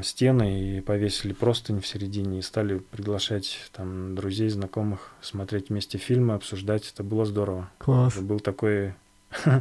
стены 0.04 0.78
и 0.78 0.82
повесили 0.82 1.34
простынь 1.34 1.80
в 1.80 1.88
середине 1.88 2.40
и 2.40 2.42
стали 2.42 2.80
приглашать 2.80 3.70
там 3.72 4.16
друзей, 4.16 4.50
знакомых 4.50 5.12
смотреть 5.22 5.70
вместе 5.70 5.98
фильмы, 5.98 6.34
обсуждать. 6.34 6.92
Это 6.92 7.04
было 7.04 7.26
здорово. 7.26 7.70
Класс. 7.78 8.14
Это 8.16 8.24
был 8.24 8.40
такой 8.40 8.94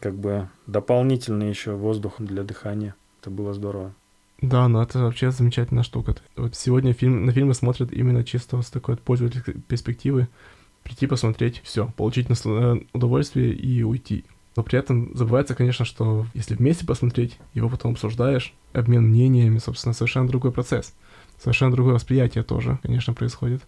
как 0.00 0.14
бы 0.14 0.48
дополнительный 0.66 1.48
еще 1.48 1.72
воздух 1.72 2.14
для 2.18 2.42
дыхания. 2.42 2.94
Это 3.20 3.30
было 3.30 3.52
здорово. 3.52 3.94
Да, 4.40 4.68
ну 4.68 4.80
это 4.80 5.00
вообще 5.00 5.30
замечательная 5.30 5.82
штука. 5.82 6.14
Вот 6.36 6.54
сегодня 6.54 6.92
фильм, 6.92 7.26
на 7.26 7.32
фильмы 7.32 7.54
смотрят 7.54 7.92
именно 7.92 8.22
чисто 8.22 8.62
с 8.62 8.70
такой 8.70 8.96
пользовательской 8.96 9.54
перспективы. 9.54 10.28
Прийти 10.84 11.06
посмотреть, 11.06 11.60
все, 11.64 11.88
получить 11.96 12.28
э, 12.30 12.76
удовольствие 12.92 13.52
и 13.52 13.82
уйти. 13.82 14.24
Но 14.58 14.64
при 14.64 14.76
этом 14.76 15.16
забывается, 15.16 15.54
конечно, 15.54 15.84
что 15.84 16.26
если 16.34 16.56
вместе 16.56 16.84
посмотреть, 16.84 17.38
его 17.54 17.68
потом 17.68 17.92
обсуждаешь, 17.92 18.52
обмен 18.72 19.04
мнениями, 19.04 19.58
собственно, 19.58 19.92
совершенно 19.92 20.26
другой 20.26 20.50
процесс. 20.50 20.96
Совершенно 21.40 21.70
другое 21.70 21.94
восприятие 21.94 22.42
тоже, 22.42 22.80
конечно, 22.82 23.14
происходит. 23.14 23.62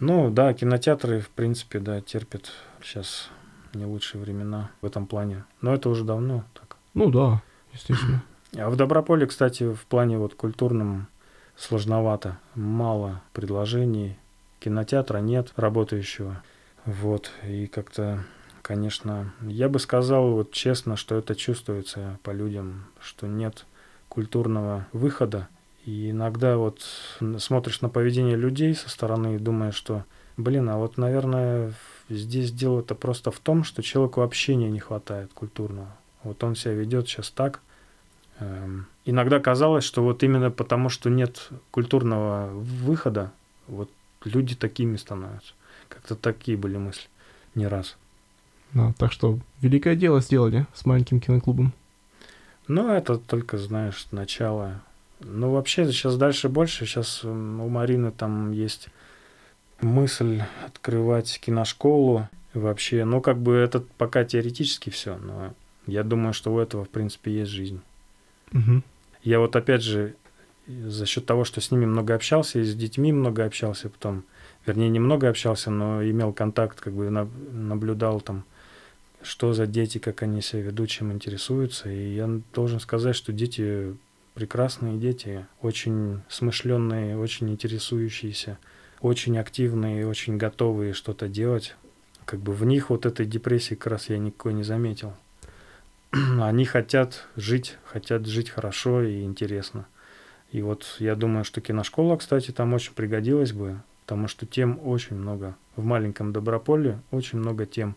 Ну 0.00 0.32
да, 0.32 0.52
кинотеатры, 0.52 1.20
в 1.20 1.28
принципе, 1.28 1.78
да, 1.78 2.00
терпят 2.00 2.50
сейчас 2.82 3.30
не 3.74 3.84
лучшие 3.84 4.20
времена 4.20 4.72
в 4.82 4.86
этом 4.86 5.06
плане. 5.06 5.44
Но 5.60 5.72
это 5.72 5.88
уже 5.88 6.02
давно 6.02 6.42
так. 6.52 6.78
Ну 6.94 7.12
да, 7.12 7.40
естественно. 7.72 8.24
А 8.56 8.70
в 8.70 8.76
Доброполе, 8.76 9.26
кстати, 9.28 9.72
в 9.72 9.86
плане 9.86 10.18
вот 10.18 10.34
культурном 10.34 11.06
сложновато. 11.54 12.38
Мало 12.56 13.20
предложений. 13.32 14.16
Кинотеатра 14.58 15.18
нет 15.18 15.52
работающего. 15.54 16.42
Вот. 16.86 17.30
И 17.46 17.68
как-то, 17.68 18.24
конечно, 18.64 19.32
я 19.42 19.68
бы 19.68 19.78
сказал 19.78 20.32
вот 20.32 20.50
честно, 20.50 20.96
что 20.96 21.16
это 21.16 21.34
чувствуется 21.34 22.18
по 22.22 22.30
людям, 22.30 22.86
что 22.98 23.26
нет 23.26 23.66
культурного 24.08 24.86
выхода. 24.92 25.48
И 25.84 26.10
иногда 26.10 26.56
вот 26.56 26.80
смотришь 27.38 27.82
на 27.82 27.90
поведение 27.90 28.36
людей 28.36 28.74
со 28.74 28.88
стороны 28.88 29.34
и 29.34 29.38
думаешь, 29.38 29.74
что, 29.74 30.04
блин, 30.38 30.70
а 30.70 30.78
вот, 30.78 30.96
наверное, 30.96 31.74
здесь 32.08 32.50
дело-то 32.52 32.94
просто 32.94 33.30
в 33.30 33.38
том, 33.38 33.64
что 33.64 33.82
человеку 33.82 34.22
общения 34.22 34.70
не 34.70 34.80
хватает 34.80 35.30
культурного. 35.34 35.94
Вот 36.22 36.42
он 36.42 36.56
себя 36.56 36.72
ведет 36.72 37.06
сейчас 37.06 37.30
так. 37.30 37.60
Эм, 38.40 38.86
Иногда 39.04 39.40
казалось, 39.40 39.84
что 39.84 40.02
вот 40.02 40.22
именно 40.22 40.50
потому, 40.50 40.88
что 40.88 41.10
нет 41.10 41.50
культурного 41.70 42.48
выхода, 42.48 43.30
вот 43.66 43.90
люди 44.24 44.56
такими 44.56 44.96
становятся. 44.96 45.52
Как-то 45.90 46.16
такие 46.16 46.56
были 46.56 46.78
мысли. 46.78 47.08
Не 47.54 47.66
раз. 47.66 47.98
Да, 48.74 48.92
так 48.98 49.12
что 49.12 49.38
великое 49.60 49.96
дело 49.96 50.20
сделали 50.20 50.66
с 50.74 50.84
маленьким 50.84 51.20
киноклубом. 51.20 51.72
Но 52.66 52.92
это 52.94 53.18
только, 53.18 53.56
знаешь, 53.56 54.06
начало. 54.10 54.80
Ну, 55.20 55.52
вообще, 55.52 55.86
сейчас 55.86 56.16
дальше 56.16 56.48
больше. 56.48 56.86
Сейчас 56.86 57.24
у 57.24 57.32
Марины 57.32 58.10
там 58.10 58.52
есть 58.52 58.88
мысль 59.80 60.42
открывать 60.66 61.40
киношколу. 61.40 62.28
Вообще, 62.52 63.04
ну, 63.04 63.20
как 63.20 63.38
бы 63.38 63.54
это 63.54 63.80
пока 63.98 64.24
теоретически 64.24 64.90
все, 64.90 65.16
но 65.16 65.54
я 65.86 66.02
думаю, 66.02 66.32
что 66.32 66.52
у 66.52 66.58
этого, 66.58 66.84
в 66.84 66.88
принципе, 66.88 67.32
есть 67.32 67.50
жизнь. 67.50 67.80
Мгм. 68.52 68.82
Я 69.22 69.40
вот 69.40 69.56
опять 69.56 69.82
же 69.82 70.14
за 70.66 71.06
счет 71.06 71.26
того, 71.26 71.44
что 71.44 71.60
с 71.60 71.70
ними 71.70 71.84
много 71.84 72.14
общался, 72.14 72.60
и 72.60 72.64
с 72.64 72.74
детьми 72.74 73.12
много 73.12 73.44
общался, 73.44 73.88
потом, 73.88 74.24
вернее, 74.66 74.88
немного 74.88 75.28
общался, 75.28 75.70
но 75.70 76.02
имел 76.02 76.32
контакт, 76.32 76.80
как 76.80 76.94
бы 76.94 77.10
на- 77.10 77.28
наблюдал 77.52 78.20
там, 78.20 78.44
что 79.24 79.54
за 79.54 79.66
дети, 79.66 79.98
как 79.98 80.22
они 80.22 80.42
себя 80.42 80.62
ведут, 80.62 80.90
чем 80.90 81.12
интересуются. 81.12 81.90
И 81.90 82.14
я 82.14 82.28
должен 82.52 82.78
сказать, 82.78 83.16
что 83.16 83.32
дети 83.32 83.96
прекрасные 84.34 84.98
дети, 84.98 85.46
очень 85.62 86.20
смышленные, 86.28 87.16
очень 87.16 87.50
интересующиеся, 87.50 88.58
очень 89.00 89.38
активные, 89.38 90.06
очень 90.06 90.36
готовые 90.36 90.92
что-то 90.92 91.28
делать. 91.28 91.74
Как 92.24 92.40
бы 92.40 92.52
в 92.52 92.64
них 92.64 92.90
вот 92.90 93.06
этой 93.06 93.26
депрессии 93.26 93.74
как 93.74 93.92
раз 93.92 94.08
я 94.08 94.18
никакой 94.18 94.54
не 94.54 94.62
заметил. 94.62 95.14
Они 96.12 96.64
хотят 96.64 97.26
жить, 97.36 97.78
хотят 97.84 98.26
жить 98.26 98.50
хорошо 98.50 99.02
и 99.02 99.22
интересно. 99.22 99.86
И 100.50 100.62
вот 100.62 100.96
я 100.98 101.16
думаю, 101.16 101.44
что 101.44 101.60
киношкола, 101.60 102.16
кстати, 102.16 102.50
там 102.50 102.74
очень 102.74 102.92
пригодилась 102.94 103.52
бы, 103.52 103.80
потому 104.02 104.28
что 104.28 104.46
тем 104.46 104.78
очень 104.84 105.16
много. 105.16 105.56
В 105.76 105.82
маленьком 105.82 106.32
Доброполе 106.32 107.00
очень 107.10 107.38
много 107.38 107.66
тем 107.66 107.96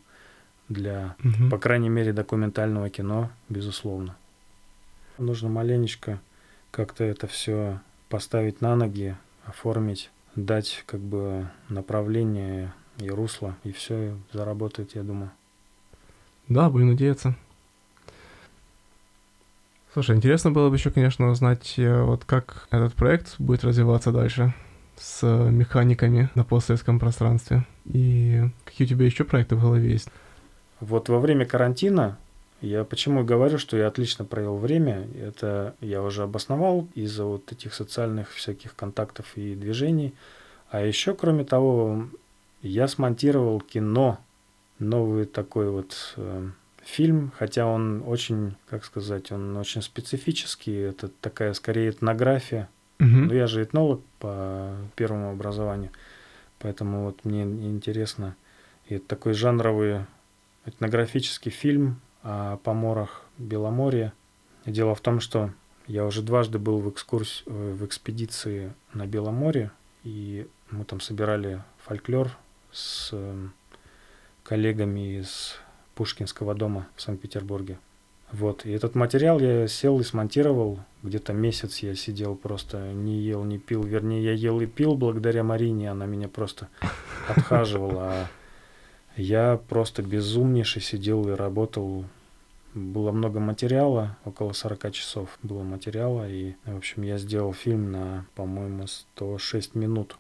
для, 0.70 1.16
Мгм. 1.20 1.50
по 1.50 1.58
крайней 1.58 1.90
мере, 1.90 2.14
документального 2.14 2.90
кино, 2.90 3.30
безусловно. 3.50 4.16
Нужно 5.18 5.50
маленечко 5.50 6.20
как-то 6.72 7.04
это 7.04 7.28
все 7.28 7.80
поставить 8.10 8.62
на 8.62 8.76
ноги, 8.76 9.16
оформить, 9.46 10.10
дать 10.36 10.84
как 10.86 11.00
бы 11.00 11.48
направление 11.70 12.72
и 13.00 13.10
русло, 13.10 13.56
и 13.64 13.72
все 13.72 14.16
заработает, 14.34 14.96
я 14.96 15.04
думаю. 15.04 15.32
Да, 16.48 16.70
будем 16.70 16.90
надеяться. 16.90 17.36
Слушай, 19.94 20.16
интересно 20.16 20.52
было 20.52 20.70
бы 20.70 20.76
еще, 20.76 20.92
конечно, 20.92 21.30
узнать, 21.30 21.74
э, 21.78 22.02
вот 22.04 22.24
как 22.26 22.68
этот 22.70 22.94
проект 22.94 23.36
будет 23.40 23.64
развиваться 23.64 24.12
дальше 24.12 24.54
с 24.96 25.26
механиками 25.26 26.30
на 26.36 26.44
постсоветском 26.44 27.00
пространстве. 27.00 27.66
И 27.86 28.44
какие 28.66 28.86
у 28.86 28.90
тебя 28.90 29.06
еще 29.06 29.24
проекты 29.24 29.56
в 29.56 29.62
голове 29.62 29.92
есть? 29.92 30.10
Вот 30.80 31.10
во 31.10 31.20
время 31.20 31.46
карантина 31.46 32.18
я 32.62 32.84
почему 32.84 33.22
и 33.22 33.26
говорю, 33.26 33.58
что 33.58 33.78
я 33.78 33.88
отлично 33.88 34.26
провел 34.26 34.58
время. 34.58 35.08
Это 35.22 35.76
я 35.80 36.02
уже 36.02 36.24
обосновал 36.24 36.88
из-за 36.96 37.26
вот 37.26 37.52
этих 37.52 37.74
социальных 37.74 38.32
всяких 38.32 38.76
контактов 38.76 39.26
и 39.36 39.54
движений. 39.56 40.14
А 40.70 40.82
еще, 40.82 41.14
кроме 41.14 41.46
того, 41.46 42.08
я 42.62 42.88
смонтировал 42.88 43.62
кино, 43.62 44.20
новый 44.80 45.26
такой 45.26 45.70
вот 45.70 46.14
э, 46.18 46.50
фильм, 46.84 47.32
хотя 47.38 47.68
он 47.68 48.04
очень, 48.06 48.56
как 48.70 48.86
сказать, 48.86 49.32
он 49.32 49.56
очень 49.58 49.82
специфический. 49.82 50.76
Это 50.76 51.10
такая 51.22 51.54
скорее 51.54 51.92
этнография. 51.92 52.70
Мгм. 53.00 53.28
Ну, 53.28 53.34
я 53.34 53.46
же 53.46 53.64
этнолог 53.64 54.02
по 54.20 54.76
первому 54.96 55.30
образованию, 55.30 55.92
поэтому 56.58 57.06
вот 57.06 57.24
мне 57.24 57.44
интересно. 57.44 58.36
И 58.88 58.96
это 58.96 59.06
такой 59.08 59.34
жанровый 59.34 60.06
этнографический 60.68 61.52
фильм 61.52 62.02
о 62.24 62.58
поморах 62.58 63.26
Беломорья. 63.38 64.14
Дело 64.66 64.96
в 64.96 65.02
том, 65.02 65.20
что 65.20 65.52
я 65.88 66.06
уже 66.06 66.22
дважды 66.22 66.60
был 66.60 66.80
в, 66.80 66.90
экскурс... 66.90 67.44
в 67.46 67.86
экспедиции 67.86 68.74
на 68.94 69.06
Беломорье, 69.06 69.72
и 70.04 70.48
мы 70.70 70.84
там 70.84 71.00
собирали 71.00 71.64
фольклор 71.78 72.32
с 72.72 73.10
э, 73.14 73.48
коллегами 74.44 75.20
из 75.20 75.56
Пушкинского 75.96 76.54
дома 76.54 76.88
в 76.96 77.02
Санкт-Петербурге. 77.02 77.80
Вот, 78.32 78.66
и 78.66 78.72
этот 78.72 78.96
материал 78.96 79.40
я 79.40 79.68
сел 79.68 80.00
и 80.02 80.04
смонтировал. 80.04 80.80
Где-то 81.02 81.32
месяц 81.32 81.80
я 81.80 81.96
сидел 81.96 82.36
просто, 82.36 82.92
не 82.92 83.20
ел, 83.20 83.46
не 83.46 83.58
пил. 83.58 83.84
Вернее, 83.84 84.22
я 84.24 84.34
ел 84.34 84.60
и 84.60 84.66
пил 84.66 84.96
благодаря 84.96 85.44
Марине, 85.44 85.92
она 85.92 86.06
меня 86.06 86.28
просто 86.28 86.68
отхаживала. 87.30 88.28
Я 89.18 89.60
просто 89.68 90.02
безумнейший 90.04 90.82
сидел 90.82 91.28
и 91.28 91.34
работал. 91.34 92.06
Было 92.74 93.12
много 93.12 93.40
материала, 93.40 94.18
около 94.24 94.54
40 94.54 94.92
часов 94.92 95.38
было 95.44 95.64
материала. 95.64 96.30
И, 96.30 96.54
в 96.66 96.78
общем, 96.78 97.02
я 97.02 97.18
сделал 97.18 97.54
фильм 97.54 97.92
на, 97.92 98.26
по-моему, 98.36 98.88
106 98.88 99.76
минут. 99.76 100.16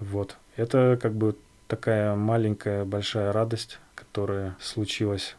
Вот. 0.00 0.36
Это 0.56 0.98
как 1.00 1.14
бы 1.14 1.36
такая 1.68 2.14
маленькая 2.16 2.84
большая 2.84 3.32
радость, 3.32 3.78
которая 3.94 4.56
случилась 4.60 5.36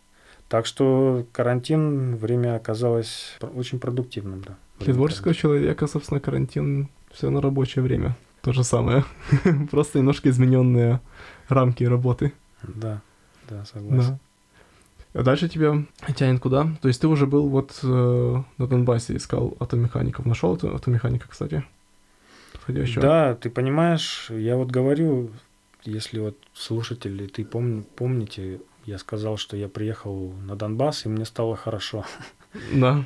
так 0.50 0.66
что 0.66 1.26
карантин, 1.32 2.16
время 2.16 2.56
оказалось 2.56 3.38
очень 3.56 3.80
продуктивным, 3.80 4.42
да. 4.42 4.56
Для 4.80 4.94
творческого 4.94 5.34
человека, 5.34 5.88
собственно, 5.88 6.20
карантин 6.20 6.90
все 7.12 7.30
на 7.30 7.42
рабочее 7.42 7.84
время. 7.84 8.16
то 8.42 8.54
же 8.54 8.64
самое. 8.64 9.04
Просто 9.72 10.00
немножко 10.00 10.30
измененные 10.30 11.02
рамки 11.50 11.84
работы. 11.84 12.32
Да, 12.64 13.02
да, 13.50 13.66
согласен. 13.66 14.20
Да. 15.14 15.20
А 15.22 15.24
дальше 15.24 15.50
тебя 15.50 15.84
тянет 16.16 16.42
куда? 16.42 16.68
То 16.82 16.88
есть 16.90 17.02
ты 17.02 17.08
уже 17.08 17.26
был 17.26 17.48
вот 17.50 17.80
э, 17.82 18.44
на 18.58 18.68
Донбассе, 18.68 19.16
искал 19.16 19.56
автомехаников. 19.60 20.26
Нашел 20.26 20.54
авто- 20.54 20.76
автомеханика, 20.76 21.28
кстати? 21.28 21.64
Подходящего? 22.54 23.02
Да, 23.02 23.36
ты 23.36 23.50
понимаешь, 23.50 24.28
я 24.30 24.58
вот 24.58 24.70
говорю, 24.70 25.32
если 25.84 26.20
вот 26.20 26.38
слушатели, 26.54 27.28
ты 27.28 27.44
пом- 27.44 27.84
помните, 27.96 28.60
я 28.86 28.98
сказал, 28.98 29.38
что 29.38 29.58
я 29.58 29.68
приехал 29.70 30.34
на 30.46 30.56
Донбасс, 30.56 31.06
и 31.06 31.10
мне 31.10 31.26
стало 31.26 31.56
хорошо. 31.56 32.06
Да. 32.74 33.06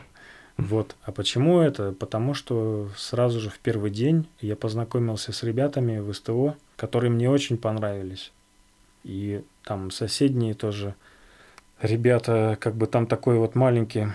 Вот. 0.57 0.95
А 1.03 1.11
почему 1.11 1.59
это? 1.59 1.91
Потому 1.91 2.33
что 2.33 2.89
сразу 2.95 3.39
же 3.39 3.49
в 3.49 3.57
первый 3.59 3.89
день 3.89 4.27
я 4.39 4.55
познакомился 4.55 5.31
с 5.33 5.43
ребятами 5.43 5.99
в 5.99 6.13
СТО, 6.13 6.55
которые 6.75 7.09
мне 7.11 7.29
очень 7.29 7.57
понравились. 7.57 8.31
И 9.03 9.43
там 9.63 9.91
соседние 9.91 10.53
тоже 10.53 10.95
ребята, 11.81 12.57
как 12.59 12.75
бы 12.75 12.87
там 12.87 13.07
такой 13.07 13.37
вот 13.37 13.55
маленький, 13.55 14.07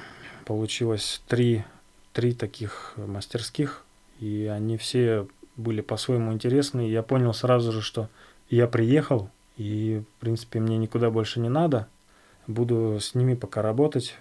получилось 0.45 1.23
три, 1.27 1.65
три 2.13 2.33
таких 2.33 2.95
мастерских, 2.97 3.85
и 4.21 4.51
они 4.53 4.77
все 4.77 5.27
были 5.57 5.81
по-своему 5.81 6.33
интересны. 6.33 6.89
И 6.89 6.93
я 6.93 7.03
понял 7.03 7.35
сразу 7.35 7.73
же, 7.73 7.83
что 7.83 8.09
я 8.49 8.67
приехал, 8.67 9.31
и, 9.57 10.03
в 10.17 10.21
принципе, 10.21 10.61
мне 10.61 10.77
никуда 10.79 11.11
больше 11.11 11.41
не 11.41 11.49
надо. 11.49 11.89
Буду 12.47 12.99
с 13.01 13.15
ними 13.15 13.35
пока 13.35 13.63
работать. 13.63 14.15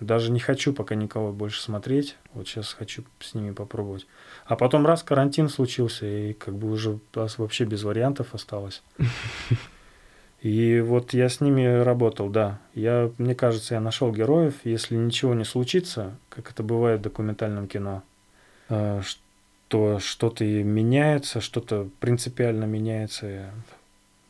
Даже 0.00 0.30
не 0.30 0.40
хочу 0.40 0.72
пока 0.72 0.94
никого 0.94 1.32
больше 1.32 1.62
смотреть. 1.62 2.16
Вот 2.34 2.46
сейчас 2.46 2.72
хочу 2.72 3.04
с 3.20 3.34
ними 3.34 3.52
попробовать. 3.52 4.06
А 4.44 4.56
потом 4.56 4.86
раз 4.86 5.02
карантин 5.02 5.48
случился, 5.48 6.06
и 6.06 6.32
как 6.34 6.54
бы 6.54 6.70
уже 6.70 6.98
нас 7.14 7.38
вообще 7.38 7.64
без 7.64 7.82
вариантов 7.82 8.34
осталось. 8.34 8.82
И 10.44 10.80
вот 10.80 11.14
я 11.14 11.30
с 11.30 11.40
ними 11.40 11.64
работал, 11.82 12.28
да. 12.28 12.58
Я, 12.74 13.10
мне 13.16 13.34
кажется, 13.34 13.74
я 13.74 13.80
нашел 13.80 14.12
героев. 14.12 14.56
Если 14.64 14.94
ничего 14.94 15.32
не 15.32 15.44
случится, 15.44 16.18
как 16.28 16.50
это 16.50 16.62
бывает 16.62 17.00
в 17.00 17.04
документальном 17.04 17.66
кино, 17.66 18.02
э, 18.68 19.00
что 19.02 19.98
что-то 20.00 20.44
меняется, 20.44 21.40
что-то 21.40 21.88
принципиально 21.98 22.66
меняется. 22.66 23.52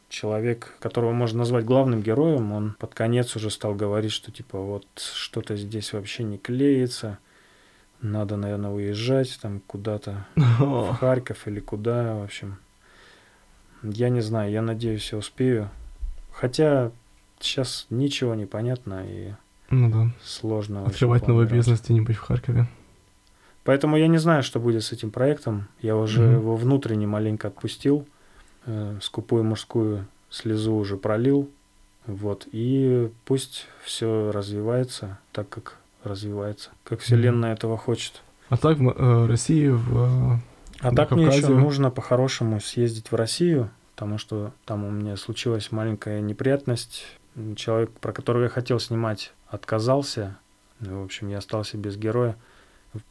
Человек, 0.08 0.76
которого 0.78 1.10
можно 1.10 1.40
назвать 1.40 1.64
главным 1.64 2.00
героем, 2.00 2.52
он 2.52 2.76
под 2.78 2.94
конец 2.94 3.34
уже 3.34 3.50
стал 3.50 3.74
говорить, 3.74 4.12
что 4.12 4.30
типа 4.30 4.60
вот 4.60 4.86
что-то 4.96 5.56
здесь 5.56 5.92
вообще 5.92 6.22
не 6.22 6.38
клеится, 6.38 7.18
надо, 8.00 8.36
наверное, 8.36 8.70
уезжать 8.70 9.36
там 9.42 9.60
куда-то 9.66 10.28
в 10.36 10.92
Харьков 11.00 11.48
или 11.48 11.58
куда, 11.58 12.14
в 12.14 12.22
общем. 12.22 12.58
Я 13.82 14.10
не 14.10 14.20
знаю, 14.20 14.52
я 14.52 14.62
надеюсь, 14.62 15.10
я 15.10 15.18
успею. 15.18 15.70
Хотя 16.34 16.90
сейчас 17.40 17.86
ничего 17.90 18.34
не 18.34 18.46
понятно 18.46 19.04
и 19.06 19.32
Ну 19.70 19.90
да. 19.90 20.10
сложно. 20.22 20.84
Открывать 20.86 21.26
новый 21.28 21.46
бизнес 21.46 21.80
где-нибудь 21.80 22.16
в 22.16 22.20
Харькове. 22.20 22.66
Поэтому 23.64 23.96
я 23.96 24.08
не 24.08 24.18
знаю, 24.18 24.42
что 24.42 24.60
будет 24.60 24.84
с 24.84 24.92
этим 24.92 25.10
проектом. 25.10 25.68
Я 25.80 25.96
уже 25.96 26.22
Мгм. 26.22 26.32
его 26.40 26.56
внутренне 26.56 27.06
маленько 27.06 27.48
отпустил. 27.48 28.06
э, 28.66 28.98
скупую 29.02 29.44
мужскую 29.44 30.06
слезу 30.30 30.74
уже 30.74 30.96
пролил. 30.96 31.50
Вот. 32.06 32.48
И 32.50 33.10
пусть 33.26 33.66
все 33.82 34.30
развивается 34.32 35.18
так, 35.32 35.50
как 35.50 35.76
развивается. 36.02 36.70
Как 36.82 37.00
Вселенная 37.00 37.52
этого 37.52 37.76
хочет. 37.76 38.22
А 38.48 38.56
так 38.56 38.78
в 38.78 38.88
э, 38.88 39.26
России, 39.26 39.68
в... 39.68 40.34
э, 40.34 40.38
А 40.80 40.94
так 40.94 41.10
мне 41.10 41.26
еще 41.26 41.42
Кавказе. 41.42 41.58
нужно 41.60 41.90
по-хорошему 41.90 42.58
съездить 42.60 43.10
в 43.12 43.14
Россию, 43.16 43.68
потому 43.94 44.18
что 44.18 44.52
там 44.64 44.84
у 44.84 44.90
меня 44.90 45.16
случилась 45.16 45.70
маленькая 45.72 46.20
неприятность. 46.20 47.04
Человек, 47.56 47.90
про 47.92 48.12
которого 48.12 48.44
я 48.44 48.48
хотел 48.48 48.78
снимать, 48.80 49.32
отказался. 49.48 50.36
Ну, 50.80 51.00
В 51.00 51.04
общем, 51.04 51.28
я 51.28 51.38
остался 51.38 51.76
без 51.78 51.96
героя. 51.96 52.36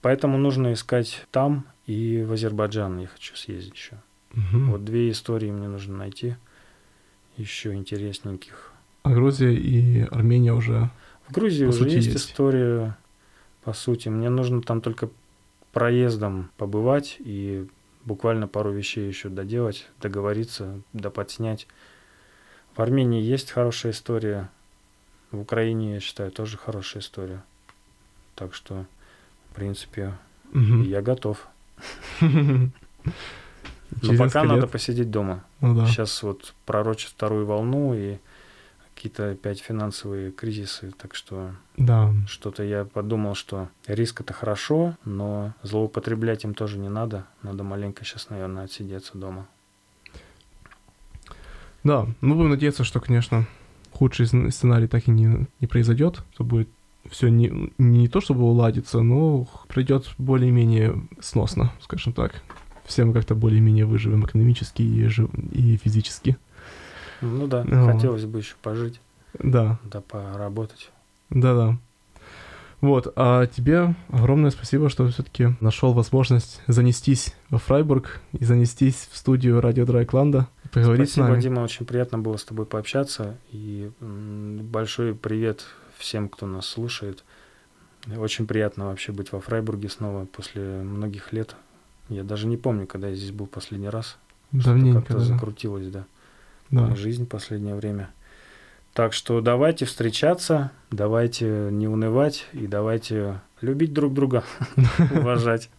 Поэтому 0.01 0.37
нужно 0.37 0.73
искать 0.73 1.25
там 1.31 1.65
и 1.87 2.23
в 2.23 2.31
Азербайджан 2.33 2.99
я 2.99 3.07
хочу 3.07 3.35
съездить 3.35 3.73
еще. 3.73 3.97
мгм. 4.33 4.71
Вот 4.71 4.85
две 4.85 5.09
истории 5.11 5.51
мне 5.51 5.67
нужно 5.67 5.97
найти, 5.97 6.35
еще 7.37 7.73
интересненьких. 7.73 8.71
А 9.03 9.09
Грузия 9.13 9.53
и 9.53 10.01
Армения 10.11 10.53
уже... 10.53 10.89
В 11.27 11.33
Грузии 11.33 11.65
По 11.65 11.69
уже 11.69 11.79
сути, 11.79 11.95
есть, 11.95 12.07
есть. 12.07 12.17
история, 12.29 12.97
по 13.63 13.73
сути. 13.73 14.09
Мне 14.09 14.29
нужно 14.29 14.61
там 14.61 14.79
только 14.81 15.09
проездом 15.73 16.49
побывать 16.57 17.17
и 17.19 17.67
буквально 18.05 18.47
пару 18.47 18.71
вещей 18.71 19.07
еще 19.07 19.29
доделать, 19.29 19.87
договориться, 20.01 20.79
да 20.93 21.09
подснять. 21.09 21.67
В 22.75 22.81
Армении 22.81 23.21
есть 23.21 23.51
хорошая 23.51 23.91
история. 23.91 24.49
В 25.31 25.39
Украине, 25.39 25.93
я 25.95 25.99
считаю, 25.99 26.31
тоже 26.31 26.57
хорошая 26.57 27.01
история. 27.01 27.43
Так 28.35 28.53
что, 28.53 28.85
в 29.51 29.55
принципе, 29.55 30.13
Мгм. 30.51 30.83
я 30.83 31.01
готов. 31.01 31.47
Но 32.21 32.71
пока 34.17 34.43
надо 34.43 34.67
посидеть 34.67 35.11
дома. 35.11 35.43
Ну 35.61 35.75
да. 35.75 35.85
Сейчас 35.87 36.23
вот 36.23 36.53
пророчат 36.65 37.11
вторую 37.11 37.45
волну 37.45 37.93
и 37.93 38.17
какие-то 39.03 39.31
опять 39.31 39.59
финансовые 39.59 40.31
кризисы. 40.31 40.93
Так 40.97 41.13
что 41.13 41.51
Да. 41.75 42.13
что-то 42.25 42.63
я 42.63 42.85
подумал, 42.85 43.35
что 43.35 43.67
риск 43.85 44.21
это 44.21 44.31
хорошо, 44.31 44.95
но 45.03 45.53
злоупотреблять 45.61 46.45
им 46.45 46.53
тоже 46.53 46.77
не 46.77 46.87
надо. 46.87 47.25
Надо 47.41 47.63
маленько 47.65 48.05
сейчас, 48.05 48.29
наверное, 48.29 48.63
отсидеться 48.63 49.17
дома. 49.17 49.45
Да, 51.83 52.07
мы 52.21 52.35
будем 52.35 52.51
надеяться, 52.51 52.85
что, 52.85 53.01
конечно, 53.01 53.45
худший 53.91 54.25
сцен- 54.25 54.49
сценарий 54.51 54.87
так 54.87 55.05
и 55.09 55.11
не, 55.11 55.47
не 55.59 55.67
произойдет, 55.67 56.23
что 56.33 56.45
будет 56.45 56.69
все 57.09 57.27
не, 57.27 57.73
не 57.77 58.07
то 58.07 58.21
чтобы 58.21 58.43
уладится, 58.43 59.01
но 59.01 59.49
пройдет 59.67 60.09
более-менее 60.17 60.95
сносно, 61.19 61.73
скажем 61.81 62.13
так. 62.13 62.41
Все 62.85 63.03
мы 63.03 63.11
как-то 63.11 63.35
более-менее 63.35 63.85
выживем 63.85 64.23
экономически 64.25 64.81
и, 64.81 65.05
жив- 65.07 65.29
и 65.51 65.75
физически. 65.75 66.37
Ну 67.23 67.47
да, 67.47 67.63
Ну. 67.65 67.85
хотелось 67.91 68.25
бы 68.25 68.39
еще 68.39 68.55
пожить, 68.61 68.99
Да, 69.39 69.79
да 69.83 70.01
поработать. 70.01 70.91
да-да. 71.29 71.77
Вот, 72.81 73.13
а 73.15 73.45
тебе 73.47 73.95
огромное 74.09 74.51
спасибо, 74.51 74.89
что 74.89 75.07
все-таки 75.07 75.55
нашел 75.61 75.93
возможность 75.93 76.61
занестись 76.67 77.33
во 77.49 77.57
Фрайбург 77.57 78.19
и 78.33 78.43
занестись 78.43 79.07
в 79.09 79.15
студию 79.15 79.61
радио 79.61 79.85
Драйкланда, 79.85 80.47
поговорить 80.73 81.07
Спасибо, 81.09 81.25
с 81.25 81.29
нами. 81.29 81.41
Дима, 81.41 81.59
очень 81.61 81.85
приятно 81.85 82.19
было 82.19 82.35
с 82.35 82.43
тобой 82.43 82.65
пообщаться. 82.65 83.37
И 83.51 83.89
большой 84.01 85.15
привет 85.15 85.63
всем, 85.97 86.27
кто 86.27 86.45
нас 86.45 86.65
слушает. 86.65 87.23
Очень 88.17 88.47
приятно 88.47 88.87
вообще 88.87 89.13
быть 89.13 89.31
во 89.31 89.39
Фрайбурге 89.39 89.87
снова 89.87 90.25
после 90.25 90.61
многих 90.83 91.31
лет. 91.31 91.55
Я 92.09 92.23
даже 92.25 92.47
не 92.47 92.57
помню, 92.57 92.85
когда 92.85 93.07
я 93.07 93.15
здесь 93.15 93.31
был 93.31 93.47
последний 93.47 93.87
раз. 93.87 94.17
Что-то 94.51 94.65
Давненько, 94.71 94.99
как-то 94.99 95.19
да. 95.19 95.23
закрутилось, 95.23 95.87
да. 95.87 96.03
Да. 96.73 96.95
Жизнь 96.95 97.25
в 97.25 97.27
последнее 97.27 97.75
время. 97.75 98.09
Так 98.93 99.13
что 99.13 99.41
давайте 99.41 99.85
встречаться, 99.85 100.71
давайте 100.91 101.45
не 101.71 101.87
унывать 101.87 102.45
и 102.53 102.67
давайте 102.67 103.41
любить 103.61 103.93
друг 103.93 104.13
друга, 104.13 104.43
уважать, 105.11 105.69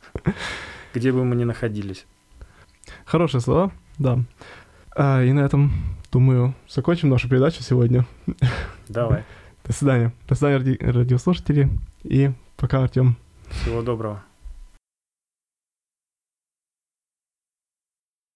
где 0.94 1.12
бы 1.12 1.24
мы 1.24 1.36
ни 1.36 1.44
находились. 1.44 2.06
Хорошие 3.04 3.40
слова, 3.40 3.70
да. 3.98 4.18
А, 4.96 5.22
и 5.22 5.32
на 5.32 5.40
этом, 5.40 5.72
думаю, 6.12 6.54
закончим 6.68 7.08
нашу 7.08 7.28
передачу 7.28 7.62
сегодня. 7.62 8.04
Давай. 8.88 9.24
До 9.64 9.72
свидания. 9.72 10.12
До 10.28 10.34
свидания, 10.34 10.56
ради- 10.58 10.78
радиослушатели. 10.80 11.70
И 12.02 12.30
пока, 12.56 12.82
Артем. 12.82 13.16
Всего 13.50 13.82
доброго. 13.82 14.22